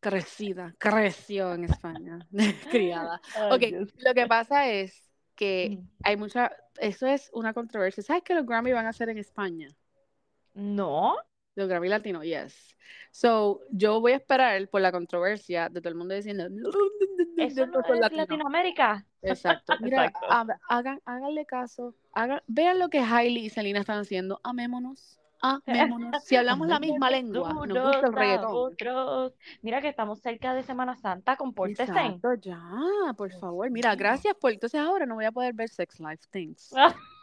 Crecida, 0.00 0.74
creció 0.78 1.52
en 1.54 1.64
España. 1.64 2.18
Criada. 2.70 3.20
Ay, 3.36 3.52
Ok, 3.52 3.60
Dios. 3.60 3.94
lo 3.98 4.14
que 4.14 4.26
pasa 4.26 4.68
es 4.68 5.10
que 5.34 5.78
hay 6.02 6.16
mucha, 6.16 6.50
eso 6.78 7.06
es 7.06 7.30
una 7.32 7.52
controversia. 7.52 8.02
¿Sabes 8.02 8.22
que 8.22 8.34
los 8.34 8.46
Grammy 8.46 8.72
van 8.72 8.86
a 8.86 8.92
ser 8.92 9.08
en 9.10 9.18
España? 9.18 9.68
No, 10.54 11.16
Los 11.56 11.68
Grammy 11.68 11.88
Latino, 11.88 12.22
yes. 12.24 12.76
So, 13.10 13.60
yo 13.70 14.00
voy 14.00 14.12
a 14.12 14.16
esperar 14.16 14.68
por 14.68 14.80
la 14.80 14.90
controversia 14.90 15.68
de 15.68 15.80
todo 15.80 15.90
el 15.90 15.94
mundo 15.94 16.14
diciendo, 16.14 16.46
eso 17.36 17.66
no 17.66 17.80
es 17.80 18.00
latino. 18.00 18.22
Latinoamérica. 18.22 19.06
Exacto. 19.22 19.72
Mira, 19.80 20.06
Exacto. 20.06 20.26
ha- 20.30 20.58
hagan, 20.68 21.00
háganle 21.04 21.46
caso. 21.46 21.94
Hagan, 22.12 22.40
vean 22.48 22.78
lo 22.80 22.88
que 22.88 22.98
Hailey 22.98 23.46
y 23.46 23.50
Selena 23.50 23.80
están 23.80 24.00
haciendo. 24.00 24.40
Amémonos. 24.42 25.20
Amémonos. 25.40 26.24
Si 26.24 26.36
hablamos 26.36 26.66
la 26.68 26.80
misma 26.80 27.08
lengua, 27.10 27.52
nos 27.52 27.68
gusta 27.68 28.06
el 28.08 28.12
reggaetón. 28.14 28.50
otros. 28.52 29.34
Mira 29.62 29.80
que 29.80 29.88
estamos 29.88 30.20
cerca 30.20 30.54
de 30.54 30.62
Semana 30.62 30.96
Santa, 30.96 31.36
compórtese. 31.36 31.82
Exacto, 31.84 32.34
ya, 32.34 32.58
por 33.16 33.30
favor. 33.30 33.70
Mira, 33.70 33.94
gracias 33.94 34.34
por. 34.34 34.52
Entonces 34.52 34.80
ahora 34.80 35.06
no 35.06 35.14
voy 35.14 35.26
a 35.26 35.32
poder 35.32 35.52
ver 35.54 35.68
Sex 35.68 36.00
Life. 36.00 36.24
Thanks. 36.32 36.72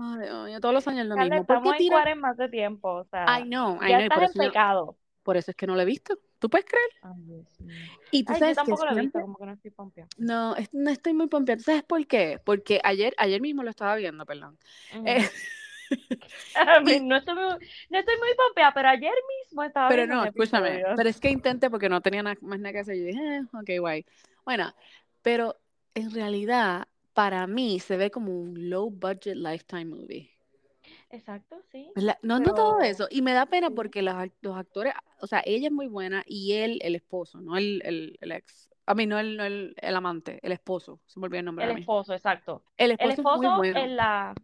Ay, 0.00 0.60
todos 0.60 0.74
los 0.74 0.88
años 0.88 1.06
lo 1.06 1.16
Carla, 1.16 1.34
mismo. 1.34 1.44
¿Por 1.44 1.56
estamos 1.56 1.76
qué 1.76 1.82
en 1.82 1.88
cuarentena 1.88 2.30
hace 2.30 2.48
tiempo, 2.48 2.88
o 2.94 3.04
sea, 3.04 3.38
I 3.38 3.42
know, 3.44 3.76
I 3.82 3.88
ya 3.90 3.98
know. 3.98 4.08
Por 4.08 4.22
en 4.22 4.30
eso, 4.30 4.42
yo- 4.44 4.96
por 5.22 5.36
eso 5.36 5.50
es 5.50 5.56
que 5.56 5.66
no 5.66 5.74
lo 5.74 5.82
he 5.82 5.84
visto. 5.84 6.18
¿Tú 6.38 6.48
puedes 6.48 6.66
creer? 6.66 6.88
Ay, 7.02 7.14
mío. 7.16 7.44
Y 8.10 8.22
tú 8.24 8.32
Ay, 8.32 8.40
yo 8.40 8.40
sabes 8.40 8.56
que 8.56 8.64
tampoco 8.64 8.84
lo 8.86 8.92
he 8.92 9.00
visto, 9.00 9.20
como 9.20 9.36
que 9.38 9.46
no 9.46 9.52
estoy 9.52 9.70
pompeada. 9.72 10.08
No, 10.18 10.56
es- 10.56 10.72
no 10.72 10.90
estoy 10.90 11.12
muy 11.14 11.26
pompeada. 11.28 11.60
¿Sabes 11.62 11.82
por 11.82 12.06
qué? 12.06 12.40
Porque 12.44 12.80
ayer, 12.84 13.14
ayer 13.18 13.40
mismo 13.40 13.62
lo 13.62 13.70
estaba 13.70 13.96
viendo, 13.96 14.24
perdón. 14.24 14.56
Eh, 15.04 15.18
y- 16.86 17.00
no 17.00 17.16
estoy 17.16 17.34
muy, 17.34 17.44
no 17.90 17.98
estoy 17.98 18.16
muy 18.18 18.34
pompeada, 18.36 18.72
pero 18.74 18.88
ayer 18.88 19.14
mismo 19.44 19.62
estaba 19.64 19.88
Pero 19.88 20.06
no, 20.06 20.24
escúchame. 20.24 20.82
Pero 20.96 21.08
es 21.08 21.20
que 21.20 21.30
intenté 21.30 21.70
porque 21.70 21.88
no 21.88 22.00
tenía 22.00 22.22
na- 22.22 22.36
más 22.40 22.58
nada 22.58 22.72
que 22.72 22.78
hacer. 22.80 22.96
Yo 22.96 23.04
dije, 23.04 23.36
eh, 23.36 23.42
ok, 23.52 23.70
guay. 23.80 24.04
Bueno, 24.44 24.74
pero 25.22 25.56
en 25.94 26.10
realidad, 26.12 26.86
para 27.18 27.48
mí, 27.48 27.80
se 27.80 27.96
ve 27.96 28.12
como 28.12 28.30
un 28.30 28.70
low 28.70 28.90
budget 28.90 29.34
lifetime 29.34 29.86
movie. 29.86 30.30
Exacto, 31.10 31.60
sí. 31.72 31.90
¿No 32.22 32.38
Pero 32.38 32.80
eso? 32.80 33.08
Y 33.10 33.22
me 33.22 33.32
da 33.32 33.46
pena 33.46 33.70
porque 33.70 34.02
los, 34.02 34.14
los 34.40 34.56
actores, 34.56 34.94
o 35.20 35.26
sea, 35.26 35.42
ella 35.44 35.66
es 35.66 35.72
muy 35.72 35.88
buena 35.88 36.22
y 36.28 36.52
él, 36.52 36.78
el 36.80 36.94
esposo, 36.94 37.40
no 37.40 37.56
el, 37.56 37.82
el, 37.84 38.16
el 38.20 38.30
ex. 38.30 38.70
A 38.86 38.94
mí, 38.94 39.04
no, 39.06 39.18
el, 39.18 39.36
no 39.36 39.42
el, 39.44 39.74
el 39.78 39.96
amante, 39.96 40.38
el 40.42 40.52
esposo. 40.52 41.00
Se 41.06 41.18
me 41.18 41.26
olvidó 41.26 41.40
el 41.40 41.46
nombre 41.46 41.64
el 41.64 41.78
esposo, 41.80 42.14
exacto. 42.14 42.62
El 42.76 42.92
El 42.92 43.10
esposo 43.10 43.10
es 43.10 43.18
muy 43.18 43.46
esposo 43.46 43.56
bueno. 43.56 43.80
en 43.80 43.96
la 43.96 44.34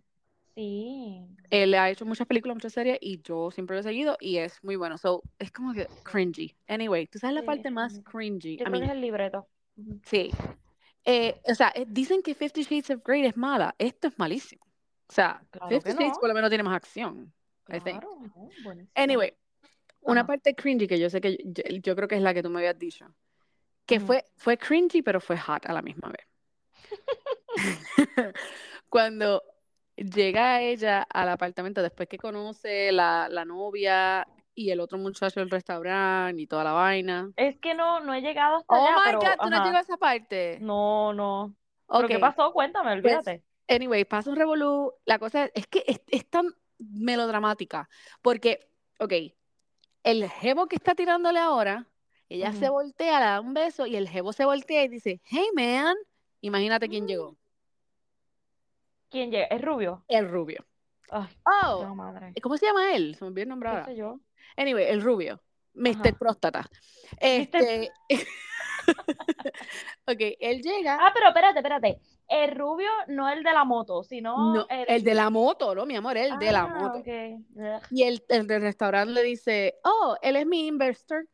Sí. 0.56 1.26
Él 1.50 1.74
ha 1.74 1.90
hecho 1.90 2.06
muchas 2.06 2.26
películas, 2.26 2.56
muchas 2.56 2.72
series 2.72 2.98
y 3.00 3.22
yo 3.22 3.52
siempre 3.52 3.76
lo 3.76 3.80
he 3.80 3.84
seguido 3.84 4.16
y 4.20 4.38
es 4.38 4.58
muy 4.64 4.74
bueno. 4.74 4.98
So, 4.98 5.22
es 5.38 5.52
como 5.52 5.74
que 5.74 5.86
cringy. 6.02 6.56
Anyway, 6.66 7.06
¿tú 7.06 7.20
sabes 7.20 7.34
la 7.34 7.40
Sí, 7.42 7.46
parte 7.46 7.70
más 7.70 8.00
cringy? 8.00 8.56
Yo 8.56 8.64
creo 8.64 8.72
que 8.72 8.78
mean, 8.80 8.84
es 8.84 8.90
el 8.90 9.00
libreto. 9.00 9.46
Sí. 10.04 10.30
Eh, 11.04 11.40
o 11.44 11.54
sea, 11.54 11.72
eh, 11.74 11.84
dicen 11.86 12.22
que 12.22 12.34
Fifty 12.34 12.62
Shades 12.62 12.90
of 12.90 13.02
Grey 13.04 13.26
es 13.26 13.36
mala. 13.36 13.74
Esto 13.78 14.08
es 14.08 14.18
malísimo. 14.18 14.64
O 15.08 15.12
sea, 15.12 15.42
Claro 15.50 15.68
Fifty 15.68 15.90
que 15.90 15.96
Shades 15.96 16.14
no. 16.14 16.20
por 16.20 16.28
lo 16.28 16.34
menos 16.34 16.50
tiene 16.50 16.64
más 16.64 16.76
acción. 16.76 17.32
I 17.68 17.80
think. 17.80 18.00
Claro, 18.00 18.18
no, 18.34 18.48
buenísimo. 18.62 18.92
Anyway, 18.94 19.34
una 20.00 20.26
parte 20.26 20.54
cringy 20.54 20.86
que 20.86 20.98
yo 20.98 21.08
sé 21.08 21.20
que 21.20 21.38
yo, 21.44 21.62
yo 21.82 21.96
creo 21.96 22.08
que 22.08 22.16
es 22.16 22.22
la 22.22 22.34
que 22.34 22.42
tú 22.42 22.50
me 22.50 22.58
habías 22.58 22.78
dicho. 22.78 23.06
Que 23.86 24.00
fue, 24.00 24.24
fue 24.36 24.56
cringy, 24.56 25.02
pero 25.02 25.20
fue 25.20 25.38
hot 25.38 25.66
a 25.66 25.72
la 25.72 25.82
misma 25.82 26.10
vez. 26.10 26.26
Cuando 28.88 29.42
llega 29.96 30.62
ella 30.62 31.02
al 31.02 31.28
apartamento 31.28 31.82
después 31.82 32.08
que 32.08 32.18
conoce 32.18 32.92
la, 32.92 33.28
la 33.30 33.44
novia 33.44 34.26
y 34.54 34.70
el 34.70 34.80
otro 34.80 34.98
muchacho 34.98 35.40
del 35.40 35.50
restaurante 35.50 36.42
y 36.42 36.46
toda 36.46 36.64
la 36.64 36.72
vaina. 36.72 37.32
Es 37.36 37.58
que 37.60 37.74
no, 37.74 38.00
no 38.00 38.14
he 38.14 38.20
llegado 38.20 38.56
hasta 38.56 38.76
Oh 38.76 38.76
allá, 38.76 38.96
my 38.96 39.02
pero 39.02 39.20
God, 39.20 39.40
tú 39.40 39.50
no 39.50 39.56
ajá. 39.56 39.64
llegas 39.64 39.80
a 39.88 39.92
esa 39.94 39.96
parte. 39.98 40.58
No, 40.60 41.12
no. 41.14 41.56
¿Pero 41.96 42.06
Ok, 42.06 42.10
qué 42.10 42.18
pasó? 42.20 42.52
Cuéntame, 42.52 42.92
pues, 43.00 43.20
olvídate. 43.22 43.44
anyway, 43.68 44.04
pasa 44.04 44.30
un 44.30 44.36
revolú. 44.36 44.92
La 45.04 45.18
cosa 45.18 45.44
es, 45.46 45.52
es 45.54 45.66
que 45.66 45.84
es, 45.86 46.02
es 46.08 46.28
tan 46.30 46.46
melodramática. 46.78 47.88
Porque, 48.22 48.70
ok, 49.00 49.12
el 50.04 50.28
jevo 50.30 50.66
que 50.68 50.76
está 50.76 50.94
tirándole 50.94 51.40
ahora, 51.40 51.88
ella 52.28 52.52
se 52.52 52.68
voltea, 52.70 53.20
le 53.20 53.26
da 53.26 53.40
un 53.40 53.54
beso 53.54 53.86
y 53.86 53.96
el 53.96 54.08
jevo 54.08 54.32
se 54.32 54.44
voltea 54.44 54.84
y 54.84 54.88
dice, 54.88 55.20
hey 55.24 55.46
man, 55.56 55.96
imagínate 56.40 56.88
quién 56.88 57.06
llegó. 57.08 57.38
¿Quién 59.08 59.30
llega? 59.30 59.46
¿Es 59.46 59.62
rubio? 59.62 60.04
El 60.08 60.28
rubio. 60.30 60.66
Ay, 61.10 61.28
Oh, 61.46 61.86
no, 61.86 61.94
madre. 61.94 62.36
¿cómo 62.42 62.56
se 62.58 62.66
llama 62.66 62.94
él? 62.96 63.14
Se 63.16 63.24
me 63.24 63.28
olvidó 63.28 63.42
el 63.44 63.48
nombre 63.50 63.68
¿Qué 63.68 63.70
ahora. 63.70 63.92
yo? 63.96 64.20
Anyway, 64.56 64.84
el 64.88 65.02
rubio. 65.02 65.40
Mr. 65.74 66.08
Ajá. 66.08 66.18
Próstata. 66.18 66.68
Este. 67.18 67.90
ok, 70.06 70.20
él 70.40 70.62
llega. 70.62 70.98
Ah, 71.00 71.10
pero 71.14 71.28
espérate, 71.28 71.58
espérate. 71.58 71.98
El 72.28 72.54
rubio 72.54 72.88
no 73.08 73.28
el 73.28 73.42
de 73.42 73.52
la 73.52 73.64
moto, 73.64 74.02
sino 74.02 74.54
No, 74.54 74.66
el... 74.68 74.84
el 74.88 75.02
de 75.04 75.14
la 75.14 75.30
moto, 75.30 75.74
¿no, 75.74 75.84
mi 75.84 75.96
amor? 75.96 76.16
El 76.16 76.38
de 76.38 76.52
la 76.52 76.62
Ah, 76.62 76.66
moto. 76.78 76.98
ok. 76.98 77.08
Ugh. 77.56 77.82
Y 77.90 78.02
el, 78.04 78.24
el 78.28 78.46
del 78.46 78.62
restaurante 78.62 79.12
le 79.12 79.22
dice, 79.22 79.74
oh, 79.84 80.16
él 80.22 80.36
es 80.36 80.46
mi 80.46 80.66
investor. 80.66 81.26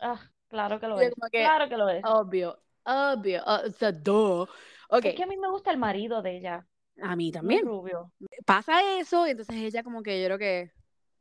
Ah, 0.00 0.20
claro 0.48 0.78
que 0.80 0.88
lo 0.88 1.00
es. 1.00 1.12
que, 1.30 1.38
Claro 1.40 1.68
que 1.68 1.76
lo 1.76 1.88
es. 1.88 2.02
Obvio, 2.04 2.58
obvio. 2.84 3.42
uh, 3.46 3.68
o 3.68 3.70
sea, 3.72 3.92
duh. 3.92 4.46
Ok, 4.90 5.04
Es 5.06 5.14
que 5.14 5.22
a 5.22 5.26
mí 5.26 5.36
me 5.36 5.48
gusta 5.48 5.70
el 5.70 5.78
marido 5.78 6.20
de 6.20 6.36
ella, 6.38 6.66
a 7.02 7.16
mí 7.16 7.28
el 7.28 7.32
también. 7.32 7.64
rubio. 7.64 8.12
Pasa 8.44 8.98
eso, 8.98 9.26
y 9.26 9.30
entonces 9.30 9.56
ella 9.56 9.82
como 9.82 10.02
que 10.02 10.20
yo 10.20 10.26
creo 10.26 10.38
que... 10.38 10.70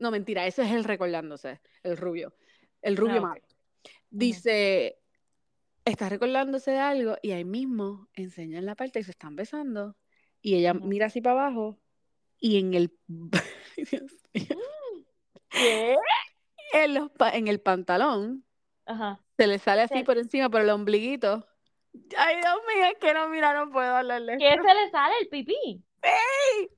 No, 0.02 0.10
mentira, 0.10 0.48
ese 0.48 0.64
es 0.64 0.72
el 0.72 0.84
recordándose, 0.84 1.62
el 1.84 1.96
rubio. 1.96 2.34
El 2.82 2.98
rubio 2.98 3.18
Ah, 3.18 3.20
ok. 3.20 3.24
malo. 3.30 3.42
Dice, 4.10 4.98
está 5.86 6.10
recordándose 6.10 6.72
de 6.72 6.80
algo 6.80 7.18
y 7.22 7.32
ahí 7.34 7.46
mismo 7.46 8.10
enseñan 8.16 8.66
la 8.66 8.74
parte 8.76 9.00
que 9.00 9.04
se 9.04 9.12
están 9.12 9.36
besando 9.36 9.96
y 10.42 10.56
ella 10.56 10.74
mira 10.74 11.06
así 11.06 11.22
para 11.22 11.40
abajo 11.40 11.80
y 12.40 12.58
en 12.58 12.74
el... 12.74 12.98
Dios 13.78 14.12
mío. 14.34 14.58
¿Qué? 15.52 15.96
en, 16.74 16.94
los 16.96 17.12
pa- 17.12 17.36
en 17.36 17.48
el 17.48 17.62
pantalón 17.62 18.44
Ajá. 18.88 19.24
se 19.38 19.46
le 19.46 19.60
sale 19.60 19.84
así 19.84 20.04
por 20.04 20.18
encima, 20.18 20.50
por 20.50 20.62
el 20.62 20.70
ombliguito. 20.72 21.48
Ay, 22.18 22.38
Dios 22.38 22.56
mío, 22.74 22.86
es 22.92 22.98
que 23.00 23.14
no, 23.14 23.30
mira, 23.30 23.54
no 23.54 23.72
puedo 23.72 23.96
hablarle. 23.98 24.38
¿Qué 24.40 24.50
se 24.50 24.74
le 24.74 24.90
sale 24.90 25.14
el 25.22 25.28
pipí? 25.30 25.84
¡Ey! 26.02 26.70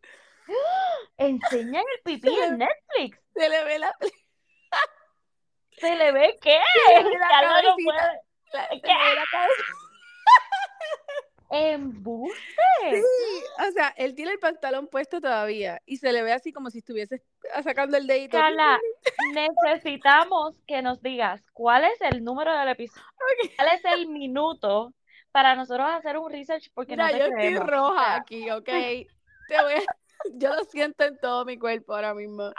Enseñan 1.17 1.83
el 1.95 2.01
pipí 2.03 2.27
Se 2.29 2.35
le- 2.35 2.45
en 2.45 2.57
Netflix. 2.57 3.19
Se 3.35 3.49
le 3.49 3.63
ve 3.63 3.79
la, 3.79 3.95
¿Se 5.77 5.95
le 5.95 6.11
ve 6.11 6.37
qué? 6.41 6.59
se 6.87 7.03
le 7.03 7.09
ve 7.09 7.17
la 7.17 7.27
cabecita. 7.29 7.73
puede. 7.83 7.97
la- 8.53 8.67
se 8.69 8.81
¿Qué? 8.81 8.87
le 8.87 9.09
ve 9.09 9.15
la 9.15 9.25
cabeza. 9.31 9.63
Embuste. 11.49 12.33
Sí, 12.89 13.43
o 13.67 13.71
sea, 13.73 13.93
él 13.97 14.15
tiene 14.15 14.31
el 14.31 14.39
pantalón 14.39 14.87
puesto 14.87 15.21
todavía 15.21 15.79
y 15.85 15.97
se 15.97 16.11
le 16.11 16.23
ve 16.23 16.33
así 16.33 16.51
como 16.51 16.71
si 16.71 16.79
estuviese 16.79 17.21
sacando 17.63 17.95
el 17.97 18.07
dedito. 18.07 18.37
Carla, 18.39 18.79
necesitamos 19.33 20.55
que 20.65 20.81
nos 20.81 21.01
digas 21.03 21.43
cuál 21.53 21.83
es 21.85 22.01
el 22.01 22.23
número 22.23 22.57
del 22.57 22.69
episodio, 22.69 23.05
cuál 23.55 23.67
es 23.75 23.85
el 23.85 24.07
minuto 24.07 24.93
para 25.31 25.53
nosotros 25.55 25.87
hacer 25.91 26.17
un 26.17 26.31
research 26.31 26.69
porque 26.73 26.93
Mira, 26.93 27.05
no 27.07 27.11
te 27.11 27.19
yo 27.19 27.25
estoy 27.25 27.37
creemos. 27.39 27.67
Roja 27.69 28.15
aquí, 28.15 28.49
¿ok? 28.49 28.65
Te 28.65 29.07
voy 29.61 29.73
a- 29.73 29.95
Yo 30.33 30.53
lo 30.53 30.63
siento 30.65 31.03
en 31.03 31.17
todo 31.19 31.45
mi 31.45 31.57
cuerpo 31.57 31.93
ahora 31.93 32.13
mismo. 32.13 32.51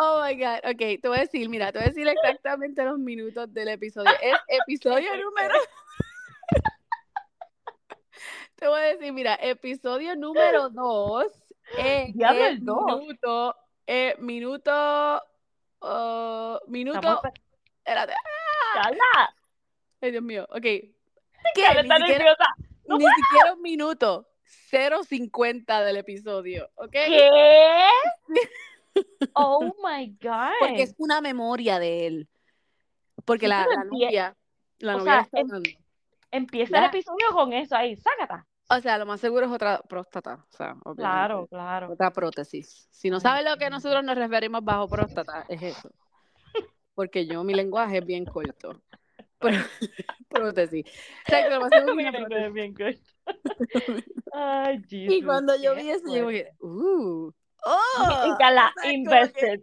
Oh 0.00 0.22
my 0.24 0.34
God. 0.34 0.70
Ok, 0.70 1.00
te 1.00 1.08
voy 1.08 1.18
a 1.18 1.20
decir, 1.22 1.48
mira, 1.48 1.70
te 1.70 1.78
voy 1.78 1.86
a 1.86 1.88
decir 1.88 2.08
exactamente 2.08 2.82
los 2.84 2.98
minutos 2.98 3.52
del 3.52 3.68
episodio. 3.68 4.10
Es 4.22 4.36
episodio 4.48 5.16
número. 5.16 5.54
Te 8.56 8.68
voy 8.68 8.80
a 8.80 8.84
decir, 8.94 9.12
mira, 9.12 9.34
episodio 9.42 10.14
número 10.14 10.70
2 10.70 11.26
es 11.78 12.14
Diablo, 12.14 12.44
el 12.44 12.60
minuto, 12.60 13.56
eh, 13.88 14.14
minuto, 14.20 15.22
oh, 15.80 16.60
minuto, 16.68 17.22
espérate, 17.78 18.14
Carla, 18.74 19.34
ay 20.00 20.10
Dios 20.12 20.22
mío, 20.22 20.46
ok, 20.50 20.60
¿qué? 20.60 20.94
Ni 21.42 21.48
siquiera, 21.48 21.82
ni 21.82 23.04
siquiera 23.04 23.54
un 23.54 23.62
minuto, 23.62 24.28
0.50 24.70 25.84
del 25.84 25.96
episodio, 25.96 26.70
¿ok? 26.74 26.90
¿Qué? 26.92 27.88
Oh 29.34 29.72
my 29.82 30.16
God. 30.20 30.52
Porque 30.60 30.82
es 30.82 30.94
una 30.98 31.22
memoria 31.22 31.78
de 31.78 32.06
él, 32.06 32.28
porque 33.24 33.48
la, 33.48 33.66
la 33.74 33.84
novia, 33.84 34.36
la 34.78 34.96
o 34.96 34.98
novia 34.98 35.24
sea, 35.30 35.40
em-. 35.40 35.62
Empieza 36.30 36.78
el 36.78 36.84
episodio 36.84 37.30
con 37.32 37.52
eso 37.54 37.74
ahí, 37.74 37.96
sácata. 37.96 38.46
O 38.68 38.80
sea, 38.80 38.98
lo 38.98 39.06
más 39.06 39.20
seguro 39.20 39.46
es 39.46 39.52
otra 39.52 39.80
próstata, 39.88 40.46
o 40.50 40.56
sea, 40.56 40.72
obviamente. 40.84 41.02
Claro, 41.02 41.46
claro. 41.46 41.92
Otra 41.92 42.10
prótesis. 42.10 42.86
Si 42.90 43.10
no 43.10 43.20
sabes 43.20 43.44
lo 43.44 43.56
que 43.56 43.70
nosotros 43.70 44.02
nos 44.04 44.16
referimos 44.16 44.62
bajo 44.64 44.88
próstata, 44.88 45.44
es 45.48 45.62
eso. 45.62 45.90
Porque 46.94 47.26
yo, 47.26 47.42
mi 47.44 47.54
lenguaje 47.54 47.98
es 47.98 48.06
bien 48.06 48.24
corto. 48.26 48.82
Pró- 49.38 49.50
prótesis. 50.28 50.84
O 51.26 51.30
sea, 51.30 51.48
lo 51.50 51.60
más 51.60 51.70
seguro 51.70 51.92
es 52.00 52.08
una 52.08 52.12
prótesis. 52.12 52.52
bien. 52.52 52.74
Ay, 54.32 54.82
Jesus. 54.88 55.14
Y 55.16 55.22
cuando 55.22 55.54
yo 55.56 55.74
vi 55.74 55.90
eso, 55.90 56.06
yo 56.14 56.26
dije, 56.28 56.52
uh, 56.60 57.30
oh. 57.64 58.38
Que- 58.82 58.92
invested. 58.94 59.60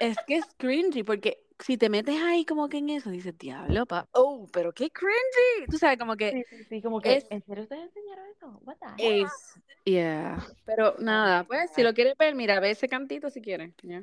Es 0.00 0.18
que 0.26 0.36
es 0.36 0.44
cringy, 0.56 1.02
porque 1.04 1.44
si 1.60 1.76
te 1.76 1.88
metes 1.88 2.20
ahí 2.20 2.44
como 2.44 2.68
que 2.68 2.78
en 2.78 2.90
eso, 2.90 3.10
dices, 3.10 3.36
diablo, 3.38 3.86
pa, 3.86 4.08
oh, 4.12 4.46
pero 4.52 4.72
qué 4.72 4.90
cringy. 4.90 5.68
Tú 5.70 5.78
sabes, 5.78 5.98
como 5.98 6.16
que 6.16 6.32
Sí, 6.32 6.44
sí, 6.50 6.64
sí, 6.64 6.82
como 6.82 7.00
que, 7.00 7.16
es- 7.16 7.26
¿en 7.30 7.42
serio 7.44 7.62
ustedes 7.62 7.84
enseñaron 7.84 8.26
eso? 8.28 8.58
What 8.64 8.76
the 8.78 8.86
heck? 8.86 9.26
es, 9.26 9.60
yeah. 9.84 10.44
Pero 10.64 10.96
nada, 10.98 11.44
pues, 11.44 11.70
si 11.70 11.82
lo 11.82 11.94
quieres 11.94 12.16
ver, 12.18 12.34
mira, 12.34 12.58
ve 12.60 12.70
ese 12.72 12.88
cantito 12.88 13.30
si 13.30 13.40
quieres. 13.40 13.72
ya. 13.82 14.02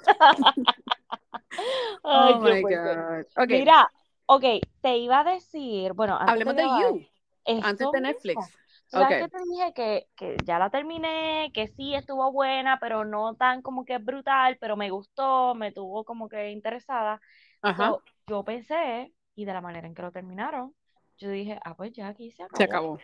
Ay, 2.04 2.34
Oh 2.34 2.40
my. 2.40 2.62
God. 2.62 3.26
Ok, 3.36 3.48
Mira, 3.48 3.90
ok, 4.26 4.44
te 4.80 4.96
iba 4.96 5.20
a 5.20 5.24
decir, 5.24 5.92
bueno, 5.92 6.14
antes 6.14 6.32
hablemos 6.32 6.56
de 6.56 6.62
You, 6.62 7.06
antes 7.62 7.90
de 7.90 8.00
mismo. 8.00 8.02
Netflix. 8.02 8.52
¿Sabes 8.86 9.16
Ok. 9.16 9.22
que 9.22 9.28
te 9.28 9.38
dije 9.50 9.72
que, 9.74 10.08
que 10.16 10.36
ya 10.44 10.58
la 10.58 10.70
terminé, 10.70 11.50
que 11.54 11.68
sí 11.68 11.94
estuvo 11.94 12.32
buena, 12.32 12.78
pero 12.80 13.04
no 13.04 13.34
tan 13.36 13.62
como 13.62 13.84
que 13.84 13.98
brutal, 13.98 14.56
pero 14.60 14.76
me 14.76 14.90
gustó, 14.90 15.54
me 15.54 15.72
tuvo 15.72 16.04
como 16.04 16.28
que 16.28 16.50
interesada? 16.50 17.20
Ajá, 17.62 17.92
So, 17.92 18.02
yo 18.26 18.44
pensé, 18.44 19.12
y 19.34 19.44
de 19.44 19.52
la 19.52 19.60
manera 19.60 19.86
en 19.86 19.94
que 19.94 20.02
lo 20.02 20.12
terminaron, 20.12 20.74
yo 21.18 21.30
dije, 21.30 21.58
ah, 21.64 21.76
pues 21.76 21.92
ya 21.92 22.08
aquí 22.08 22.32
se 22.32 22.42
acabó. 22.42 22.58
se 22.58 22.64
acabó. 22.64 22.98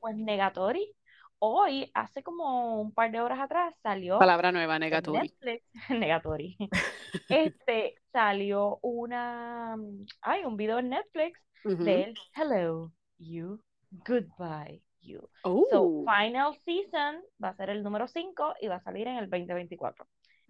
Pues 0.00 0.16
Negatori, 0.16 0.94
hoy, 1.38 1.90
hace 1.94 2.22
como 2.22 2.80
un 2.80 2.92
par 2.92 3.10
de 3.12 3.20
horas 3.20 3.40
atrás, 3.40 3.74
salió 3.82 4.18
Palabra 4.18 4.52
nueva, 4.52 4.78
en 4.90 4.90
negatory. 4.90 5.12
Netflix, 5.12 5.64
Negatori, 5.90 6.56
este, 7.28 7.96
salió 8.12 8.78
una, 8.82 9.76
ay, 10.22 10.44
un 10.44 10.56
video 10.56 10.78
en 10.78 10.90
Netflix 10.90 11.40
Ujú. 11.64 11.84
del 11.84 12.14
Hello, 12.34 12.92
You, 13.18 13.60
Goodbye, 13.90 14.82
You. 15.00 15.28
So, 15.70 15.92
Oh, 15.92 16.04
final 16.04 16.54
season 16.64 17.22
va 17.42 17.50
a 17.50 17.56
ser 17.56 17.70
el 17.70 17.82
número 17.82 18.08
5 18.08 18.54
y 18.60 18.68
va 18.68 18.76
a 18.76 18.80
salir 18.82 19.06
en 19.06 19.16
el 19.16 19.28
2024. 19.30 20.06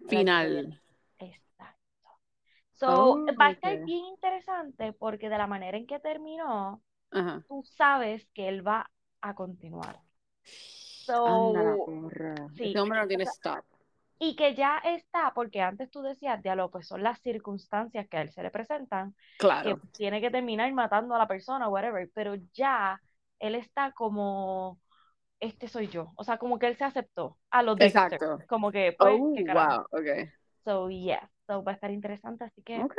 el 0.07 0.17
año 0.17 0.25
que 0.37 0.47
final. 0.47 0.81
Exacto. 1.19 1.77
So, 2.73 2.87
Oh, 2.87 3.25
va 3.39 3.47
a 3.47 3.51
estar 3.51 3.77
bien 3.85 4.05
interesante 4.05 4.93
porque 4.93 5.29
de 5.29 5.37
la 5.37 5.47
manera 5.47 5.77
en 5.77 5.85
que 5.87 5.99
terminó, 5.99 6.81
tú 7.47 7.63
sabes 7.63 8.27
que 8.33 8.47
él 8.49 8.65
va 8.67 8.89
a 9.21 9.35
continuar. 9.35 9.99
So, 11.05 11.85
sí, 12.55 12.73
no 12.75 13.07
tiene 13.07 13.23
stop. 13.25 13.65
y 14.19 14.35
que 14.35 14.53
ya 14.55 14.79
está, 14.79 15.33
porque 15.33 15.61
antes 15.61 15.89
tú 15.91 16.01
decías, 16.01 16.41
diálogo, 16.43 16.71
pues 16.71 16.87
son 16.87 17.03
las 17.03 17.21
circunstancias 17.21 18.07
que 18.09 18.17
a 18.17 18.21
él 18.21 18.31
se 18.31 18.43
le 18.43 18.51
presentan, 18.51 19.15
que 19.61 19.75
Claro. 19.75 19.79
tiene 19.97 20.21
que 20.21 20.29
terminar 20.31 20.71
matando 20.73 21.15
a 21.15 21.17
la 21.19 21.27
persona, 21.27 21.69
whatever, 21.69 22.09
pero 22.13 22.35
ya 22.53 23.01
él 23.39 23.55
está 23.55 23.91
como 23.91 24.79
este 25.39 25.67
soy 25.67 25.87
yo. 25.87 26.11
O 26.15 26.23
sea, 26.23 26.37
como 26.37 26.59
que 26.59 26.67
él 26.67 26.75
se 26.75 26.83
aceptó 26.83 27.37
a 27.49 27.63
los 27.63 27.77
Dexter. 27.77 28.13
Exacto. 28.13 28.45
Como 28.47 28.71
que, 28.71 28.95
pues, 28.97 29.15
Oh, 29.19 29.35
wow, 29.53 29.85
ok. 29.91 30.29
So, 30.65 30.89
yeah. 30.89 31.29
So, 31.47 31.63
va 31.63 31.71
a 31.71 31.75
estar 31.75 31.89
interesante, 31.89 32.43
así 32.43 32.61
que... 32.61 32.77
Ok, 32.77 32.93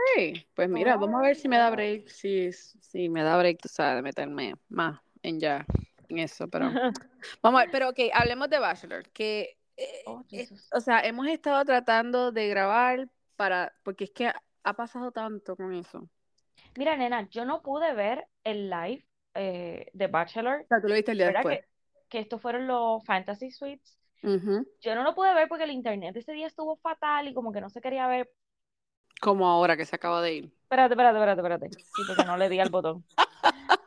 pues 0.54 0.68
mira, 0.68 0.96
vamos 0.96 1.20
a 1.20 1.22
ver 1.22 1.36
si 1.36 1.48
me 1.48 1.56
da 1.56 1.70
break, 1.70 2.08
si, 2.08 2.52
si 2.52 3.08
me 3.08 3.22
da 3.22 3.38
break, 3.38 3.58
tú 3.62 3.68
sabes, 3.68 3.96
de 3.96 4.02
meterme 4.02 4.54
más 4.68 5.00
en 5.22 5.38
ya, 5.38 5.64
en 6.08 6.18
eso, 6.18 6.48
pero 6.48 6.64
vamos 7.42 7.60
a 7.60 7.64
ver, 7.64 7.70
pero 7.70 7.90
ok, 7.90 7.98
hablemos 8.12 8.50
de 8.50 8.58
Bachelor, 8.58 9.08
que, 9.10 9.56
eh, 9.76 10.02
Oh, 10.06 10.24
es- 10.32 10.48
Jesus. 10.48 10.68
o 10.72 10.80
sea, 10.80 11.00
hemos 11.02 11.28
estado 11.28 11.64
tratando 11.64 12.32
de 12.32 12.48
grabar 12.48 13.08
para, 13.36 13.72
porque 13.84 14.04
es 14.04 14.10
que 14.10 14.32
ha, 14.64 14.72
pasado 14.74 15.12
tanto 15.12 15.54
con 15.54 15.74
eso. 15.74 16.08
Mira, 16.76 16.96
nena, 16.96 17.28
yo 17.30 17.44
no 17.44 17.62
pude 17.62 17.94
ver 17.94 18.26
el 18.42 18.68
live 18.68 19.06
eh, 19.34 19.90
de 19.92 20.06
Bachelor, 20.06 20.66
sea, 20.68 20.80
tú 20.80 20.88
lo 20.88 20.94
viste 20.94 21.12
el 21.12 21.18
día 21.18 21.26
¿verdad? 21.26 21.40
después. 21.40 21.60
Que, 21.60 21.68
que 22.08 22.18
estos 22.20 22.40
fueron 22.40 22.66
los 22.66 23.04
Fantasy 23.04 23.50
Suites. 23.50 23.98
Yo 24.22 24.94
no 24.94 25.02
lo 25.02 25.14
pude 25.14 25.34
ver 25.34 25.48
porque 25.48 25.64
el 25.64 25.70
internet 25.70 26.14
ese 26.16 26.32
día 26.32 26.46
estuvo 26.46 26.76
fatal 26.76 27.26
y 27.28 27.34
como 27.34 27.52
que 27.52 27.60
no 27.60 27.70
se 27.70 27.80
quería 27.80 28.06
ver. 28.06 28.30
Como 29.20 29.48
ahora 29.48 29.76
que 29.76 29.86
se 29.86 29.96
acaba 29.96 30.20
de 30.22 30.34
ir. 30.34 30.44
Espérate, 30.44 30.94
espérate, 30.94 31.18
espérate, 31.18 31.40
espérate. 31.40 31.70
Sí, 31.70 32.02
porque 32.06 32.24
no 32.24 32.36
le 32.36 32.48
di 32.48 32.60
al 32.60 32.70
botón. 32.70 33.04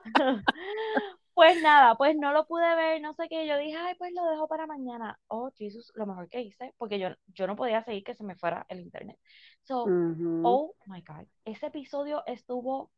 Pues 1.34 1.60
nada, 1.64 1.96
pues 1.96 2.16
no 2.16 2.32
lo 2.32 2.46
pude 2.46 2.76
ver, 2.76 3.02
no 3.02 3.14
sé 3.16 3.28
qué. 3.28 3.48
Yo 3.48 3.58
dije, 3.58 3.76
ay, 3.76 3.96
pues 3.98 4.14
lo 4.14 4.24
dejo 4.30 4.48
para 4.48 4.68
mañana. 4.68 5.20
Oh, 5.28 5.50
Jesus, 5.56 5.92
lo 5.96 6.06
mejor 6.06 6.30
que 6.30 6.42
hice, 6.42 6.76
porque 6.78 7.00
yo, 7.00 7.10
yo 7.28 7.48
no 7.48 7.56
podía 7.56 7.84
seguir 7.84 8.04
que 8.04 8.14
se 8.14 8.24
me 8.24 8.36
fuera 8.36 8.66
el 8.70 8.80
internet. 8.80 9.18
So, 9.64 9.86
oh 10.44 10.76
my 10.86 11.02
God, 11.02 11.26
ese 11.44 11.68
episodio 11.68 12.24
estuvo 12.28 12.92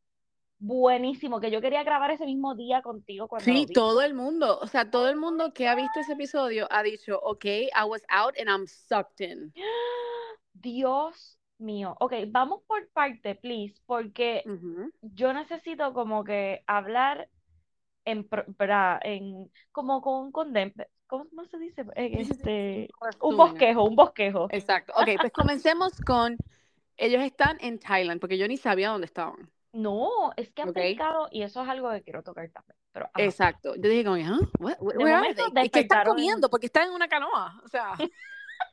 buenísimo, 0.60 1.39
que 1.39 1.52
yo 1.52 1.62
quería 1.62 1.84
grabar 1.84 2.12
ese 2.12 2.26
mismo 2.26 2.56
día 2.56 2.82
contigo 2.82 3.28
cuando 3.28 3.52
Sí, 3.52 3.68
todo 3.68 4.02
el 4.02 4.13
mundo, 4.13 4.60
o 4.60 4.68
sea, 4.68 4.89
todo 4.89 5.10
el 5.10 5.18
mundo 5.18 5.54
que 5.54 5.68
ha 5.68 5.76
visto 5.76 6.00
ese 6.00 6.13
episodio 6.13 6.68
ha 6.72 6.84
dicho, 6.84 7.20
ok, 7.22 7.46
I 7.46 7.84
was 7.88 8.02
out 8.10 8.36
and 8.39 8.50
I'm 8.50 8.65
sucked 8.68 9.22
in. 9.22 9.54
Dios 10.54 11.38
mío. 11.58 11.96
Ok, 12.00 12.13
vamos 12.28 12.62
por 12.68 12.88
parte, 12.89 13.36
please, 13.36 13.76
porque 13.86 14.44
yo 15.02 15.34
necesito 15.34 15.94
como 15.94 16.24
que 16.24 16.63
hablar 16.68 17.30
en, 18.06 18.28
en 19.04 19.52
como 19.72 20.02
con 20.02 20.26
un 20.26 20.32
condemn- 20.34 20.88
¿cómo 21.08 21.46
se 21.52 21.58
dice? 21.60 21.86
Este, 21.96 22.89
un 23.22 23.38
bosquejo, 23.38 23.84
un 23.84 23.96
bosquejo. 23.96 24.48
Exacto. 24.52 24.94
Ok, 24.96 25.10
pues 25.20 25.34
comencemos 25.34 25.94
con. 26.02 26.38
Ellos 26.98 27.24
están 27.24 27.58
en 27.62 27.80
Thailand, 27.80 28.22
porque 28.22 28.38
yo 28.38 28.48
ni 28.48 28.58
sabía 28.58 28.89
dónde 28.89 29.06
estaban. 29.06 29.52
No, 29.75 30.31
es 30.38 30.51
que 30.51 30.61
han 30.61 30.69
Ok. 30.69 30.75
pescado 30.75 31.27
y 31.31 31.41
eso 31.43 31.61
es 31.61 31.69
algo 31.69 31.91
que 31.91 32.01
quiero 32.01 32.23
tocar 32.23 32.49
también. 32.49 32.77
Pero, 32.91 33.05
ajá. 33.13 33.23
Exacto. 33.25 33.75
Yo 33.75 33.89
dije, 33.89 34.03
como, 34.05 34.15
¿ah? 34.15 34.39
What- 34.59 34.77
where 34.79 34.97
De 34.97 35.03
are 35.13 35.21
momento 35.21 35.51
they? 35.53 35.65
¿Y 35.65 35.69
qué 35.69 35.79
están 35.81 36.05
comiendo? 36.05 36.49
Porque 36.49 36.67
están 36.67 36.88
en 36.88 36.93
una 36.93 37.07
canoa. 37.07 37.61
O 37.63 37.67
sea, 37.67 37.93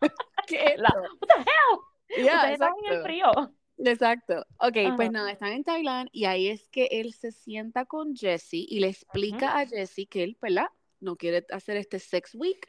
¿qué 0.47 0.65
es 0.65 0.79
La-? 0.79 0.95
What 0.95 1.29
the 1.29 1.41
hell? 1.41 2.25
Yeah, 2.25 2.53
estaban 2.53 2.75
en 2.87 2.93
el 2.93 3.03
frío. 3.03 3.31
Exacto. 3.79 4.47
Ok, 4.59 4.77
pues 4.97 5.11
nada, 5.11 5.31
están 5.33 5.53
en 5.53 5.65
Thailand 5.65 6.09
y 6.13 6.27
ahí 6.27 6.49
es 6.49 6.69
que 6.69 6.87
él 6.93 7.15
se 7.15 7.33
sienta 7.33 7.85
con 7.87 8.15
Jesse 8.15 8.55
y 8.55 8.79
le 8.81 8.89
explica 8.89 9.59
a 9.59 9.67
Jesse 9.67 10.07
que 10.09 10.23
él, 10.23 10.39
¿verdad? 10.41 10.69
No 11.01 11.17
quiere 11.17 11.45
hacer 11.51 11.79
este 11.79 11.99
sex 11.99 12.35
week, 12.35 12.69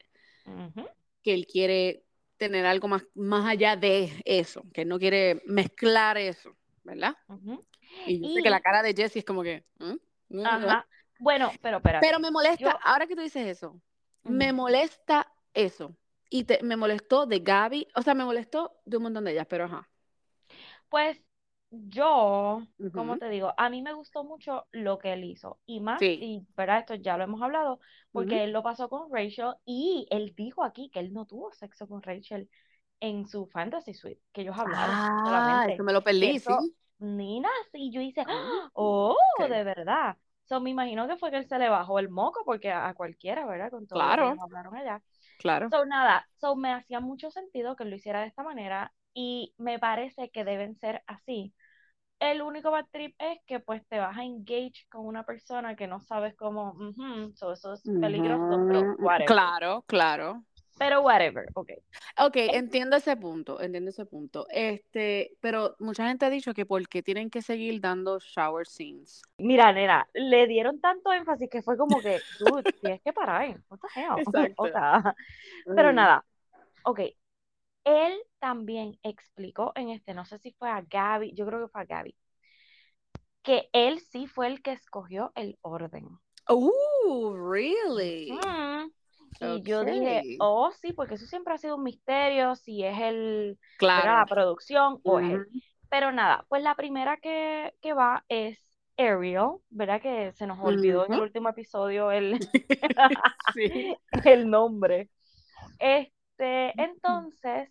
que 1.22 1.34
él 1.34 1.46
quiere 1.46 2.04
tener 2.38 2.66
algo 2.66 2.88
más, 2.88 3.04
más 3.14 3.46
allá 3.46 3.76
de 3.76 4.12
eso, 4.26 4.64
que 4.74 4.82
él 4.84 4.88
no 4.88 4.98
quiere 4.98 5.42
mezclar 5.46 6.18
eso, 6.18 6.56
¿verdad? 6.84 7.16
ujú. 7.28 7.64
Y 8.08 8.22
yo 8.22 8.34
sé 8.36 8.42
que 8.44 8.50
la 8.50 8.62
cara 8.62 8.82
de 8.82 8.94
Jesse 8.94 9.18
es 9.18 9.26
como 9.26 9.44
que... 9.44 9.64
¿Mm? 9.80 10.46
Ajá. 10.46 10.88
Bueno, 11.20 11.52
pero 11.62 11.78
espérate. 11.78 12.06
Pero 12.06 12.20
me 12.20 12.32
molesta, 12.32 12.64
Yo- 12.64 12.80
ahora 12.84 13.08
que 13.08 13.16
tú 13.16 13.22
dices 13.22 13.46
eso, 13.48 13.80
me 14.24 14.52
molesta 14.52 15.32
eso. 15.54 15.96
Y 16.30 16.46
te- 16.46 16.62
me 16.64 16.76
molestó 16.76 17.26
de 17.26 17.40
Gaby, 17.40 17.88
o 17.96 18.02
sea, 18.02 18.14
me 18.16 18.26
molestó 18.26 18.80
de 18.86 18.98
un 18.98 19.04
montón 19.04 19.24
de 19.26 19.32
ellas, 19.34 19.46
pero 19.48 19.66
ajá. 19.66 19.88
Pues 20.90 21.22
yo, 21.70 22.62
como 22.94 23.18
te 23.18 23.30
digo, 23.30 23.54
a 23.58 23.70
mí 23.70 23.82
me 23.82 23.94
gustó 23.94 24.24
mucho 24.24 24.66
lo 24.72 25.00
que 25.00 25.14
él 25.14 25.24
hizo. 25.24 25.60
Y 25.66 25.80
más, 25.80 26.00
Sí. 26.00 26.18
y 26.22 26.46
¿verdad? 26.56 26.80
Esto 26.80 26.96
ya 26.96 27.18
lo 27.18 27.24
hemos 27.24 27.42
hablado, 27.42 27.80
porque 28.12 28.44
él 28.44 28.52
lo 28.52 28.62
pasó 28.64 28.90
con 28.90 29.12
Rachel 29.12 29.54
y 29.66 30.08
él 30.12 30.34
dijo 30.36 30.64
aquí 30.64 30.90
que 30.92 31.00
él 31.00 31.14
no 31.14 31.26
tuvo 31.26 31.52
sexo 31.52 31.88
con 31.88 32.02
Rachel 32.04 32.50
en 33.00 33.28
su 33.28 33.48
fantasy 33.48 33.94
suite, 33.94 34.22
que 34.32 34.42
ellos 34.42 34.56
hablaron 34.58 34.96
Ah, 34.96 35.24
solamente. 35.26 35.74
eso 35.74 35.84
me 35.84 35.94
lo 35.94 36.04
perdí, 36.04 36.36
Eso- 36.36 36.60
sí. 36.62 36.76
Nina, 37.00 37.50
y 37.74 37.92
yo 37.92 38.02
hice, 38.02 38.26
Ah, 38.26 38.70
oh, 38.74 39.18
de 39.50 39.64
verdad. 39.64 40.18
So, 40.46 40.60
me 40.60 40.70
imagino 40.70 41.08
que 41.08 41.18
fue 41.18 41.32
que 41.32 41.38
él 41.38 41.48
se 41.48 41.58
le 41.60 41.70
bajó 41.70 42.00
el 42.00 42.10
moco, 42.10 42.42
porque 42.46 42.72
a, 42.72 42.88
a 42.90 42.94
cualquiera, 42.94 43.46
¿verdad? 43.46 43.72
Con 43.72 43.88
todo 43.88 44.00
lo 44.00 44.06
que 44.06 44.12
Claro. 44.12 44.32
ellos 44.32 44.40
hablaron 44.42 44.76
allá. 44.76 45.02
Claro. 45.38 45.70
So, 45.70 45.86
nada, 45.86 46.28
so, 46.40 46.56
me 46.56 46.72
hacía 46.74 47.00
mucho 47.00 47.32
sentido 47.32 47.76
que 47.76 47.86
lo 47.86 47.96
hiciera 47.96 48.22
de 48.22 48.28
esta 48.28 48.44
manera 48.44 48.94
y 49.14 49.54
me 49.58 49.80
parece 49.80 50.30
que 50.32 50.44
deben 50.44 50.76
ser 50.76 51.04
así. 51.08 51.54
El 52.20 52.42
único 52.42 52.72
bad 52.72 52.86
trip 52.92 53.16
es 53.20 53.40
que 53.48 53.60
pues 53.60 53.86
te 53.88 54.00
vas 54.00 54.18
a 54.18 54.24
engage 54.24 54.88
con 54.90 55.06
una 55.06 55.26
persona 55.26 55.76
que 55.76 55.88
no 55.88 56.00
sabes 56.02 56.36
cómo, 56.36 56.72
ujú, 56.74 57.34
so, 57.36 57.54
eso 57.54 57.74
es 57.74 57.84
peligroso, 58.00 58.64
pero 58.68 58.88
whatever. 59.00 59.36
Claro, 59.36 59.84
claro. 59.88 60.44
Pero 60.78 61.02
whatever, 61.02 61.46
ok. 61.54 61.70
Ok, 62.20 62.36
entiendo 62.36 62.96
ese 62.96 63.16
punto, 63.16 63.62
entiendo 63.62 63.92
ese 63.92 64.06
punto. 64.06 64.48
Este, 64.50 65.38
pero 65.40 65.76
mucha 65.80 66.08
gente 66.08 66.26
ha 66.26 66.30
dicho 66.30 66.54
que 66.54 66.66
porque 66.66 67.04
tienen 67.04 67.30
que 67.30 67.42
seguir 67.42 67.80
dando 67.80 68.20
shower 68.20 68.68
scenes. 68.68 69.22
Mira, 69.38 69.72
nena, 69.72 70.08
le 70.14 70.48
dieron 70.48 70.80
tanto 70.80 71.14
énfasis 71.14 71.50
que 71.50 71.62
fue 71.62 71.78
como 71.78 72.00
que, 72.02 72.20
dude, 72.40 72.64
tienes 72.82 73.02
que 73.02 73.14
parar. 73.14 73.60
What 73.70 73.80
the. 74.32 74.54
O 74.58 74.68
sea, 74.68 75.16
pero 75.76 75.94
nada, 75.94 76.26
ok. 76.84 77.02
Él 77.86 78.18
también 78.40 78.98
explicó 79.04 79.74
en 79.76 79.90
este, 79.90 80.14
no 80.14 80.26
sé 80.26 80.38
si 80.40 80.52
fue 80.54 80.70
a 80.70 80.82
Gaby, 80.82 81.34
yo 81.34 81.46
creo 81.46 81.66
que 81.66 81.72
fue 81.72 81.82
a 81.82 81.86
Gaby, 81.86 82.16
que 83.42 83.70
él 83.74 84.00
sí 84.00 84.26
fue 84.26 84.48
el 84.48 84.62
que 84.62 84.72
escogió 84.72 85.34
el 85.36 85.58
orden. 85.62 86.08
Oh, 86.48 87.34
really? 87.36 88.38
Y 89.40 89.62
yo 89.64 89.84
dije, 89.84 90.38
oh, 90.40 90.72
sí, 90.82 90.94
porque 90.94 91.16
eso 91.16 91.26
siempre 91.26 91.54
ha 91.54 91.58
sido 91.58 91.76
un 91.76 91.84
misterio, 91.84 92.56
si 92.56 92.84
es 92.84 93.00
el. 93.00 93.58
Claro. 93.78 94.20
la 94.20 94.26
producción 94.26 95.00
o 95.04 95.20
es. 95.20 95.40
Ujú. 95.40 95.60
Pero 95.90 96.12
nada, 96.12 96.46
pues 96.50 96.64
la 96.64 96.76
primera 96.76 97.18
que, 97.18 97.76
que 97.82 97.94
va 97.94 98.26
es 98.28 98.60
Ariel, 98.98 99.58
¿verdad? 99.70 100.02
Que 100.02 100.32
se 100.34 100.48
nos 100.48 100.60
olvidó 100.60 101.06
en 101.06 101.14
el 101.14 101.20
último 101.22 101.50
episodio 101.50 102.12
el, 102.12 102.40
Sí. 103.54 103.96
el 104.26 104.50
nombre. 104.50 105.10
Este, 105.80 106.82
entonces, 106.82 107.70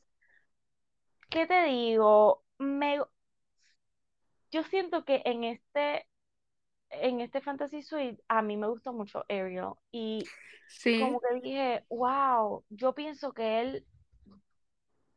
¿qué 1.31 1.47
te 1.47 1.65
digo? 1.65 2.45
Me, 2.59 3.01
yo 4.51 4.63
siento 4.65 5.05
que 5.05 5.23
en 5.25 5.45
este, 5.45 6.07
en 6.93 7.21
este 7.21 7.41
Fantasy 7.41 7.83
Suite 7.83 8.23
a 8.29 8.43
mí 8.43 8.57
me 8.57 8.69
gustó 8.69 8.93
mucho 8.93 9.25
Ariel 9.29 9.73
y 9.93 10.33
Sí. 10.69 10.93
como 10.95 11.21
que 11.21 11.35
dije, 11.43 11.87
wow, 11.91 12.65
yo 12.71 12.95
pienso 12.95 13.33
que 13.35 13.61
él, 13.61 13.87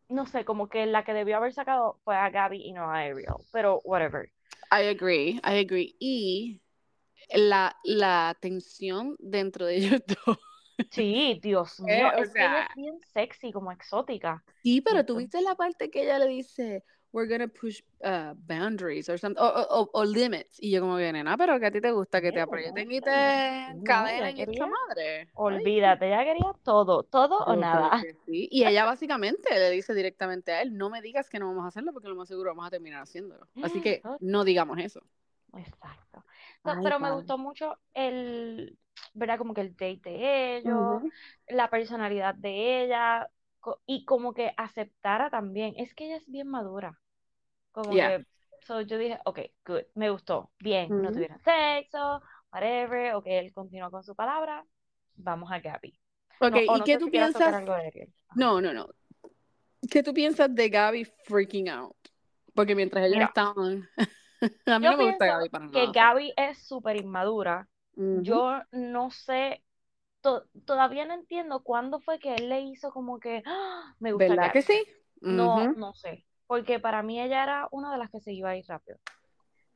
no 0.09 0.25
sé, 0.25 0.45
como 0.45 0.69
que 0.69 0.85
la 0.85 1.03
que 1.03 1.13
debió 1.13 1.37
haber 1.37 1.53
sacado 1.53 1.99
fue 2.03 2.15
a 2.15 2.29
Gaby 2.29 2.61
y 2.63 2.73
no 2.73 2.89
a 2.91 2.99
Ariel, 2.99 3.35
pero 3.51 3.81
whatever. 3.83 4.31
I 4.71 4.83
agree, 4.89 5.39
I 5.43 5.55
agree. 5.59 5.95
Y 5.99 6.61
la, 7.33 7.75
la 7.85 8.37
tensión 8.41 9.15
dentro 9.19 9.65
de 9.67 9.77
ellos 9.77 10.01
dos. 10.25 10.37
Sí, 10.91 11.39
Dios 11.43 11.79
Eh, 11.87 12.03
mío, 12.03 12.11
o 12.15 12.23
es 12.23 12.35
que 12.35 12.45
ella 12.45 12.61
es 12.61 12.73
bien 12.73 12.99
sexy, 13.13 13.51
como 13.51 13.71
exótica. 13.71 14.43
Sí, 14.63 14.81
pero 14.81 15.05
tú 15.05 15.17
viste 15.17 15.41
la 15.41 15.55
parte 15.55 15.89
que 15.91 16.03
ella 16.03 16.17
le 16.19 16.27
dice, 16.27 16.83
we're 17.15 17.27
gonna 17.29 17.47
push 17.47 17.81
uh, 18.03 18.33
boundaries 18.35 19.07
or 19.07 19.17
something, 19.17 19.41
o, 19.41 19.47
o- 19.47 19.89
o- 19.93 20.03
limits. 20.03 20.61
Y 20.61 20.71
yo 20.71 20.81
como 20.81 20.97
que, 20.97 21.13
nena, 21.13 21.37
pero 21.37 21.57
que 21.61 21.67
a 21.67 21.71
ti 21.71 21.79
te 21.79 21.91
gusta 21.91 22.19
que 22.19 22.33
te 22.33 22.41
aprieten 22.41 22.91
y 22.91 22.99
te 22.99 23.09
ella 23.09 24.31
y 24.31 24.41
esta 24.41 24.45
quería- 24.45 24.65
madre. 24.67 25.19
Ay, 25.21 25.29
Olvídate, 25.33 26.07
ella 26.07 26.23
quería 26.25 26.53
todo, 26.61 27.03
todo 27.03 27.39
o 27.45 27.55
nada. 27.55 28.01
sí. 28.25 28.49
Y 28.51 28.65
ella 28.65 28.83
básicamente 28.83 29.49
le 29.57 29.69
dice 29.71 29.93
directamente 29.93 30.51
a 30.51 30.61
él, 30.61 30.75
no 30.77 30.89
me 30.89 31.01
digas 31.01 31.29
que 31.29 31.39
no 31.39 31.47
vamos 31.47 31.63
a 31.63 31.67
hacerlo 31.69 31.93
porque 31.93 32.09
lo 32.09 32.15
más 32.15 32.27
seguro 32.27 32.49
vamos 32.51 32.67
a 32.67 32.71
terminar 32.71 33.01
haciéndolo. 33.01 33.47
Así 33.63 33.81
que 33.81 34.01
no 34.19 34.43
digamos 34.43 34.77
eso. 34.79 35.01
Exacto. 35.53 36.25
Ay, 36.65 36.83
pero 36.83 36.99
me 36.99 37.11
gustó 37.11 37.37
mucho 37.37 37.77
el, 37.93 38.77
¿verdad? 39.13 39.37
Como 39.37 39.53
que 39.53 39.61
el 39.61 39.71
date 39.71 40.01
de 40.03 40.57
ellos, 40.57 41.01
la 41.47 41.69
personalidad 41.69 42.35
de 42.35 42.83
ella 42.83 43.29
y 43.85 44.05
como 44.05 44.33
que 44.33 44.53
aceptara 44.57 45.29
también. 45.29 45.73
Es 45.77 45.93
que 45.95 46.05
ella 46.05 46.17
es 46.17 46.29
bien 46.29 46.47
madura. 46.47 46.99
Como 47.75 47.93
Yeah. 47.95 48.17
que, 48.17 48.25
so 48.65 48.81
yo 48.81 48.97
dije, 48.97 49.19
ok, 49.25 49.39
good, 49.65 49.83
me 49.95 50.09
gustó. 50.09 50.51
Bien, 50.59 50.89
no 51.01 51.11
tuvieron 51.11 51.39
sexo, 51.43 52.21
whatever, 52.51 53.13
ok, 53.15 53.25
él 53.27 53.53
continuó 53.53 53.91
con 53.91 54.03
su 54.03 54.15
palabra. 54.15 54.65
Vamos 55.17 55.51
a 55.51 55.59
Gaby. 55.59 55.99
Ok, 56.41 56.51
No, 56.51 56.57
¿y 56.57 56.79
no 56.79 56.85
qué 56.85 56.97
tú 56.97 57.05
si 57.05 57.11
piensas? 57.11 57.55
No, 58.35 58.61
no, 58.61 58.73
no. 58.73 58.87
¿Qué 59.89 60.03
tú 60.03 60.13
piensas 60.13 60.53
de 60.53 60.69
Gaby 60.69 61.05
freaking 61.25 61.69
out? 61.69 61.95
Porque 62.53 62.75
mientras 62.75 63.05
ellos 63.05 63.21
estaban... 63.27 63.87
a 64.65 64.79
mí 64.79 64.85
yo 64.85 64.91
no 64.91 64.97
me 64.97 65.03
gusta 65.05 65.25
Gaby 65.25 65.49
para 65.49 65.65
que 65.65 65.79
nada. 65.79 65.93
sea. 65.93 66.01
Gaby 66.01 66.33
es 66.37 66.57
súper 66.67 66.95
inmadura. 66.97 67.67
Yo 68.23 68.61
no 68.71 69.11
sé 69.11 69.63
to- 70.21 70.45
todavía 70.65 71.05
no 71.05 71.13
entiendo 71.13 71.63
cuándo 71.63 71.99
fue 72.01 72.19
que 72.19 72.35
él 72.35 72.49
le 72.49 72.61
hizo 72.61 72.91
como 72.91 73.19
que 73.19 73.43
"Ah, 73.45 73.95
me 73.99 74.13
gusta 74.13 74.27
¿Verdad 74.29 74.47
Gaby". 74.47 74.53
que 74.53 74.61
sí? 74.61 74.83
No, 75.21 75.71
no 75.75 75.93
sé, 75.93 76.25
porque 76.47 76.79
para 76.79 77.03
mí 77.03 77.19
ella 77.19 77.43
era 77.43 77.67
una 77.71 77.91
de 77.91 77.97
las 77.97 78.09
que 78.09 78.19
se 78.19 78.33
iba 78.33 78.49
a 78.49 78.57
ir 78.57 78.65
rápido. 78.67 78.97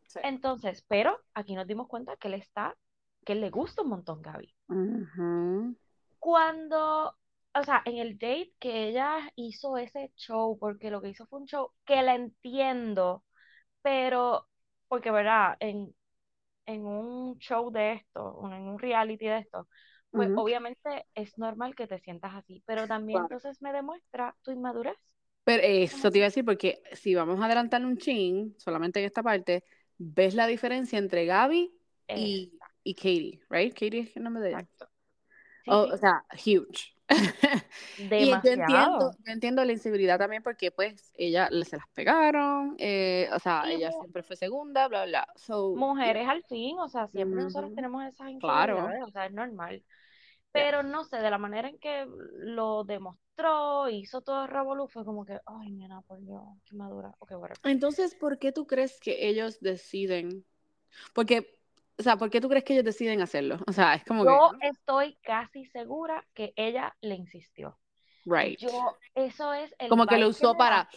Sí. 0.08 0.20
Entonces, 0.24 0.84
pero 0.88 1.20
aquí 1.34 1.56
nos 1.56 1.68
dimos 1.68 1.88
cuenta 1.88 2.16
que 2.18 2.28
él 2.28 2.36
está, 2.36 2.76
que 3.26 3.34
él 3.34 3.42
le 3.42 3.50
gusta 3.50 3.84
un 3.84 3.90
montón 3.90 4.22
Gaby. 4.22 4.54
Cuando, 6.20 7.16
o 7.54 7.64
sea, 7.64 7.82
en 7.86 7.98
el 7.98 8.18
date 8.18 8.54
que 8.60 8.90
ella 8.90 9.32
hizo 9.36 9.78
ese 9.78 10.12
show, 10.16 10.58
porque 10.60 10.92
lo 10.92 11.02
que 11.02 11.10
hizo 11.10 11.26
fue 11.28 11.40
un 11.40 11.46
show 11.46 11.72
que 11.86 12.02
la 12.02 12.16
entiendo, 12.16 13.24
pero, 13.82 14.48
porque, 14.88 15.12
¿verdad? 15.12 15.56
En, 15.60 15.96
en 16.66 16.86
un 16.86 17.38
show 17.40 17.72
de 17.72 17.94
esto, 17.94 18.40
en 18.52 18.64
un 18.68 18.80
reality 18.80 19.26
de 19.26 19.40
esto, 19.40 19.68
pues 20.12 20.32
obviamente 20.36 21.06
es 21.14 21.38
normal 21.38 21.76
que 21.76 21.88
te 21.88 22.00
sientas 22.00 22.34
así, 22.34 22.64
pero 22.66 22.88
también 22.88 23.22
entonces 23.22 23.62
me 23.62 23.72
demuestra 23.72 24.36
tu 24.42 24.52
inmadurez. 24.52 24.98
Pero 25.50 25.64
eso 25.64 26.12
Como 26.12 26.12
te 26.12 26.18
iba 26.20 26.26
a 26.26 26.30
decir, 26.30 26.46
porque 26.46 26.82
si 26.94 27.16
vamos 27.16 27.40
a 27.42 27.46
adelantar 27.46 27.84
un 27.86 27.98
chin, 27.98 28.56
solamente 28.58 29.00
en 29.00 29.06
esta 29.06 29.24
parte, 29.24 29.64
ves 29.98 30.36
la 30.36 30.48
diferencia 30.48 31.00
entre 31.00 31.26
Gaby 31.26 31.74
y, 32.14 32.54
y 32.84 32.96
Katie, 32.96 33.42
¿right? 33.50 33.74
Katie 33.74 34.02
es 34.02 34.16
el 34.18 34.24
nombre 34.24 34.44
de 34.44 34.52
ella. 34.52 34.60
Exacto. 34.60 34.90
Sí, 35.64 35.72
Oh, 35.72 35.84
sí, 35.84 35.94
O 35.94 35.98
sea, 35.98 36.26
huge. 36.34 36.96
y 38.18 38.42
yo 38.42 38.52
entiendo, 38.52 38.96
demasiado. 39.00 39.18
yo 39.26 39.32
entiendo 39.32 39.66
la 39.66 39.74
inseguridad 39.74 40.18
también 40.20 40.44
porque 40.44 40.72
pues 40.72 41.12
ella 41.16 41.50
se 41.64 41.78
las 41.78 41.88
pegaron, 41.94 42.76
eh, 42.80 43.30
o 43.34 43.40
sea, 43.40 43.66
Y 43.66 43.74
ella 43.74 43.92
siempre 43.92 44.24
fue 44.24 44.36
segunda, 44.36 44.88
bla, 44.88 45.06
bla. 45.06 45.28
So, 45.36 45.80
mujeres 45.80 46.28
al 46.28 46.44
fin, 46.44 46.78
o 46.80 46.88
sea, 46.90 47.08
siempre 47.08 47.42
nosotros 47.42 47.74
tenemos 47.74 48.04
esas 48.06 48.30
Claro. 48.40 48.78
inseguridades, 48.78 49.04
o 49.04 49.12
sea, 49.12 49.26
es 49.26 49.32
normal. 49.34 49.84
Pero 50.52 50.84
no 50.84 51.04
sé, 51.04 51.18
de 51.18 51.30
la 51.30 51.38
manera 51.38 51.70
en 51.70 51.80
que 51.80 52.06
lo 52.40 52.84
demostró, 52.84 53.88
hizo 53.90 54.22
todo 54.22 54.44
el 54.44 54.50
revolú, 54.50 54.88
fue 54.88 55.06
como 55.06 55.26
que, 55.26 55.40
ay, 55.46 55.72
nena, 55.72 56.02
por 56.02 56.20
Dios, 56.20 56.42
qué 56.66 56.76
madura. 56.76 57.14
Ok, 57.20 57.32
whatever. 57.32 57.60
Entonces, 57.64 58.16
¿por 58.16 58.40
qué 58.40 58.52
tú 58.52 58.68
crees 58.68 59.00
que 59.00 59.28
ellos 59.30 59.60
deciden? 59.60 60.46
Porque, 61.14 61.60
o 62.00 62.04
sea, 62.04 62.18
¿por 62.18 62.30
qué 62.30 62.42
tú 62.42 62.50
crees 62.50 62.64
que 62.66 62.74
ellos 62.74 62.86
deciden 62.86 63.22
hacerlo? 63.22 63.60
O 63.68 63.74
sea, 63.74 63.96
es 63.96 64.06
como 64.06 64.26
Yo 64.26 64.40
que, 64.40 64.58
estoy 64.62 65.18
casi 65.24 65.66
segura 65.66 66.26
que 66.34 66.54
ella 66.56 66.96
le 67.02 67.16
insistió. 67.16 67.80
right. 68.26 68.60
Yo, 68.60 68.98
eso 69.16 69.54
es 69.54 69.74
el 69.80 69.90
Como 69.90 70.08
que 70.08 70.18
lo 70.18 70.30
usó 70.30 70.52
da 70.52 70.58
para, 70.58 70.90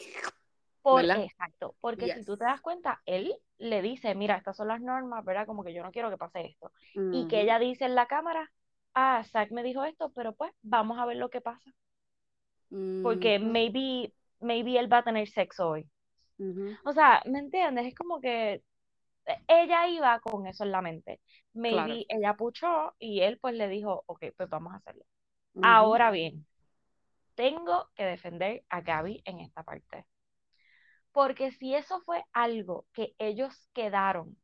por, 0.83 1.05
exacto, 1.15 1.77
porque 1.81 2.11
si 2.11 2.19
Yes. 2.19 2.27
tú 2.27 2.37
te 2.37 2.45
das 2.45 2.61
cuenta, 2.61 3.03
él 3.07 3.35
le 3.59 3.83
dice, 3.83 4.15
mira, 4.15 4.37
estas 4.37 4.57
son 4.57 4.69
las 4.69 4.81
normas, 4.81 5.25
¿verdad? 5.25 5.47
Como 5.47 5.65
que 5.65 5.75
yo 5.75 5.83
no 5.83 5.93
quiero 5.93 6.11
que 6.11 6.19
pase 6.19 6.47
esto. 6.47 6.73
Y 7.11 7.27
que 7.29 7.41
Ujú. 7.41 7.43
ella 7.43 7.59
dice 7.59 7.85
en 7.85 7.95
la 7.95 8.07
cámara, 8.07 8.53
ah, 8.95 9.23
Zach 9.25 9.51
me 9.51 9.63
dijo 9.63 9.85
esto, 9.85 10.11
pero 10.15 10.35
pues 10.35 10.53
vamos 10.63 10.99
a 10.99 11.07
ver 11.07 11.17
lo 11.17 11.31
que 11.31 11.41
pasa. 11.41 11.71
Porque 13.01 13.39
Ujú. 13.39 13.53
maybe, 13.53 14.13
maybe 14.41 14.79
él 14.79 14.93
va 14.93 14.99
a 14.99 15.05
tener 15.05 15.29
sexo 15.29 15.69
hoy. 15.71 15.89
O 16.85 16.93
sea, 16.93 17.23
¿me 17.27 17.39
entiendes? 17.41 17.87
Es 17.87 17.95
como 17.95 18.21
que 18.21 18.63
ella 19.49 19.89
iba 19.89 20.21
con 20.21 20.47
eso 20.47 20.65
en 20.65 20.73
la 20.73 20.83
mente. 20.83 21.21
Maybe 21.55 22.07
Claro. 22.07 22.07
ella 22.09 22.35
puchó 22.37 22.95
y 22.99 23.21
él 23.23 23.39
pues 23.41 23.55
le 23.55 23.69
dijo, 23.69 24.05
ok, 24.07 24.25
pues 24.37 24.49
vamos 24.49 24.73
a 24.75 24.77
hacerlo. 24.79 25.05
Ahora 25.63 26.11
bien, 26.13 26.47
tengo 27.37 27.91
que 27.97 28.05
defender 28.05 28.65
a 28.71 28.81
Gaby 28.83 29.23
en 29.27 29.41
esta 29.41 29.63
parte. 29.65 30.07
Porque 31.13 31.53
si 31.53 31.75
eso 31.75 32.03
fue 32.03 32.23
algo 32.35 32.85
que 32.93 33.15
ellos 33.19 33.71
quedaron 33.73 34.37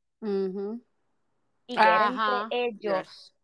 y 1.66 1.80
que 1.80 1.94
era 1.94 2.06
Ajá. 2.06 2.08
entre 2.08 2.46
ellos, 2.50 3.08
Yes. 3.08 3.34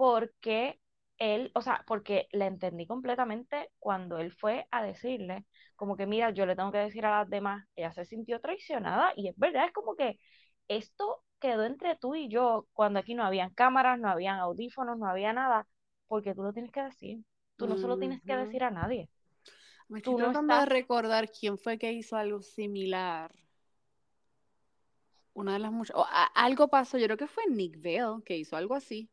Porque 0.00 0.80
él, 1.18 1.52
o 1.54 1.60
sea, 1.60 1.84
porque 1.86 2.26
le 2.32 2.46
entendí 2.46 2.86
completamente 2.86 3.70
cuando 3.78 4.16
él 4.16 4.32
fue 4.32 4.66
a 4.70 4.82
decirle, 4.82 5.44
como 5.76 5.94
que 5.94 6.06
mira, 6.06 6.30
yo 6.30 6.46
le 6.46 6.56
tengo 6.56 6.72
que 6.72 6.78
decir 6.78 7.04
a 7.04 7.18
las 7.18 7.28
demás, 7.28 7.66
ella 7.76 7.92
se 7.92 8.06
sintió 8.06 8.40
traicionada 8.40 9.12
y 9.14 9.28
es 9.28 9.36
verdad, 9.36 9.66
es 9.66 9.72
como 9.72 9.96
que 9.96 10.18
esto 10.68 11.22
quedó 11.38 11.66
entre 11.66 11.96
tú 11.96 12.14
y 12.14 12.30
yo 12.30 12.66
cuando 12.72 12.98
aquí 12.98 13.14
no 13.14 13.24
habían 13.24 13.52
cámaras, 13.52 14.00
no 14.00 14.08
habían 14.08 14.38
audífonos, 14.38 14.96
no 14.98 15.06
había 15.06 15.34
nada, 15.34 15.68
porque 16.08 16.34
tú 16.34 16.44
lo 16.44 16.54
tienes 16.54 16.72
que 16.72 16.82
decir, 16.82 17.18
tú 17.58 17.66
no 17.66 17.76
se 17.76 17.86
lo 17.86 17.98
tienes 17.98 18.22
que 18.22 18.36
decir 18.36 18.64
a 18.64 18.70
nadie. 18.70 19.10
Me 19.90 19.98
estoy 19.98 20.14
Tú 20.14 20.18
no 20.18 20.32
tratando 20.32 20.54
de 20.60 20.64
recordar 20.64 21.30
quién 21.30 21.58
fue 21.58 21.76
que 21.76 21.92
hizo 21.92 22.16
algo 22.16 22.40
similar. 22.40 23.30
Una 25.34 25.52
de 25.52 25.58
las 25.58 25.72
muchas. 25.72 25.94
algo 26.34 26.68
pasó, 26.68 26.96
yo 26.96 27.04
creo 27.04 27.18
que 27.18 27.26
fue 27.26 27.44
Nick 27.50 27.82
Vale 27.82 28.22
que 28.24 28.38
hizo 28.38 28.56
algo 28.56 28.74
así. 28.74 29.10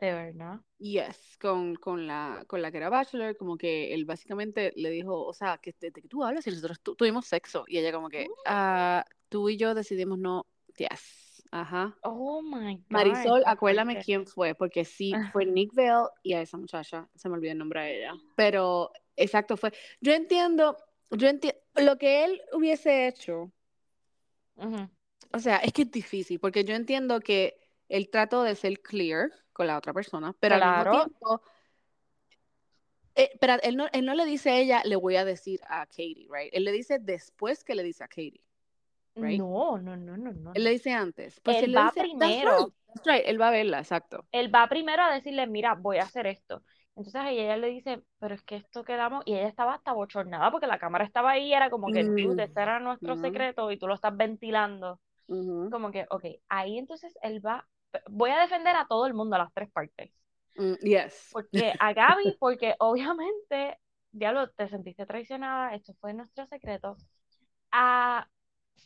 De 0.00 0.12
verdad. 0.12 0.60
Yes, 0.78 1.38
con, 1.40 1.74
con 1.76 2.06
la, 2.06 2.44
con 2.46 2.60
la 2.60 2.70
que 2.70 2.76
era 2.76 2.90
Bachelor, 2.90 3.36
como 3.36 3.56
que 3.56 3.94
él 3.94 4.04
básicamente 4.04 4.72
le 4.76 4.90
dijo, 4.90 5.24
o 5.24 5.32
sea, 5.32 5.58
que 5.58 5.74
de, 5.80 5.90
que 5.90 6.02
tú 6.02 6.22
hablas 6.22 6.46
y 6.46 6.50
nosotros 6.50 6.80
tu- 6.80 6.94
tuvimos 6.94 7.26
sexo. 7.26 7.64
Y 7.66 7.78
ella 7.78 7.92
como 7.92 8.08
que, 8.08 8.26
ah, 8.46 9.04
tú 9.28 9.48
y 9.48 9.56
yo 9.56 9.74
decidimos 9.74 10.18
no, 10.18 10.46
yes, 10.76 11.42
ajá. 11.50 11.96
Oh 12.02 12.42
my 12.42 12.74
God. 12.76 12.84
Marisol, 12.90 13.42
acuérdame 13.46 13.98
quién 14.04 14.26
fue, 14.26 14.54
porque 14.54 14.84
sí, 14.84 15.14
fue 15.32 15.46
Nick 15.46 15.72
Vale 15.74 16.08
y 16.22 16.34
a 16.34 16.42
esa 16.42 16.58
muchacha, 16.58 17.08
se 17.14 17.28
me 17.28 17.36
olvidó 17.36 17.52
el 17.52 17.58
nombre 17.58 17.80
de 17.82 17.98
ella. 17.98 18.14
Pero, 18.36 18.90
exacto, 19.16 19.56
fue. 19.56 19.72
Yo 20.00 20.12
entiendo, 20.12 20.76
yo 21.10 21.28
entiendo, 21.28 21.58
lo 21.76 21.96
que 21.96 22.24
él 22.24 22.42
hubiese 22.52 23.08
hecho, 23.08 23.50
o 25.32 25.38
sea, 25.38 25.56
es 25.58 25.72
que 25.72 25.82
es 25.82 25.90
difícil, 25.90 26.38
porque 26.38 26.64
yo 26.64 26.74
entiendo 26.74 27.20
que 27.20 27.56
él 27.88 28.10
trató 28.10 28.42
de 28.42 28.54
ser 28.54 28.80
clear 28.80 29.30
con 29.56 29.66
la 29.66 29.78
otra 29.78 29.94
persona, 29.94 30.34
pero 30.38 30.56
al 30.56 30.60
Claro. 30.60 30.90
mismo 30.90 31.04
tiempo, 31.06 31.42
eh, 33.14 33.30
pero 33.40 33.54
él 33.62 33.74
no, 33.78 33.86
él 33.90 34.04
no 34.04 34.14
le 34.14 34.26
dice 34.26 34.50
a 34.50 34.58
ella, 34.58 34.82
le 34.84 34.96
voy 34.96 35.16
a 35.16 35.24
decir 35.24 35.60
a 35.66 35.86
Katie, 35.86 36.28
right? 36.30 36.50
Él 36.52 36.64
le 36.64 36.72
dice 36.72 36.98
después 37.00 37.64
que 37.64 37.74
le 37.74 37.82
dice 37.82 38.04
a 38.04 38.08
Katie. 38.08 38.42
Right. 39.14 39.38
No, 39.38 39.78
no, 39.78 39.96
no, 39.96 40.14
no, 40.18 40.30
no. 40.30 40.52
Él 40.52 40.62
le 40.64 40.70
dice 40.72 40.92
antes. 40.92 41.40
Pues 41.40 41.56
Él 41.62 41.70
él 41.70 41.76
va 41.78 41.84
dice, 41.86 42.00
"That's 42.00 42.02
primero. 42.02 42.50
right, 42.58 42.74
that's 42.88 43.06
right", 43.06 43.22
Él 43.24 43.40
va 43.40 43.48
a 43.48 43.50
verla, 43.52 43.78
exacto. 43.78 44.26
Él 44.30 44.54
va 44.54 44.68
primero 44.68 45.02
a 45.02 45.14
decirle, 45.14 45.46
mira, 45.46 45.74
voy 45.74 45.96
a 45.96 46.02
hacer 46.02 46.26
esto. 46.26 46.62
Entonces 46.94 47.22
ella, 47.28 47.42
ella 47.44 47.56
le 47.56 47.68
dice, 47.68 48.02
pero 48.18 48.34
es 48.34 48.42
que 48.42 48.56
esto 48.56 48.84
quedamos, 48.84 49.22
y 49.24 49.32
ella 49.34 49.48
estaba 49.48 49.72
hasta 49.74 49.92
bochornada 49.94 50.50
porque 50.50 50.66
la 50.66 50.78
cámara 50.78 51.04
estaba 51.04 51.30
ahí, 51.30 51.54
era 51.54 51.70
como 51.70 51.90
que, 51.90 52.04
dude, 52.04 52.44
este 52.44 52.60
era 52.60 52.78
nuestro 52.80 53.16
secreto 53.16 53.70
y 53.70 53.78
tú 53.78 53.86
lo 53.86 53.94
estás 53.94 54.14
ventilando. 54.14 55.00
Como 55.70 55.90
que, 55.90 56.06
ok, 56.10 56.24
ahí 56.50 56.78
entonces 56.78 57.18
él 57.22 57.44
va, 57.44 57.66
voy 58.08 58.30
a 58.30 58.40
defender 58.40 58.74
a 58.76 58.86
todo 58.86 59.06
el 59.06 59.14
mundo, 59.14 59.36
a 59.36 59.40
las 59.40 59.52
tres 59.52 59.70
partes. 59.70 60.10
Mm, 60.56 60.74
yes. 60.82 61.30
Porque 61.32 61.72
a 61.78 61.92
Gaby, 61.92 62.36
porque 62.38 62.74
obviamente, 62.78 63.78
diablo, 64.10 64.50
te 64.50 64.68
sentiste 64.68 65.06
traicionada, 65.06 65.74
esto 65.74 65.94
fue 66.00 66.14
nuestro 66.14 66.46
secreto. 66.46 66.96
A 67.72 68.26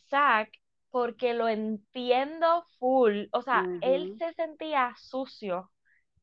Zach, 0.09 0.49
porque 0.89 1.33
lo 1.33 1.47
entiendo 1.47 2.65
full. 2.79 3.25
O 3.31 3.41
sea, 3.41 3.65
él 3.81 4.09
Ujú. 4.09 4.17
se 4.17 4.33
sentía 4.33 4.93
sucio 4.97 5.71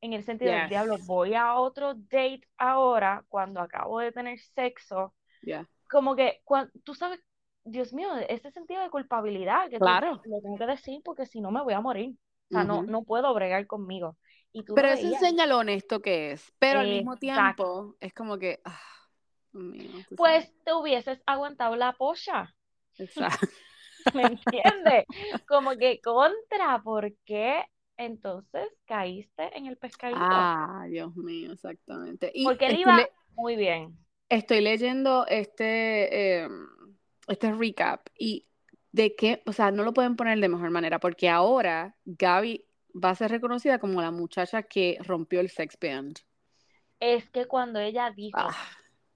en 0.01 0.13
el 0.13 0.23
sentido 0.23 0.53
del 0.53 0.63
Yes. 0.63 0.69
diablo, 0.71 0.97
voy 1.07 1.35
a 1.35 1.55
otro 1.57 1.95
date 1.95 2.43
ahora 2.59 3.25
cuando 3.29 3.61
acabo 3.61 3.99
de 4.01 4.13
tener 4.13 4.39
sexo. 4.39 5.15
Yeah. 5.43 5.67
Como 5.91 6.15
que, 6.15 6.41
cuan- 6.45 6.71
tú 6.85 6.95
sabes, 6.95 7.19
Dios 7.65 7.93
mío, 7.93 8.09
ese 8.29 8.51
sentido 8.51 8.83
de 8.83 8.91
culpabilidad 8.91 9.65
que 9.71 9.79
tú, 9.79 9.85
Claro. 9.85 10.21
lo 10.25 10.41
tengo 10.41 10.57
que 10.59 10.67
decir 10.67 11.01
porque 11.05 11.27
si 11.27 11.41
no 11.41 11.51
me 11.51 11.63
voy 11.63 11.75
a 11.75 11.81
morir. 11.81 12.17
O 12.49 12.53
sea, 12.53 12.65
no, 12.65 12.83
no 12.83 13.05
puedo 13.05 13.33
bregar 13.35 13.67
conmigo. 13.67 14.17
Y 14.53 14.65
tú 14.65 14.75
Pero 14.75 14.89
eso 14.89 15.03
veías. 15.05 15.23
enseña 15.23 15.47
lo 15.47 15.59
honesto 15.59 16.01
que 16.01 16.33
es. 16.33 16.53
Pero 16.59 16.81
al 16.81 16.89
mismo 16.89 17.17
tiempo 17.17 17.97
es 18.01 18.13
como 18.15 18.39
que. 18.39 18.61
ah, 18.65 18.81
mío, 19.53 20.05
Pues 20.17 20.53
te 20.65 20.73
hubieses 20.73 21.21
aguantado 21.27 21.77
la 21.77 21.93
polla. 21.93 22.55
sabes. 22.97 23.09
Exacto. 23.11 23.47
¿Me 24.15 24.23
entiendes? 24.25 25.05
Como 25.47 25.77
que 25.77 26.01
contra, 26.01 26.81
¿por 26.83 27.13
qué 27.25 27.65
entonces 27.97 28.69
caíste 28.87 29.57
en 29.57 29.67
el 29.67 29.77
pescadito? 29.77 30.19
Ah, 30.21 30.87
Dios 30.89 31.15
mío, 31.17 31.53
exactamente. 31.53 32.31
Y 32.35 32.45
Porque 32.45 32.67
él 32.67 32.77
iba 32.79 33.09
muy 33.37 33.57
bien. 33.57 33.99
estoy 34.29 34.61
leyendo 34.61 35.27
este, 35.27 36.45
eh, 36.45 36.49
este 37.29 37.53
recap 37.53 38.07
y 38.19 38.47
de 38.93 39.15
qué, 39.17 39.43
o 39.47 39.53
sea, 39.53 39.71
no 39.71 39.85
lo 39.85 39.93
pueden 39.93 40.17
poner 40.17 40.39
de 40.41 40.49
mejor 40.49 40.71
manera 40.71 40.99
porque 40.99 41.29
ahora 41.29 41.97
Gaby 42.05 42.65
va 42.95 43.11
a 43.11 43.15
ser 43.15 43.31
reconocida 43.31 43.79
como 43.79 44.01
la 44.01 44.11
muchacha 44.11 44.63
que 44.63 44.99
rompió 45.05 45.41
el 45.41 45.51
sex 45.51 45.77
band. 45.81 46.19
Es 47.01 47.29
que 47.31 47.47
cuando 47.47 47.79
ella 47.79 48.11
dijo, 48.11 48.39
Ah, 48.41 48.57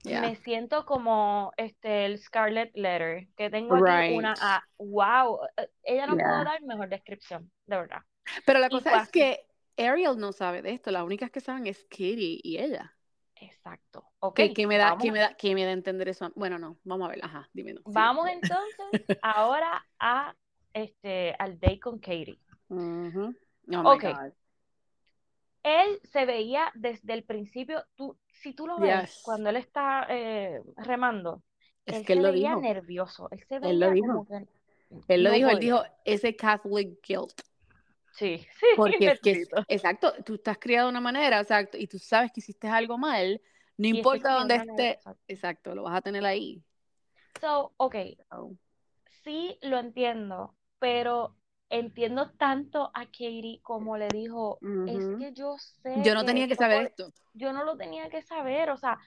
yeah. 0.04 0.20
me 0.20 0.36
siento 0.36 0.84
como 0.86 1.52
este 1.56 2.04
el 2.06 2.18
Scarlet 2.18 2.70
Letter, 2.76 3.28
que 3.36 3.50
tengo 3.50 3.74
aquí 3.76 3.84
Right. 3.84 4.18
una 4.18 4.34
A, 4.40 4.62
wow, 4.78 5.40
eh, 5.56 5.68
ella 5.82 6.06
no 6.06 6.12
pudo 6.12 6.42
Yeah. 6.42 6.44
dar 6.44 6.62
mejor 6.62 6.88
descripción, 6.88 7.50
de 7.66 7.76
verdad. 7.76 8.02
Pero 8.46 8.60
la 8.60 8.68
cosa 8.70 8.90
es 8.90 9.02
así. 9.02 9.10
que 9.12 9.46
Ariel 9.78 10.16
no 10.18 10.32
sabe 10.32 10.62
de 10.62 10.72
esto, 10.72 10.90
las 10.90 11.02
únicas 11.02 11.30
que 11.30 11.40
saben 11.40 11.66
es 11.66 11.84
Katie 11.90 12.40
y 12.42 12.58
ella. 12.58 12.94
Exacto. 13.42 14.04
Ok, 14.20 14.36
¿Qué, 14.36 14.52
qué 14.54 14.66
me 14.66 14.78
da, 14.78 14.96
qué 14.98 15.12
me 15.12 15.18
da, 15.18 15.34
qué 15.36 15.54
me 15.54 15.64
da 15.64 15.72
entender 15.72 16.08
eso? 16.08 16.30
Bueno, 16.36 16.58
no, 16.58 16.78
vamos 16.84 17.06
a 17.08 17.10
ver, 17.10 17.20
ajá, 17.24 17.48
dime. 17.52 17.74
no, 17.74 17.80
vamos 17.84 18.28
entonces 18.28 18.86
ahora 19.20 19.84
a 19.98 20.34
este 20.72 21.34
al 21.38 21.58
date 21.60 21.80
con 21.80 21.98
Katie. 21.98 22.38
Ujú. 22.70 23.34
Oh 23.72 23.82
my 23.82 23.94
Ok. 23.94 24.04
Él 25.62 26.00
se 26.04 26.26
veía 26.26 26.72
desde 26.74 27.12
el 27.14 27.24
principio, 27.24 27.84
tú, 27.94 28.16
si 28.26 28.52
tú 28.54 28.66
lo 28.66 28.80
ves, 28.80 29.04
Yes. 29.04 29.22
cuando 29.22 29.50
él 29.50 29.56
está 29.56 30.06
eh, 30.08 30.60
remando, 30.76 31.42
Es 31.86 31.96
él 31.98 32.04
que 32.04 32.14
él 32.14 32.18
se 32.18 32.22
lo 32.22 32.32
veía 32.32 32.32
dijo. 32.32 32.60
nervioso, 32.60 33.28
él 33.30 33.44
se 33.48 33.58
veía 33.60 33.70
Él 33.70 33.80
lo 33.80 33.90
dijo. 33.90 34.06
como 34.08 34.26
que 34.26 34.46
Él 35.08 35.24
lo 35.24 35.30
no 35.30 35.32
dijo, 35.32 35.48
él 35.50 35.58
dijo, 35.60 35.82
ese 36.04 36.36
Catholic 36.36 36.98
guilt. 37.06 37.32
Sí, 38.12 38.46
sí, 38.60 38.66
Porque 38.74 39.08
es 39.08 39.20
que, 39.20 39.44
exacto, 39.68 40.12
tú 40.24 40.34
estás 40.34 40.58
criado 40.58 40.86
de 40.86 40.90
una 40.92 41.00
manera, 41.00 41.40
exacto, 41.40 41.76
y 41.78 41.86
tú 41.86 41.98
sabes 41.98 42.32
que 42.32 42.40
hiciste 42.40 42.68
algo 42.68 42.98
mal, 42.98 43.40
no 43.76 43.86
Y 43.88 43.98
importa 43.98 44.32
dónde 44.34 44.56
esté, 44.56 44.98
exacto. 45.28 45.74
lo 45.74 45.82
vas 45.84 45.96
a 45.96 46.02
tener 46.02 46.24
ahí. 46.24 46.62
So, 47.40 47.72
ok, 47.76 47.96
sí 49.24 49.58
lo 49.62 49.78
entiendo, 49.78 50.56
pero 50.78 51.36
entiendo 51.68 52.30
tanto 52.32 52.90
a 52.94 53.06
Katie 53.06 53.60
como 53.62 53.96
le 53.96 54.08
dijo, 54.08 54.62
es 54.86 55.08
que 55.16 55.32
yo 55.32 55.56
sé 55.58 55.90
Yo 56.04 56.14
no 56.14 56.20
que 56.20 56.26
tenía 56.26 56.48
que 56.48 56.54
saber 56.56 56.86
esto. 56.86 57.12
yo 57.34 57.52
no 57.52 57.64
lo 57.64 57.76
tenía 57.76 58.08
que 58.10 58.22
saber, 58.22 58.70
o 58.70 58.76
sea, 58.76 58.98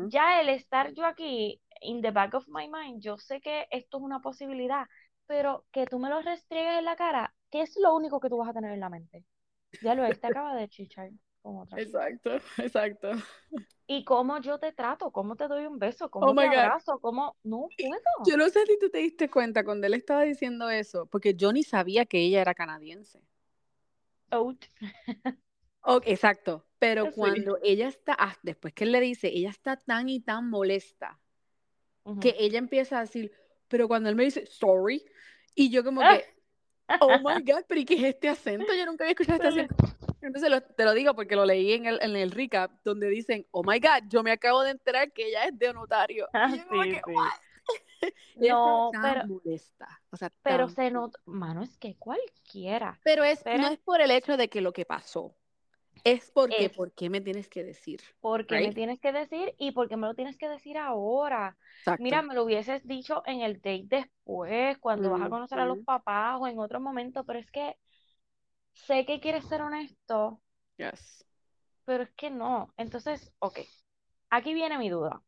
ya 0.00 0.40
el 0.40 0.48
estar 0.48 0.92
yo 0.94 1.04
aquí, 1.06 1.60
in 1.82 2.00
the 2.02 2.10
back 2.10 2.34
of 2.34 2.46
my 2.48 2.68
mind, 2.68 3.02
yo 3.02 3.18
sé 3.18 3.40
que 3.40 3.66
esto 3.70 3.98
es 3.98 4.02
una 4.02 4.20
posibilidad, 4.20 4.86
pero 5.26 5.66
que 5.72 5.86
tú 5.86 5.98
me 5.98 6.08
lo 6.10 6.20
restriegues 6.22 6.78
en 6.78 6.84
la 6.84 6.96
cara, 6.96 7.34
¿qué 7.54 7.62
es 7.62 7.76
lo 7.76 7.94
único 7.94 8.18
que 8.18 8.28
tú 8.28 8.36
vas 8.36 8.48
a 8.48 8.52
tener 8.52 8.72
en 8.72 8.80
la 8.80 8.90
mente? 8.90 9.24
Ya 9.80 9.94
lo, 9.94 10.04
él 10.04 10.18
te 10.18 10.26
acaba 10.26 10.56
de 10.56 10.68
chichar 10.68 11.10
con 11.40 11.58
otra. 11.58 11.78
Exacto, 11.78 12.40
exacto. 12.58 13.12
¿Y 13.86 14.04
cómo 14.04 14.40
yo 14.40 14.58
te 14.58 14.72
trato? 14.72 15.12
¿Cómo 15.12 15.36
te 15.36 15.46
doy 15.46 15.66
un 15.66 15.78
beso? 15.78 16.10
¿Cómo 16.10 16.30
Oh 16.30 16.34
te 16.34 16.42
abrazo? 16.46 16.98
¿Cómo? 16.98 17.36
No 17.44 17.70
puedo. 17.78 18.02
Yo 18.26 18.36
no 18.36 18.48
sé 18.48 18.66
si 18.66 18.76
tú 18.78 18.90
te 18.90 18.98
diste 18.98 19.30
cuenta 19.30 19.64
cuando 19.64 19.86
él 19.86 19.94
estaba 19.94 20.22
diciendo 20.22 20.68
eso, 20.68 21.06
porque 21.06 21.34
yo 21.34 21.52
ni 21.52 21.62
sabía 21.62 22.06
que 22.06 22.18
ella 22.18 22.40
era 22.40 22.54
canadiense. 22.54 23.20
Out. 24.32 24.66
Oh, 25.82 26.00
exacto, 26.04 26.64
pero 26.78 27.10
Sí. 27.10 27.14
cuando 27.14 27.58
ella 27.62 27.88
está, 27.88 28.16
ah, 28.18 28.36
después 28.42 28.72
que 28.74 28.84
él 28.84 28.92
le 28.92 29.00
dice, 29.00 29.28
ella 29.28 29.50
está 29.50 29.76
tan 29.76 30.08
y 30.08 30.20
tan 30.20 30.48
molesta 30.48 31.20
que 32.20 32.34
ella 32.38 32.58
empieza 32.58 32.98
a 32.98 33.00
decir, 33.02 33.32
pero 33.68 33.88
cuando 33.88 34.08
él 34.08 34.16
me 34.16 34.24
dice, 34.24 34.46
sorry, 34.46 35.04
y 35.54 35.70
yo 35.70 35.84
como 35.84 36.02
Ah. 36.02 36.18
que, 36.18 36.24
oh 37.00 37.18
my 37.18 37.42
God, 37.42 37.64
pero 37.68 37.80
¿y 37.80 37.84
qué 37.84 37.94
es 37.94 38.04
este 38.04 38.28
acento? 38.28 38.72
Yo 38.74 38.86
nunca 38.86 39.04
había 39.04 39.12
escuchado 39.12 39.36
este 39.42 39.48
acento. 39.48 39.76
Entonces 40.20 40.50
lo- 40.50 40.60
te 40.62 40.84
lo 40.84 40.94
digo 40.94 41.14
porque 41.14 41.36
lo 41.36 41.44
leí 41.44 41.72
en 41.74 41.86
el, 41.86 41.98
en 42.02 42.16
el 42.16 42.30
recap, 42.30 42.70
donde 42.82 43.08
dicen, 43.08 43.46
oh 43.50 43.62
my 43.62 43.78
God, 43.78 44.08
yo 44.08 44.22
me 44.22 44.30
acabo 44.32 44.62
de 44.62 44.70
enterar 44.70 45.12
que 45.12 45.28
ella 45.28 45.44
es 45.44 45.58
de 45.58 45.72
notario. 45.72 46.26
Ah, 46.32 46.48
Y 46.50 46.58
yo 46.58 46.66
como 46.68 46.82
sí, 46.82 47.00
No, 48.36 48.90
pero, 49.02 49.26
molesta, 49.26 50.02
o 50.10 50.16
sea, 50.16 50.30
pero 50.42 50.68
se 50.68 50.90
nota, 50.90 51.18
mano, 51.24 51.62
es 51.62 51.76
que 51.78 51.96
cualquiera. 51.96 52.98
Pero 53.04 53.24
es, 53.24 53.42
Pero- 53.42 53.62
no 53.62 53.68
es 53.68 53.78
por 53.78 54.00
el 54.00 54.10
hecho 54.10 54.36
de 54.36 54.48
que 54.48 54.60
lo 54.60 54.72
que 54.72 54.84
pasó, 54.84 55.34
es 56.04 56.30
porque, 56.30 56.70
Es- 56.70 56.70
¿por 56.70 56.92
qué 56.92 57.10
me 57.10 57.20
tienes 57.20 57.48
que 57.48 57.64
decir? 57.64 58.00
Porque 58.20 58.58
me 58.58 58.72
Right. 58.72 58.74
tienes 58.74 58.98
que 59.00 59.12
decir 59.12 59.54
y 59.58 59.72
porque 59.72 59.96
me 59.96 60.06
lo 60.06 60.14
tienes 60.14 60.36
que 60.38 60.48
decir 60.48 60.78
ahora. 60.78 61.56
Exacto. 61.78 62.02
Mira, 62.02 62.22
me 62.22 62.34
lo 62.34 62.44
hubieses 62.44 62.86
dicho 62.86 63.22
en 63.26 63.42
el 63.42 63.54
date 63.60 63.82
después, 63.86 64.78
cuando 64.78 65.10
vas 65.10 65.22
a 65.22 65.28
conocer 65.28 65.58
a 65.60 65.66
los 65.66 65.78
Ujú. 65.78 65.84
papás 65.84 66.38
o 66.40 66.46
en 66.48 66.58
otro 66.58 66.80
momento, 66.80 67.24
pero 67.24 67.38
es 67.38 67.50
que 67.50 67.76
sé 68.74 69.06
que 69.06 69.20
quieres 69.20 69.44
ser 69.46 69.62
honesto, 69.62 70.42
Yes. 70.78 71.24
pero 71.84 72.04
es 72.04 72.10
que 72.12 72.30
no. 72.30 72.68
Entonces, 72.76 73.32
ok, 73.38 73.58
aquí 74.30 74.54
viene 74.54 74.78
mi 74.78 74.90
duda. 74.90 75.22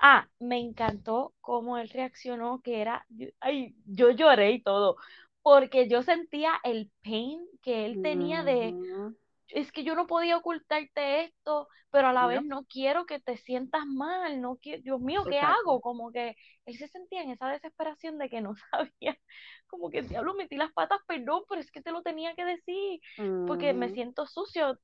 Ah, 0.00 0.28
me 0.40 0.58
encantó 0.60 1.34
cómo 1.40 1.78
él 1.78 1.88
reaccionó, 1.90 2.60
que 2.62 2.80
era, 2.80 3.06
yo- 3.10 3.28
ay, 3.40 3.74
yo 3.86 4.10
lloré 4.10 4.52
y 4.52 4.62
todo, 4.62 4.96
porque 5.42 5.88
yo 5.88 6.02
sentía 6.02 6.54
el 6.64 6.90
pain 7.02 7.46
que 7.62 7.86
él 7.86 8.00
tenía 8.00 8.42
de, 8.44 8.78
Ujú. 8.78 9.16
Es 9.48 9.72
que 9.72 9.84
yo 9.84 9.94
no 9.94 10.06
podía 10.06 10.36
ocultarte 10.36 11.24
esto, 11.24 11.68
pero 11.90 12.08
a 12.08 12.12
la 12.12 12.26
vez 12.26 12.42
no 12.42 12.64
quiero 12.64 13.06
que 13.06 13.20
te 13.20 13.36
sientas 13.36 13.86
mal, 13.86 14.40
no 14.40 14.56
quiero, 14.56 14.82
Dios 14.82 15.00
mío, 15.00 15.26
¿qué 15.28 15.40
Exacto. 15.40 15.40
hago? 15.40 15.80
Como 15.80 16.10
que 16.12 16.36
él 16.66 16.76
se 16.78 16.88
sentía 16.88 17.22
en 17.22 17.30
esa 17.30 17.48
desesperación 17.48 18.18
de 18.18 18.28
que 18.30 18.40
no 18.40 18.54
sabía, 18.70 19.18
como 19.66 19.90
que 19.90 20.02
diablo, 20.02 20.34
metí 20.34 20.56
las 20.56 20.72
patas, 20.72 21.00
perdón, 21.06 21.42
pero 21.48 21.60
es 21.60 21.70
que 21.70 21.82
te 21.82 21.92
lo 21.92 22.02
tenía 22.02 22.34
que 22.34 22.44
decir, 22.44 23.00
porque 23.44 23.74
me 23.74 23.88
Ujú. 23.88 23.90
siento 23.90 24.26
sucio 24.26 24.78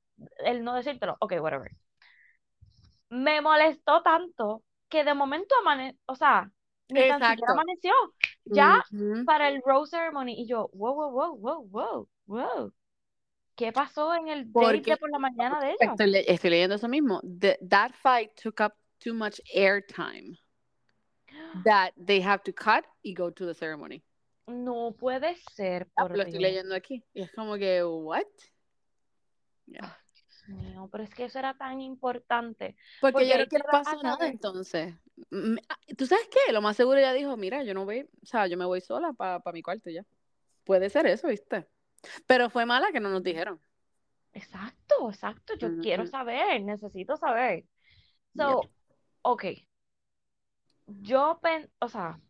el 0.45 0.65
no 0.65 0.75
decírtelo, 0.75 1.17
ok, 1.21 1.35
whatever. 1.41 1.73
Me 3.11 3.41
molestó 3.41 4.03
tanto 4.03 4.63
que 4.89 5.05
de 5.05 5.15
momento 5.15 5.55
amane, 5.61 5.99
o 6.07 6.15
sea, 6.17 6.51
ni 6.89 7.05
tan 7.07 7.25
siquiera 7.25 7.53
amaneció, 7.53 7.93
ya 8.45 8.73
para 9.25 9.49
el 9.49 9.63
rose 9.65 9.97
ceremony, 9.97 10.33
y 10.43 10.47
yo, 10.49 10.69
wow, 10.73 10.95
wow, 10.95 11.11
wow, 11.13 11.37
wow, 11.37 11.69
wow, 11.69 12.09
wow. 12.27 12.73
¿Qué 13.61 13.73
pasó 13.73 14.15
en 14.15 14.29
el 14.29 14.51
date 14.51 14.97
por 14.97 15.11
la 15.11 15.19
mañana 15.19 15.61
de 15.61 15.67
ellos? 15.67 15.79
estoy, 15.81 16.07
le- 16.07 16.33
estoy 16.33 16.49
leyendo 16.49 16.77
eso 16.77 16.89
mismo. 16.89 17.21
The- 17.21 17.59
that 17.69 17.93
fight 17.93 18.31
took 18.43 18.59
up 18.59 18.73
too 19.05 19.13
much 19.13 19.39
airtime 19.55 20.39
that 21.65 21.93
they 22.03 22.23
have 22.23 22.43
to 22.45 22.55
cut 22.55 22.87
y 23.03 23.13
go 23.13 23.31
to 23.31 23.47
the 23.47 23.53
ceremony. 23.53 24.03
No 24.47 24.97
puede 24.99 25.37
ser, 25.55 25.91
Ah, 25.95 26.07
por 26.09 26.17
Lo 26.17 26.23
estoy 26.23 26.41
leyendo 26.41 26.75
aquí. 26.75 27.05
Y 27.13 27.21
es 27.21 27.33
como 27.33 27.59
que, 27.59 27.85
what? 27.85 28.25
Yeah. 29.67 29.95
Mío, 30.49 30.89
pero 30.91 31.05
es 31.05 31.11
que 31.11 31.27
eso 31.27 31.39
era 31.39 31.53
tan 31.53 31.83
importante. 31.83 32.77
Porque, 32.99 33.13
Porque 33.13 33.29
yo 33.29 33.35
creo 33.35 33.47
que 33.47 33.59
no 33.59 33.65
pasó 33.71 34.03
nada 34.03 34.27
entonces. 34.27 34.95
Mm, 35.31 35.59
ah, 35.69 35.77
¿Tú 35.99 36.07
sabes 36.07 36.27
qué? 36.31 36.51
Lo 36.51 36.63
más 36.63 36.79
seguro 36.79 36.99
ella 36.99 37.13
dijo, 37.13 37.37
mira, 37.37 37.63
yo 37.63 37.75
no 37.75 37.85
voy, 37.85 38.09
o 38.23 38.27
sea, 38.27 38.47
yo 38.47 38.57
me 38.57 38.65
voy 38.65 38.81
sola 38.81 39.13
para 39.13 39.43
mi 39.53 39.61
cuarto 39.61 39.91
ya. 39.91 40.03
Puede 40.65 40.89
ser 40.89 41.07
eso, 41.07 41.29
¿viste? 41.29 41.69
Pero 42.27 42.51
fue 42.51 42.67
mala 42.67 42.93
que 42.93 43.01
no 43.01 43.11
nos 43.11 43.23
dijeron. 43.23 43.61
Exacto, 44.33 45.11
exacto. 45.11 45.55
Yo 45.57 45.79
quiero 45.79 46.07
saber, 46.07 46.63
necesito 46.63 47.17
saber. 47.17 47.65
So, 48.37 48.61
ok. 49.23 49.45
Yo 50.87 51.39
pen, 51.43 51.71
o 51.81 51.89
sea, 51.89 52.21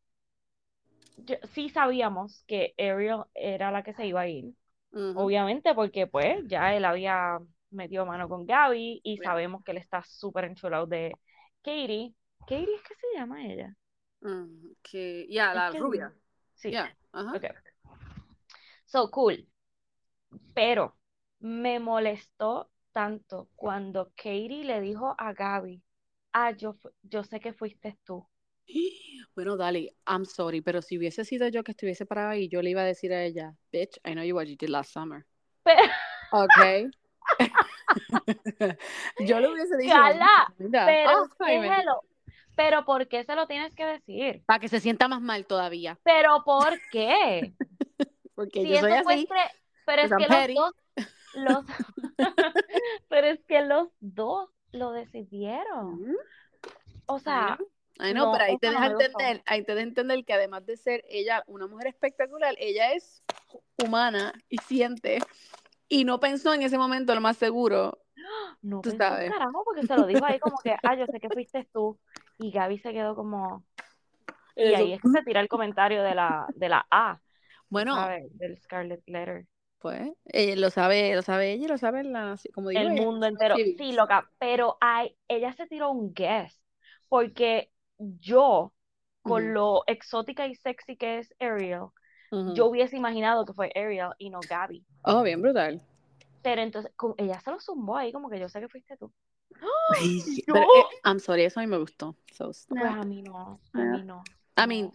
yo- 1.16 1.36
sí 1.52 1.68
sabíamos 1.68 2.42
que 2.46 2.74
Ariel 2.78 3.24
era 3.34 3.70
la 3.70 3.82
que 3.82 3.94
se 3.94 4.06
iba 4.06 4.22
a 4.22 4.28
ir. 4.28 4.54
Obviamente, 4.92 5.74
porque 5.74 6.06
pues 6.06 6.42
ya 6.48 6.74
él 6.74 6.84
había 6.84 7.38
metido 7.70 8.04
mano 8.06 8.28
con 8.28 8.44
Gaby 8.46 9.00
y 9.04 9.14
Yeah. 9.16 9.24
sabemos 9.24 9.62
que 9.62 9.70
él 9.70 9.76
está 9.78 10.02
súper 10.02 10.44
enchulado 10.46 10.86
de 10.86 11.12
Katie. 11.62 12.14
Katie 12.40 12.74
es 12.74 12.82
que 12.82 12.94
se 12.96 13.06
llama 13.14 13.44
ella. 13.46 13.74
Mm, 14.22 14.72
que, 14.82 15.26
ya, 15.30 15.50
Es 15.50 15.56
la 15.56 15.70
que- 15.70 15.78
rubia. 15.78 16.12
Sí. 16.54 16.72
Ya, 16.72 16.94
ajá. 17.12 17.36
Ok. 17.36 17.44
So 18.86 19.10
cool. 19.10 19.46
Pero 20.54 20.96
me 21.40 21.78
molestó 21.80 22.70
tanto 22.92 23.48
cuando 23.56 24.12
Katie 24.16 24.64
le 24.64 24.80
dijo 24.80 25.14
a 25.18 25.32
Gaby, 25.32 25.82
ah, 26.32 26.50
yo, 26.52 26.76
yo 27.02 27.24
sé 27.24 27.40
que 27.40 27.52
fuiste 27.52 27.98
tú. 28.04 28.26
Bueno, 29.36 29.56
Dali, 29.56 29.88
I'm 30.06 30.24
sorry, 30.26 30.60
pero 30.60 30.82
si 30.82 30.98
hubiese 30.98 31.24
sido 31.24 31.46
yo 31.48 31.62
que 31.62 31.70
estuviese 31.70 32.04
parada 32.04 32.30
ahí, 32.30 32.48
yo 32.48 32.60
le 32.62 32.70
iba 32.70 32.82
a 32.82 32.84
decir 32.84 33.12
a 33.12 33.22
ella, 33.22 33.54
bitch, 33.72 33.96
I 34.04 34.12
know 34.12 34.24
you 34.24 34.34
what 34.34 34.46
you 34.46 34.56
did 34.56 34.68
last 34.70 34.92
summer. 34.92 35.24
Pero, 35.62 35.82
Ok. 36.32 36.90
yo 39.26 39.40
le 39.40 39.48
hubiese 39.52 39.76
dicho. 39.76 39.94
Cala, 39.94 40.54
"Mira, 40.58 40.86
pero, 40.86 41.10
ah, 41.10 41.28
ay, 41.40 41.54
¿qué 41.54 41.60
bendito". 41.60 41.80
se 41.80 41.84
lo- 41.86 42.02
pero 42.56 42.84
¿por 42.84 43.08
qué 43.08 43.24
se 43.24 43.34
lo 43.34 43.46
tienes 43.46 43.74
que 43.74 43.86
decir? 43.86 44.42
Para 44.46 44.58
que 44.58 44.68
se 44.68 44.80
sienta 44.80 45.08
más 45.08 45.20
mal 45.22 45.46
todavía. 45.46 45.98
Pero 46.02 46.42
¿por 46.44 46.78
qué? 46.90 47.54
Porque 48.34 48.62
Si 48.62 48.68
yo 48.68 48.78
soy 48.80 48.92
así. 48.92 49.12
entre- 49.20 49.50
pero 49.86 50.02
es 50.02 50.10
que 50.10 50.28
los 50.28 50.54
dos, 50.54 50.74
los, 51.34 51.64
pero 53.08 53.26
es 53.26 53.40
que 53.44 53.62
los 53.62 53.88
dos 54.00 54.50
lo 54.72 54.92
decidieron. 54.92 55.94
Ujú. 55.94 56.16
O 57.06 57.18
sea, 57.18 57.58
know, 57.96 58.14
no, 58.14 58.32
pero 58.32 58.44
ahí 58.44 58.58
te 58.58 58.70
deja 58.70 58.86
entender, 58.86 59.42
ahí 59.46 59.64
te 59.64 59.74
deja 59.74 59.86
entender 59.86 60.24
que 60.24 60.32
además 60.32 60.64
de 60.64 60.76
ser 60.76 61.04
ella 61.08 61.42
una 61.46 61.66
mujer 61.66 61.88
espectacular, 61.88 62.54
ella 62.58 62.92
es 62.92 63.22
humana 63.76 64.32
y 64.48 64.58
siente. 64.58 65.18
Y 65.88 66.04
no 66.04 66.20
pensó 66.20 66.54
en 66.54 66.62
ese 66.62 66.78
momento, 66.78 67.14
lo 67.14 67.20
más 67.20 67.36
seguro. 67.36 67.98
no 68.62 68.80
tú 68.80 68.90
pensó 68.90 69.04
sabes. 69.04 69.30
carajo 69.30 69.64
porque 69.64 69.86
se 69.86 69.96
lo 69.96 70.06
dijo 70.06 70.24
ahí 70.24 70.38
como 70.38 70.56
que, 70.58 70.76
ah, 70.82 70.94
yo 70.94 71.06
sé 71.06 71.18
que 71.18 71.28
fuiste 71.34 71.68
tú. 71.72 71.98
Y 72.38 72.52
Gaby 72.52 72.78
se 72.78 72.92
quedó 72.92 73.14
como, 73.14 73.64
y 74.56 74.74
ahí 74.74 74.92
es 74.92 75.02
que 75.02 75.08
se 75.08 75.22
tira 75.22 75.40
el 75.40 75.48
comentario 75.48 76.02
de 76.02 76.14
la, 76.14 76.46
de 76.54 76.68
la 76.68 76.86
A, 76.90 77.20
Bueno, 77.68 77.94
¿sabes? 77.94 78.36
Del 78.38 78.58
Scarlet 78.58 79.02
Letter. 79.06 79.46
Pues 79.80 80.12
eh, 80.26 80.56
lo 80.56 80.70
sabe, 80.70 81.14
lo 81.14 81.22
sabe 81.22 81.52
ella 81.52 81.68
lo 81.68 81.78
sabe 81.78 82.04
la, 82.04 82.36
como 82.54 82.68
digo, 82.68 82.80
El 82.82 82.92
ella, 82.92 83.02
mundo 83.02 83.26
entero. 83.26 83.56
civics. 83.56 83.78
Sí, 83.78 83.92
loca, 83.92 84.30
pero 84.38 84.76
hay, 84.80 85.16
ella 85.28 85.52
se 85.54 85.66
tiró 85.66 85.90
un 85.90 86.12
guess, 86.14 86.60
porque 87.08 87.70
yo, 87.98 88.72
con 89.22 89.52
lo 89.54 89.82
exótica 89.86 90.46
y 90.46 90.54
sexy 90.54 90.96
que 90.96 91.18
es 91.18 91.34
Ariel, 91.38 91.86
yo 92.54 92.66
hubiese 92.66 92.96
imaginado 92.96 93.44
que 93.44 93.52
fue 93.52 93.72
Ariel 93.74 94.10
y 94.18 94.30
no 94.30 94.40
Gaby. 94.48 94.84
Oh, 95.02 95.22
bien 95.22 95.42
brutal. 95.42 95.82
Pero 96.42 96.62
entonces, 96.62 96.92
ella 97.18 97.40
se 97.40 97.50
lo 97.50 97.60
zumbó 97.60 97.96
ahí, 97.96 98.12
como 98.12 98.30
que 98.30 98.38
yo 98.38 98.48
sé 98.48 98.60
que 98.60 98.68
fuiste 98.68 98.96
tú. 98.96 99.12
Pero, 100.46 100.62
eh, 100.62 100.84
I'm 101.04 101.18
sorry, 101.18 101.44
eso 101.44 101.60
a 101.60 101.62
mí 101.62 101.66
me 101.66 101.78
gustó. 101.78 102.16
So, 102.32 102.52
Pues 102.68 102.84
a 102.84 103.02
mí 103.02 103.22
no, 103.22 103.60
a 103.72 103.78
mí 103.78 104.02
no. 104.04 104.22
I 104.56 104.66
mean. 104.66 104.92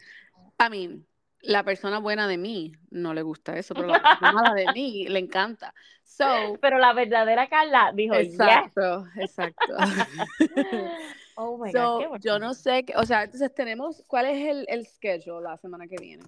I 0.60 0.70
mean, 0.70 1.06
la 1.46 1.64
persona 1.64 2.00
buena 2.00 2.28
de 2.28 2.38
mí 2.38 2.74
no 2.92 3.14
le 3.14 3.22
gusta 3.22 3.58
eso, 3.58 3.74
pero 3.74 3.88
la 3.88 4.02
persona 4.02 4.32
mala 4.32 4.54
de 4.54 4.72
mí 4.74 5.08
le 5.08 5.20
encanta. 5.20 5.74
So, 6.04 6.58
Pero 6.62 6.78
la 6.78 6.94
verdadera 6.94 7.48
Carla 7.50 7.92
dijo, 7.94 8.16
yes. 8.20 8.34
exacto, 8.34 9.08
exacto. 9.16 9.76
Oh 11.38 11.58
my 11.58 11.70
So, 11.72 12.00
God, 12.00 12.20
yo 12.22 12.40
no 12.40 12.54
sé, 12.54 12.86
qué- 12.86 12.96
o 12.96 13.06
sea, 13.06 13.24
entonces 13.24 13.54
tenemos, 13.54 14.02
¿cuál 14.08 14.26
es 14.28 14.48
el, 14.48 14.66
el 14.70 14.86
schedule 14.86 15.44
la 15.44 15.58
semana 15.58 15.86
que 15.86 15.98
viene? 16.00 16.24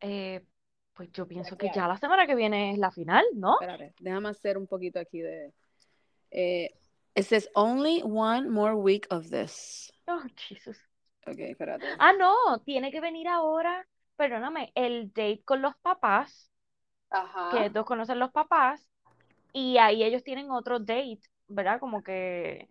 Eh, 0.00 0.44
pues 0.92 1.12
yo 1.12 1.26
pienso 1.28 1.56
que 1.56 1.70
ya 1.72 1.86
la 1.86 1.96
semana 1.98 2.26
que 2.26 2.34
viene 2.34 2.72
es 2.72 2.78
la 2.78 2.90
final, 2.90 3.24
¿no? 3.36 3.54
Espérate, 3.60 3.94
déjame 4.00 4.30
hacer 4.30 4.58
un 4.58 4.66
poquito 4.66 4.98
aquí 4.98 5.20
de... 5.20 5.52
Eh, 6.32 6.74
it 7.14 7.24
says 7.26 7.48
only 7.54 8.02
one 8.02 8.50
more 8.50 8.74
week 8.74 9.06
of 9.10 9.30
this. 9.30 9.92
Oh, 10.08 10.22
Jesus. 10.34 10.76
Ok, 11.24 11.38
espérate. 11.38 11.86
Ah, 12.00 12.12
no, 12.18 12.58
tiene 12.64 12.90
que 12.90 13.00
venir 13.00 13.28
ahora, 13.28 13.86
perdóname, 14.18 14.72
el 14.76 15.08
date 15.14 15.42
con 15.46 15.62
los 15.62 15.76
papás, 15.78 16.52
Ajá. 17.10 17.48
que 17.48 17.70
todos 17.70 17.86
conocen 17.86 18.18
los 18.18 18.30
papás, 18.32 18.88
y 19.52 19.78
ahí 19.78 20.04
ellos 20.04 20.24
tienen 20.24 20.50
otro 20.50 20.80
date, 20.80 21.20
¿verdad? 21.48 21.80
Como 21.80 22.02
que, 22.02 22.70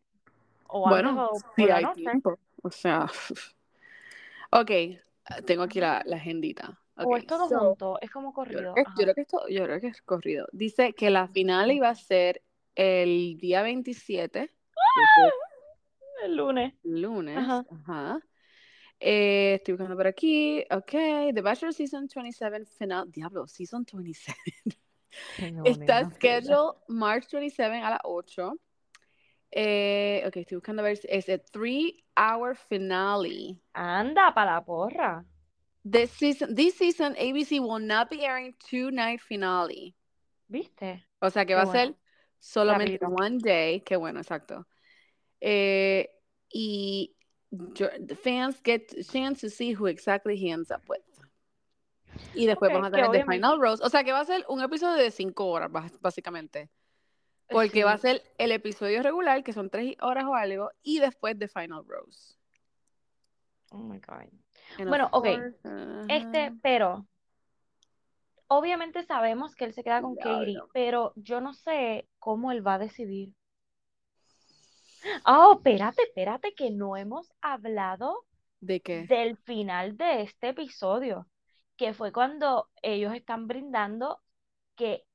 o 0.68 0.90
Bueno, 0.90 1.22
o 1.58 1.68
la 1.68 1.78
hay 1.78 1.82
noche, 1.82 2.02
tiempo. 2.04 2.40
O 2.64 2.72
sea, 2.72 3.08
ok, 4.52 4.72
tengo 5.46 5.64
aquí 5.64 5.80
la, 5.80 6.02
la 6.06 6.18
agendita. 6.18 6.80
o 7.02 7.10
Ok, 7.10 7.18
es 7.18 7.26
todo 7.26 7.50
so, 7.50 7.56
junto, 7.60 8.00
es 8.02 8.12
como 8.12 8.34
yo 8.46 8.60
creo 8.60 8.70
corrido. 8.74 8.74
que, 8.74 8.84
yo 8.96 9.04
creo 9.04 9.16
que 9.16 9.22
esto, 9.22 9.42
yo 9.50 9.64
creo 9.66 9.82
que 9.82 9.88
es 9.88 10.02
corrido. 10.04 10.48
Dice 10.52 10.94
que 10.94 11.10
la 11.10 11.28
final 11.28 11.72
iba 11.72 11.90
a 11.90 11.96
ser 11.96 12.44
el 12.76 13.38
día 13.40 13.62
27, 13.64 14.52
que 14.94 15.02
es 15.02 15.12
El 16.24 16.36
lunes. 16.38 16.74
lunes. 16.84 17.46
Ajá. 17.46 17.66
Ajá. 17.72 18.20
Eh, 19.00 19.56
estoy 19.56 19.74
buscando 19.74 19.96
por 19.96 20.08
aquí. 20.08 20.64
Ok, 20.72 20.92
The 21.34 21.42
Bachelor 21.42 21.74
Season 21.74 22.08
27 22.08 22.66
final. 22.66 23.12
Diablo, 23.12 23.48
Season 23.48 23.86
27. 23.86 24.36
No, 25.52 25.64
Está 25.64 26.04
nena, 26.04 26.12
scheduled 26.14 26.76
March 26.90 27.32
27 27.32 27.78
a 27.78 27.90
las 27.90 28.00
8. 28.04 28.54
Eh, 29.50 30.24
ok, 30.28 30.38
estoy 30.38 30.58
buscando 30.58 30.84
ver 30.84 30.98
si 30.98 31.08
es 31.10 31.28
a 31.30 31.40
three 31.40 32.04
hour 32.16 32.56
finale. 32.56 33.60
Anda, 33.74 34.34
para 34.36 34.56
la 34.56 34.66
porra. 34.66 35.26
This 35.90 36.12
season, 36.12 36.54
this 36.54 36.76
season, 36.78 37.16
ABC 37.16 37.60
will 37.60 37.80
not 37.84 38.10
be 38.10 38.26
airing 38.26 38.54
two 38.70 38.92
night 38.92 39.22
finale. 39.22 39.96
¿Viste? 40.48 41.06
O 41.20 41.30
sea 41.30 41.46
que 41.46 41.54
Qué 41.54 41.56
va 41.56 41.64
a 41.64 41.72
ser 41.72 41.96
solamente 42.38 43.00
Rapidito. 43.00 43.24
one 43.24 43.38
day. 43.40 43.82
Qué 43.82 43.96
bueno, 43.96 44.20
exacto. 44.20 44.68
Eh, 45.40 46.10
y 46.50 47.16
the 47.52 48.16
fans 48.16 48.62
get 48.64 48.94
a 48.98 49.04
chance 49.04 49.42
to 49.42 49.50
see 49.50 49.74
who 49.74 49.88
exactly 49.88 50.36
he 50.36 50.52
ends 50.52 50.72
up 50.72 50.84
with. 50.88 51.02
Y 52.34 52.46
después 52.46 52.72
vamos 52.72 52.88
a 52.88 52.92
tener 52.92 53.12
The 53.12 53.26
Final 53.26 53.60
Rose. 53.60 53.84
O 53.84 53.90
sea 53.90 54.04
que 54.04 54.12
va 54.12 54.20
a 54.20 54.26
ser 54.26 54.46
un 54.48 54.62
episodio 54.62 55.02
de 55.02 55.12
cinco 55.12 55.48
horas, 55.48 55.72
básicamente. 56.02 56.70
Porque 57.50 57.84
va 57.84 57.94
a 57.94 57.98
ser 57.98 58.24
el 58.38 58.52
episodio 58.52 59.02
regular, 59.02 59.44
que 59.44 59.54
son 59.54 59.70
tres 59.70 59.96
horas 60.02 60.26
o 60.26 60.36
algo, 60.36 60.72
y 60.84 61.00
después 61.00 61.38
The 61.40 61.48
Final 61.48 61.86
Rose. 61.88 62.36
Oh 63.72 63.80
my 63.80 64.00
God. 64.00 64.30
And 64.78 64.90
Bueno, 64.90 65.10
ok. 65.12 65.26
course, 65.26 65.60
Este, 66.10 66.54
pero 66.62 67.08
obviamente 68.48 69.04
sabemos 69.04 69.56
que 69.56 69.66
él 69.66 69.74
se 69.74 69.84
queda 69.84 70.02
con 70.02 70.16
Diablo. 70.16 70.40
Katie, 70.40 70.60
pero 70.74 71.14
yo 71.16 71.42
no 71.42 71.54
sé 71.54 72.08
cómo 72.20 72.52
él 72.52 72.66
va 72.66 72.76
a 72.76 72.80
decidir. 72.80 73.34
Oh, 75.26 75.54
espérate, 75.58 76.02
espérate, 76.04 76.54
que 76.56 76.72
no 76.72 76.98
hemos 76.98 77.32
hablado 77.42 78.26
¿De 78.60 78.80
qué? 78.82 79.10
del 79.10 79.38
final 79.38 79.98
de 79.98 80.24
este 80.24 80.50
episodio, 80.50 81.28
que 81.78 81.94
fue 81.94 82.12
cuando 82.14 82.70
ellos 82.82 83.14
están 83.16 83.48
brindando 83.48 84.22
que 84.76 85.06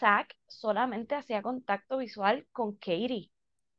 Zack 0.00 0.36
solamente 0.48 1.14
hacía 1.16 1.42
contacto 1.42 1.98
visual 1.98 2.46
con 2.52 2.76
Katie. 2.76 3.32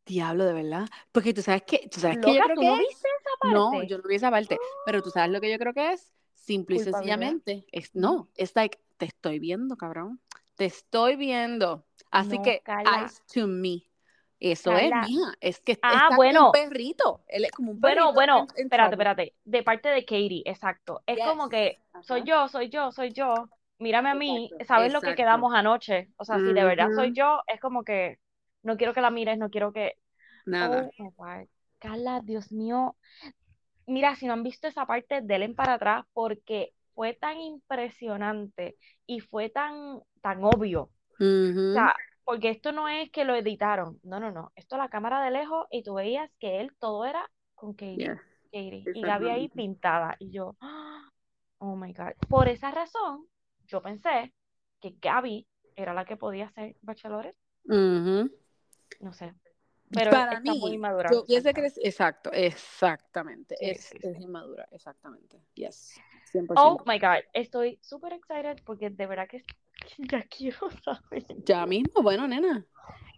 Diablo, 0.05 0.45
de 0.45 0.53
verdad. 0.53 0.87
Porque 1.11 1.33
tú 1.33 1.41
sabes 1.41 1.63
que, 1.63 1.87
tú 1.91 1.99
sabes 1.99 2.17
que 2.19 2.33
yo 2.33 2.41
creo 2.41 2.57
¿tú 2.57 2.63
que 2.63 2.65
no 2.65 2.77
es? 2.79 2.87
viste 2.87 3.07
esa 3.19 3.31
parte? 3.39 3.77
No, 3.77 3.83
yo 3.83 3.97
no 3.99 4.07
vi 4.09 4.15
esa 4.15 4.31
parte. 4.31 4.61
Pero 4.83 5.01
tú 5.01 5.11
sabes 5.11 5.31
lo 5.31 5.39
que 5.41 5.51
yo 5.51 5.57
creo 5.59 5.73
que 5.73 5.93
es. 5.93 6.13
Simple 6.33 6.77
y 6.77 6.79
sencillamente. 6.79 7.65
Es, 7.71 7.93
no, 7.95 8.29
es 8.35 8.55
like, 8.55 8.79
te 8.97 9.05
estoy 9.05 9.39
viendo, 9.39 9.77
cabrón. 9.77 10.19
Te 10.55 10.65
estoy 10.65 11.15
viendo. 11.15 11.85
Así 12.11 12.39
No, 12.39 12.41
que, 12.41 12.65
eyes 12.83 13.21
to 13.33 13.47
me. 13.47 13.88
Eso 14.39 14.71
Carla. 14.71 15.01
es, 15.01 15.09
mija. 15.11 15.33
Es 15.41 15.59
que 15.59 15.73
Ah, 15.81 15.95
está 15.95 16.15
como 16.15 16.17
bueno. 16.17 16.47
un 16.47 16.51
perrito. 16.51 17.21
Él 17.27 17.45
es 17.45 17.51
como 17.51 17.71
un 17.71 17.79
Bueno, 17.79 18.05
perrito. 18.05 18.13
bueno, 18.13 18.37
en- 18.39 18.47
en 18.55 18.63
espérate, 18.63 18.95
espérate. 18.95 19.35
De 19.45 19.63
parte 19.63 19.89
de 19.89 20.05
Katie, 20.05 20.43
exacto. 20.45 21.01
Es 21.05 21.21
como 21.21 21.49
que 21.49 21.79
soy 22.01 22.23
yo, 22.23 22.47
soy 22.47 22.69
yo, 22.69 22.91
soy 22.91 23.11
yo. 23.13 23.49
Mírame 23.79 24.09
a 24.09 24.15
mí, 24.15 24.49
Exacto, 24.51 24.65
¿sabes 24.67 24.91
lo 24.91 25.01
que 25.01 25.15
quedamos 25.15 25.53
anoche? 25.55 26.09
O 26.17 26.25
sea, 26.25 26.39
si 26.39 26.51
de 26.53 26.63
verdad 26.65 26.91
soy 26.93 27.11
Ujú. 27.11 27.13
yo, 27.13 27.41
es 27.47 27.61
como 27.61 27.83
que 27.83 28.19
no 28.63 28.75
quiero 28.77 28.93
que 28.93 29.01
la 29.01 29.09
mires, 29.11 29.37
no 29.37 29.49
quiero 29.49 29.71
que. 29.71 29.93
Nada. 30.45 30.89
Oh 30.89 30.93
my 30.97 31.09
God. 31.17 31.47
Carla, 31.79 32.21
Dios 32.23 32.51
mío. 32.51 32.97
Mira, 33.87 34.15
si 34.15 34.27
no 34.27 34.33
han 34.33 34.43
visto 34.43 34.67
esa 34.67 34.85
parte, 34.85 35.21
denle 35.23 35.49
para 35.55 35.75
atrás 35.75 36.05
porque 36.13 36.73
fue 36.95 37.13
tan 37.13 37.37
impresionante 37.39 38.77
y 39.07 39.19
fue 39.21 39.49
tan, 39.49 40.01
tan 40.21 40.43
obvio. 40.43 40.83
O 40.83 40.91
Ujú. 41.19 41.67
sea, 41.71 41.95
porque 42.29 42.51
esto 42.51 42.71
no 42.71 42.87
es 42.87 43.09
que 43.09 43.25
lo 43.25 43.33
editaron. 43.33 43.99
No, 44.03 44.19
no, 44.19 44.31
no. 44.31 44.51
Esto 44.55 44.77
la 44.77 44.89
cámara 44.89 45.19
de 45.25 45.31
lejos 45.31 45.65
y 45.71 45.81
tú 45.81 45.95
veías 45.95 46.29
que 46.37 46.61
él 46.61 46.71
todo 46.77 47.03
era 47.03 47.27
con 47.55 47.73
Katie. 47.73 47.97
Yes. 47.97 48.21
Katie. 48.51 48.83
Y 48.93 49.01
Gaby 49.01 49.29
ahí 49.29 49.49
pintada. 49.49 50.15
Y 50.19 50.29
yo, 50.29 50.55
oh 51.57 51.75
my 51.75 51.91
God. 51.91 52.11
Por 52.29 52.47
esa 52.47 52.69
razón, 52.69 53.25
yo 53.65 53.81
pensé 53.81 54.31
que 54.79 54.95
Gaby 55.01 55.47
era 55.75 55.95
la 55.95 56.05
que 56.05 56.17
podía 56.17 56.51
ser 56.51 56.75
Bachelorette. 56.83 57.35
No 57.65 59.11
sé. 59.11 59.33
Pero 59.89 60.11
Para 60.11 60.33
está 60.33 60.53
muy 60.53 60.69
mí, 60.69 60.75
inmadura. 60.75 61.09
yo 61.09 61.25
exacto. 61.81 62.29
exactamente, 62.31 63.55
Sí, 63.57 63.71
es, 63.71 63.85
sí, 63.85 63.97
es 64.03 64.21
inmadura, 64.21 64.67
exactamente, 64.71 65.41
yes, 65.55 65.99
100%. 66.31 66.53
Oh 66.57 66.83
my 66.85 66.99
God. 66.99 67.23
Estoy 67.33 67.79
súper 67.81 68.13
excited 68.13 68.61
porque 68.65 68.91
de 68.91 69.07
verdad 69.07 69.27
que 69.27 69.43
ya 70.11 70.21
quiero 70.23 70.69
saber. 70.83 71.25
Ya 71.45 71.65
mismo, 71.65 72.01
bueno, 72.01 72.27
nena, 72.27 72.65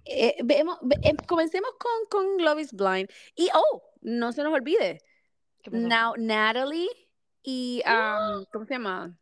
eh, 0.05 0.36
vemos, 0.43 0.78
ve- 0.82 0.99
em, 1.03 1.15
comencemos 1.28 1.72
con, 1.80 1.91
con 2.09 2.43
Love 2.43 2.59
is 2.61 2.74
Blind, 2.74 3.09
y 3.36 3.49
oh, 3.53 3.84
no 4.01 4.32
se 4.32 4.43
nos 4.43 4.53
olvide. 4.53 4.99
Now, 5.72 6.15
Natalie 6.17 6.89
y, 7.43 7.84
um, 7.86 8.45
¿cómo 8.51 8.65
se 8.65 8.74
llama? 8.74 9.15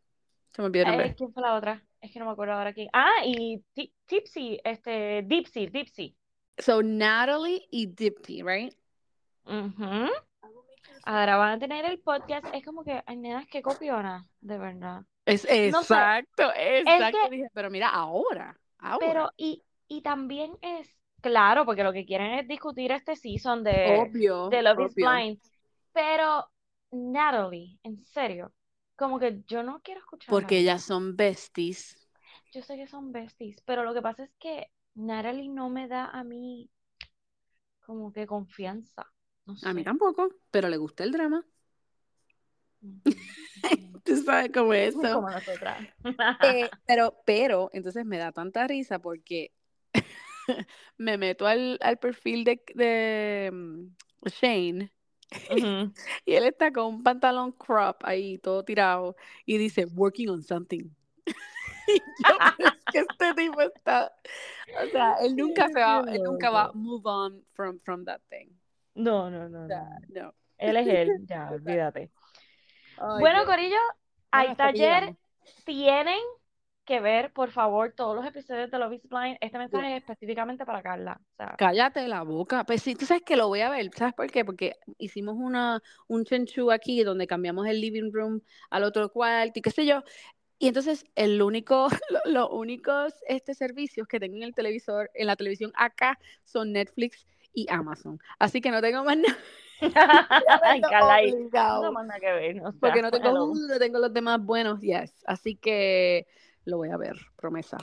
Se 0.54 0.62
me 0.62 0.66
olvidó 0.66 0.86
el 0.86 1.00
Eh. 1.00 1.14
¿quién 1.16 1.32
fue 1.32 1.42
la 1.42 1.54
otra? 1.54 1.84
Es 2.00 2.10
que 2.10 2.18
no 2.18 2.24
me 2.24 2.30
acuerdo 2.32 2.54
ahora 2.54 2.72
quién. 2.72 2.88
Ah, 2.94 3.24
y 3.26 3.62
Ti- 3.74 3.92
Tipsy, 4.06 4.58
este, 4.64 5.22
Dipsy, 5.26 5.66
Dipsy. 5.66 6.16
So, 6.56 6.82
Natalie 6.82 7.66
y 7.70 7.86
Dipti, 7.88 8.42
right? 8.42 8.74
Ujú. 9.44 10.08
Ahora 11.04 11.36
van 11.36 11.52
a 11.52 11.58
tener 11.58 11.84
el 11.84 11.98
podcast. 12.00 12.46
Es 12.54 12.64
como 12.64 12.84
que, 12.84 13.02
ay, 13.06 13.16
nenas, 13.16 13.46
qué 13.50 13.60
copiona, 13.62 14.26
de 14.40 14.58
verdad. 14.58 15.02
Es, 15.30 15.44
No 15.64 15.82
sé, 15.82 15.96
exacto, 15.96 16.52
exacto, 16.56 17.18
que- 17.18 17.30
dije, 17.30 17.48
pero 17.54 17.70
mira, 17.70 17.88
ahora, 17.90 18.58
ahora. 18.78 18.98
Pero, 19.06 19.30
y, 19.36 19.62
y 19.88 20.02
también 20.02 20.52
es, 20.62 20.88
claro, 21.20 21.64
porque 21.64 21.84
lo 21.84 21.92
que 21.92 22.04
quieren 22.06 22.32
es 22.38 22.48
discutir 22.48 22.92
este 22.92 23.16
season 23.16 23.64
de, 23.64 24.10
obvio, 24.10 24.50
de 24.50 24.62
Love 24.62 24.80
is. 24.80 24.96
Blind. 24.96 25.40
Pero, 25.92 26.46
Natalie, 26.92 27.78
en 27.82 27.98
serio, 28.04 28.52
como 28.96 29.18
que 29.18 29.42
yo 29.46 29.62
no 29.62 29.80
quiero 29.82 30.00
escuchar 30.00 30.34
Porque 30.34 30.58
ella. 30.58 30.58
ellas 30.58 30.82
son 30.82 31.16
besties. 31.16 31.96
Yo 32.52 32.62
sé 32.62 32.76
que 32.76 32.86
son 32.86 33.12
besties, 33.12 33.60
pero 33.62 33.82
lo 33.84 33.94
que 33.94 34.02
pasa 34.02 34.24
es 34.24 34.30
que 34.38 34.70
Natalie 34.94 35.48
no 35.48 35.68
me 35.70 35.88
da 35.88 36.04
a 36.06 36.22
mí 36.24 36.70
como 37.84 38.12
que 38.12 38.26
confianza. 38.26 39.04
No 39.46 39.54
A 39.62 39.72
mí 39.74 39.84
tampoco, 39.84 40.28
pero 40.50 40.68
le 40.68 40.76
gusta 40.76 41.04
el 41.04 41.12
drama. 41.12 41.44
Tú 44.04 44.16
sabes 44.16 44.50
cómo 44.54 44.72
es 44.72 44.90
eso. 44.94 45.00
Como 45.00 45.30
nosotras. 45.30 45.86
Eh, 46.42 46.70
pero, 46.86 47.14
pero, 47.24 47.70
entonces 47.72 48.04
me 48.04 48.18
da 48.18 48.32
tanta 48.32 48.66
risa 48.66 48.98
porque 48.98 49.52
me 50.96 51.16
meto 51.18 51.46
al, 51.46 51.78
al 51.80 51.98
perfil 51.98 52.44
de, 52.44 52.62
de 52.74 53.50
mm, 53.52 53.86
Shane 54.26 54.90
y 56.24 56.34
él 56.34 56.44
está 56.44 56.72
con 56.72 56.86
un 56.86 57.02
pantalón 57.02 57.52
crop 57.52 58.02
ahí, 58.04 58.38
todo 58.38 58.64
tirado, 58.64 59.16
y 59.46 59.58
dice, 59.58 59.84
working 59.86 60.28
on 60.28 60.42
something. 60.42 60.90
Y 61.86 61.94
yo, 61.98 62.36
"Pero 62.56 62.68
es 62.70 62.84
que 62.92 62.98
este 63.00 63.34
tipo 63.34 63.60
está, 63.60 64.12
o 64.84 64.90
sea, 64.90 65.14
él 65.22 65.36
nunca 65.36 65.68
se 65.68 65.74
va, 65.80 66.04
él 66.12 66.22
nunca 66.22 66.50
va 66.50 66.72
move 66.72 67.02
on 67.04 67.44
from, 67.52 67.78
from 67.80 68.04
that 68.04 68.20
thing. 68.28 68.48
No, 68.94 69.30
no, 69.30 69.48
no, 69.48 69.58
O 69.58 69.62
no. 69.62 69.68
sea, 69.68 69.84
no. 70.08 70.22
no. 70.22 70.34
Él 70.58 70.76
es 70.76 70.86
él, 70.88 71.26
ya, 71.26 71.50
olvídate. 71.50 72.10
Ay, 73.00 73.20
Bueno. 73.20 73.44
Corillo, 73.44 73.76
aquí 74.30 74.54
taller 74.54 75.16
tienen 75.64 76.18
que 76.84 77.00
ver, 77.00 77.32
por 77.32 77.50
favor, 77.50 77.92
todos 77.96 78.16
los 78.16 78.26
episodios 78.26 78.70
de 78.70 78.78
Love 78.78 78.94
is 78.94 79.08
Blind. 79.08 79.36
Este 79.40 79.58
mensaje 79.58 79.96
es 79.96 80.02
específicamente 80.02 80.66
para 80.66 80.82
Carla. 80.82 81.20
O 81.20 81.36
sea, 81.36 81.54
Cállate 81.56 82.06
la 82.08 82.22
boca. 82.22 82.64
Pues 82.64 82.82
sí, 82.82 82.94
tú 82.94 83.06
sabes 83.06 83.22
que 83.22 83.36
lo 83.36 83.48
voy 83.48 83.60
a 83.60 83.70
ver. 83.70 83.90
¿Sabes 83.96 84.14
por 84.14 84.30
qué? 84.30 84.44
Porque 84.44 84.76
hicimos 84.98 85.36
una, 85.38 85.80
un 86.08 86.24
chenchu 86.24 86.70
aquí 86.72 87.02
donde 87.04 87.26
cambiamos 87.26 87.66
el 87.68 87.80
living 87.80 88.10
room 88.12 88.42
al 88.70 88.82
otro 88.84 89.08
cuarto 89.10 89.58
y 89.58 89.62
qué 89.62 89.70
sé 89.70 89.86
yo. 89.86 90.02
Y 90.58 90.68
entonces 90.68 91.04
el 91.14 91.40
único, 91.42 91.88
lo- 92.10 92.20
los 92.32 92.48
únicos 92.50 93.14
este, 93.28 93.54
servicios 93.54 94.08
que 94.08 94.18
tengo 94.20 94.36
en 94.36 94.42
el 94.42 94.54
televisor, 94.54 95.10
en 95.14 95.26
la 95.28 95.36
televisión 95.36 95.72
acá, 95.76 96.18
son 96.44 96.72
Netflix 96.72 97.26
y 97.52 97.66
Amazon. 97.70 98.18
Así 98.38 98.60
que 98.60 98.70
no 98.70 98.80
tengo 98.80 99.04
más 99.04 99.16
nada. 99.18 99.38
Ay, 100.62 100.80
no 101.50 101.92
más 101.92 102.06
nada 102.06 102.20
que 102.20 102.32
ver. 102.32 102.60
o 102.60 102.70
sea, 102.70 102.80
Porque 102.80 103.02
no 103.02 103.10
tengo 103.10 103.30
hello. 103.30 103.44
Hulu, 103.46 103.66
no 103.66 103.78
tengo 103.78 103.98
los 103.98 104.12
demás 104.12 104.44
buenos, 104.44 104.80
yes. 104.80 105.24
Así 105.26 105.56
que 105.56 106.26
lo 106.64 106.76
voy 106.76 106.90
a 106.90 106.96
ver, 106.96 107.16
promesa. 107.36 107.78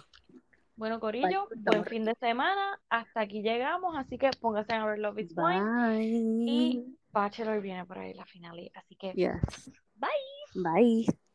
Bueno, 0.76 1.00
Corillo, 1.00 1.48
Bye, 1.50 1.62
buen 1.64 1.86
fin 1.86 2.06
de 2.06 2.14
semana. 2.16 2.80
Hasta 2.90 3.22
aquí 3.22 3.42
llegamos, 3.42 3.96
así 3.98 4.20
que 4.20 4.30
pónganse 4.40 4.74
a 4.74 4.86
ver 4.86 5.00
Love 5.00 5.20
is 5.20 5.34
Blind. 5.34 6.48
Y. 6.48 6.98
Bachelor 7.10 7.62
viene 7.62 7.84
por 7.84 7.98
ahí 7.98 8.14
la 8.14 8.26
final. 8.26 8.70
Así 8.76 8.96
que 8.96 9.12
Yes. 9.14 9.72
Bye. 9.96 10.10
Bye. 10.54 11.27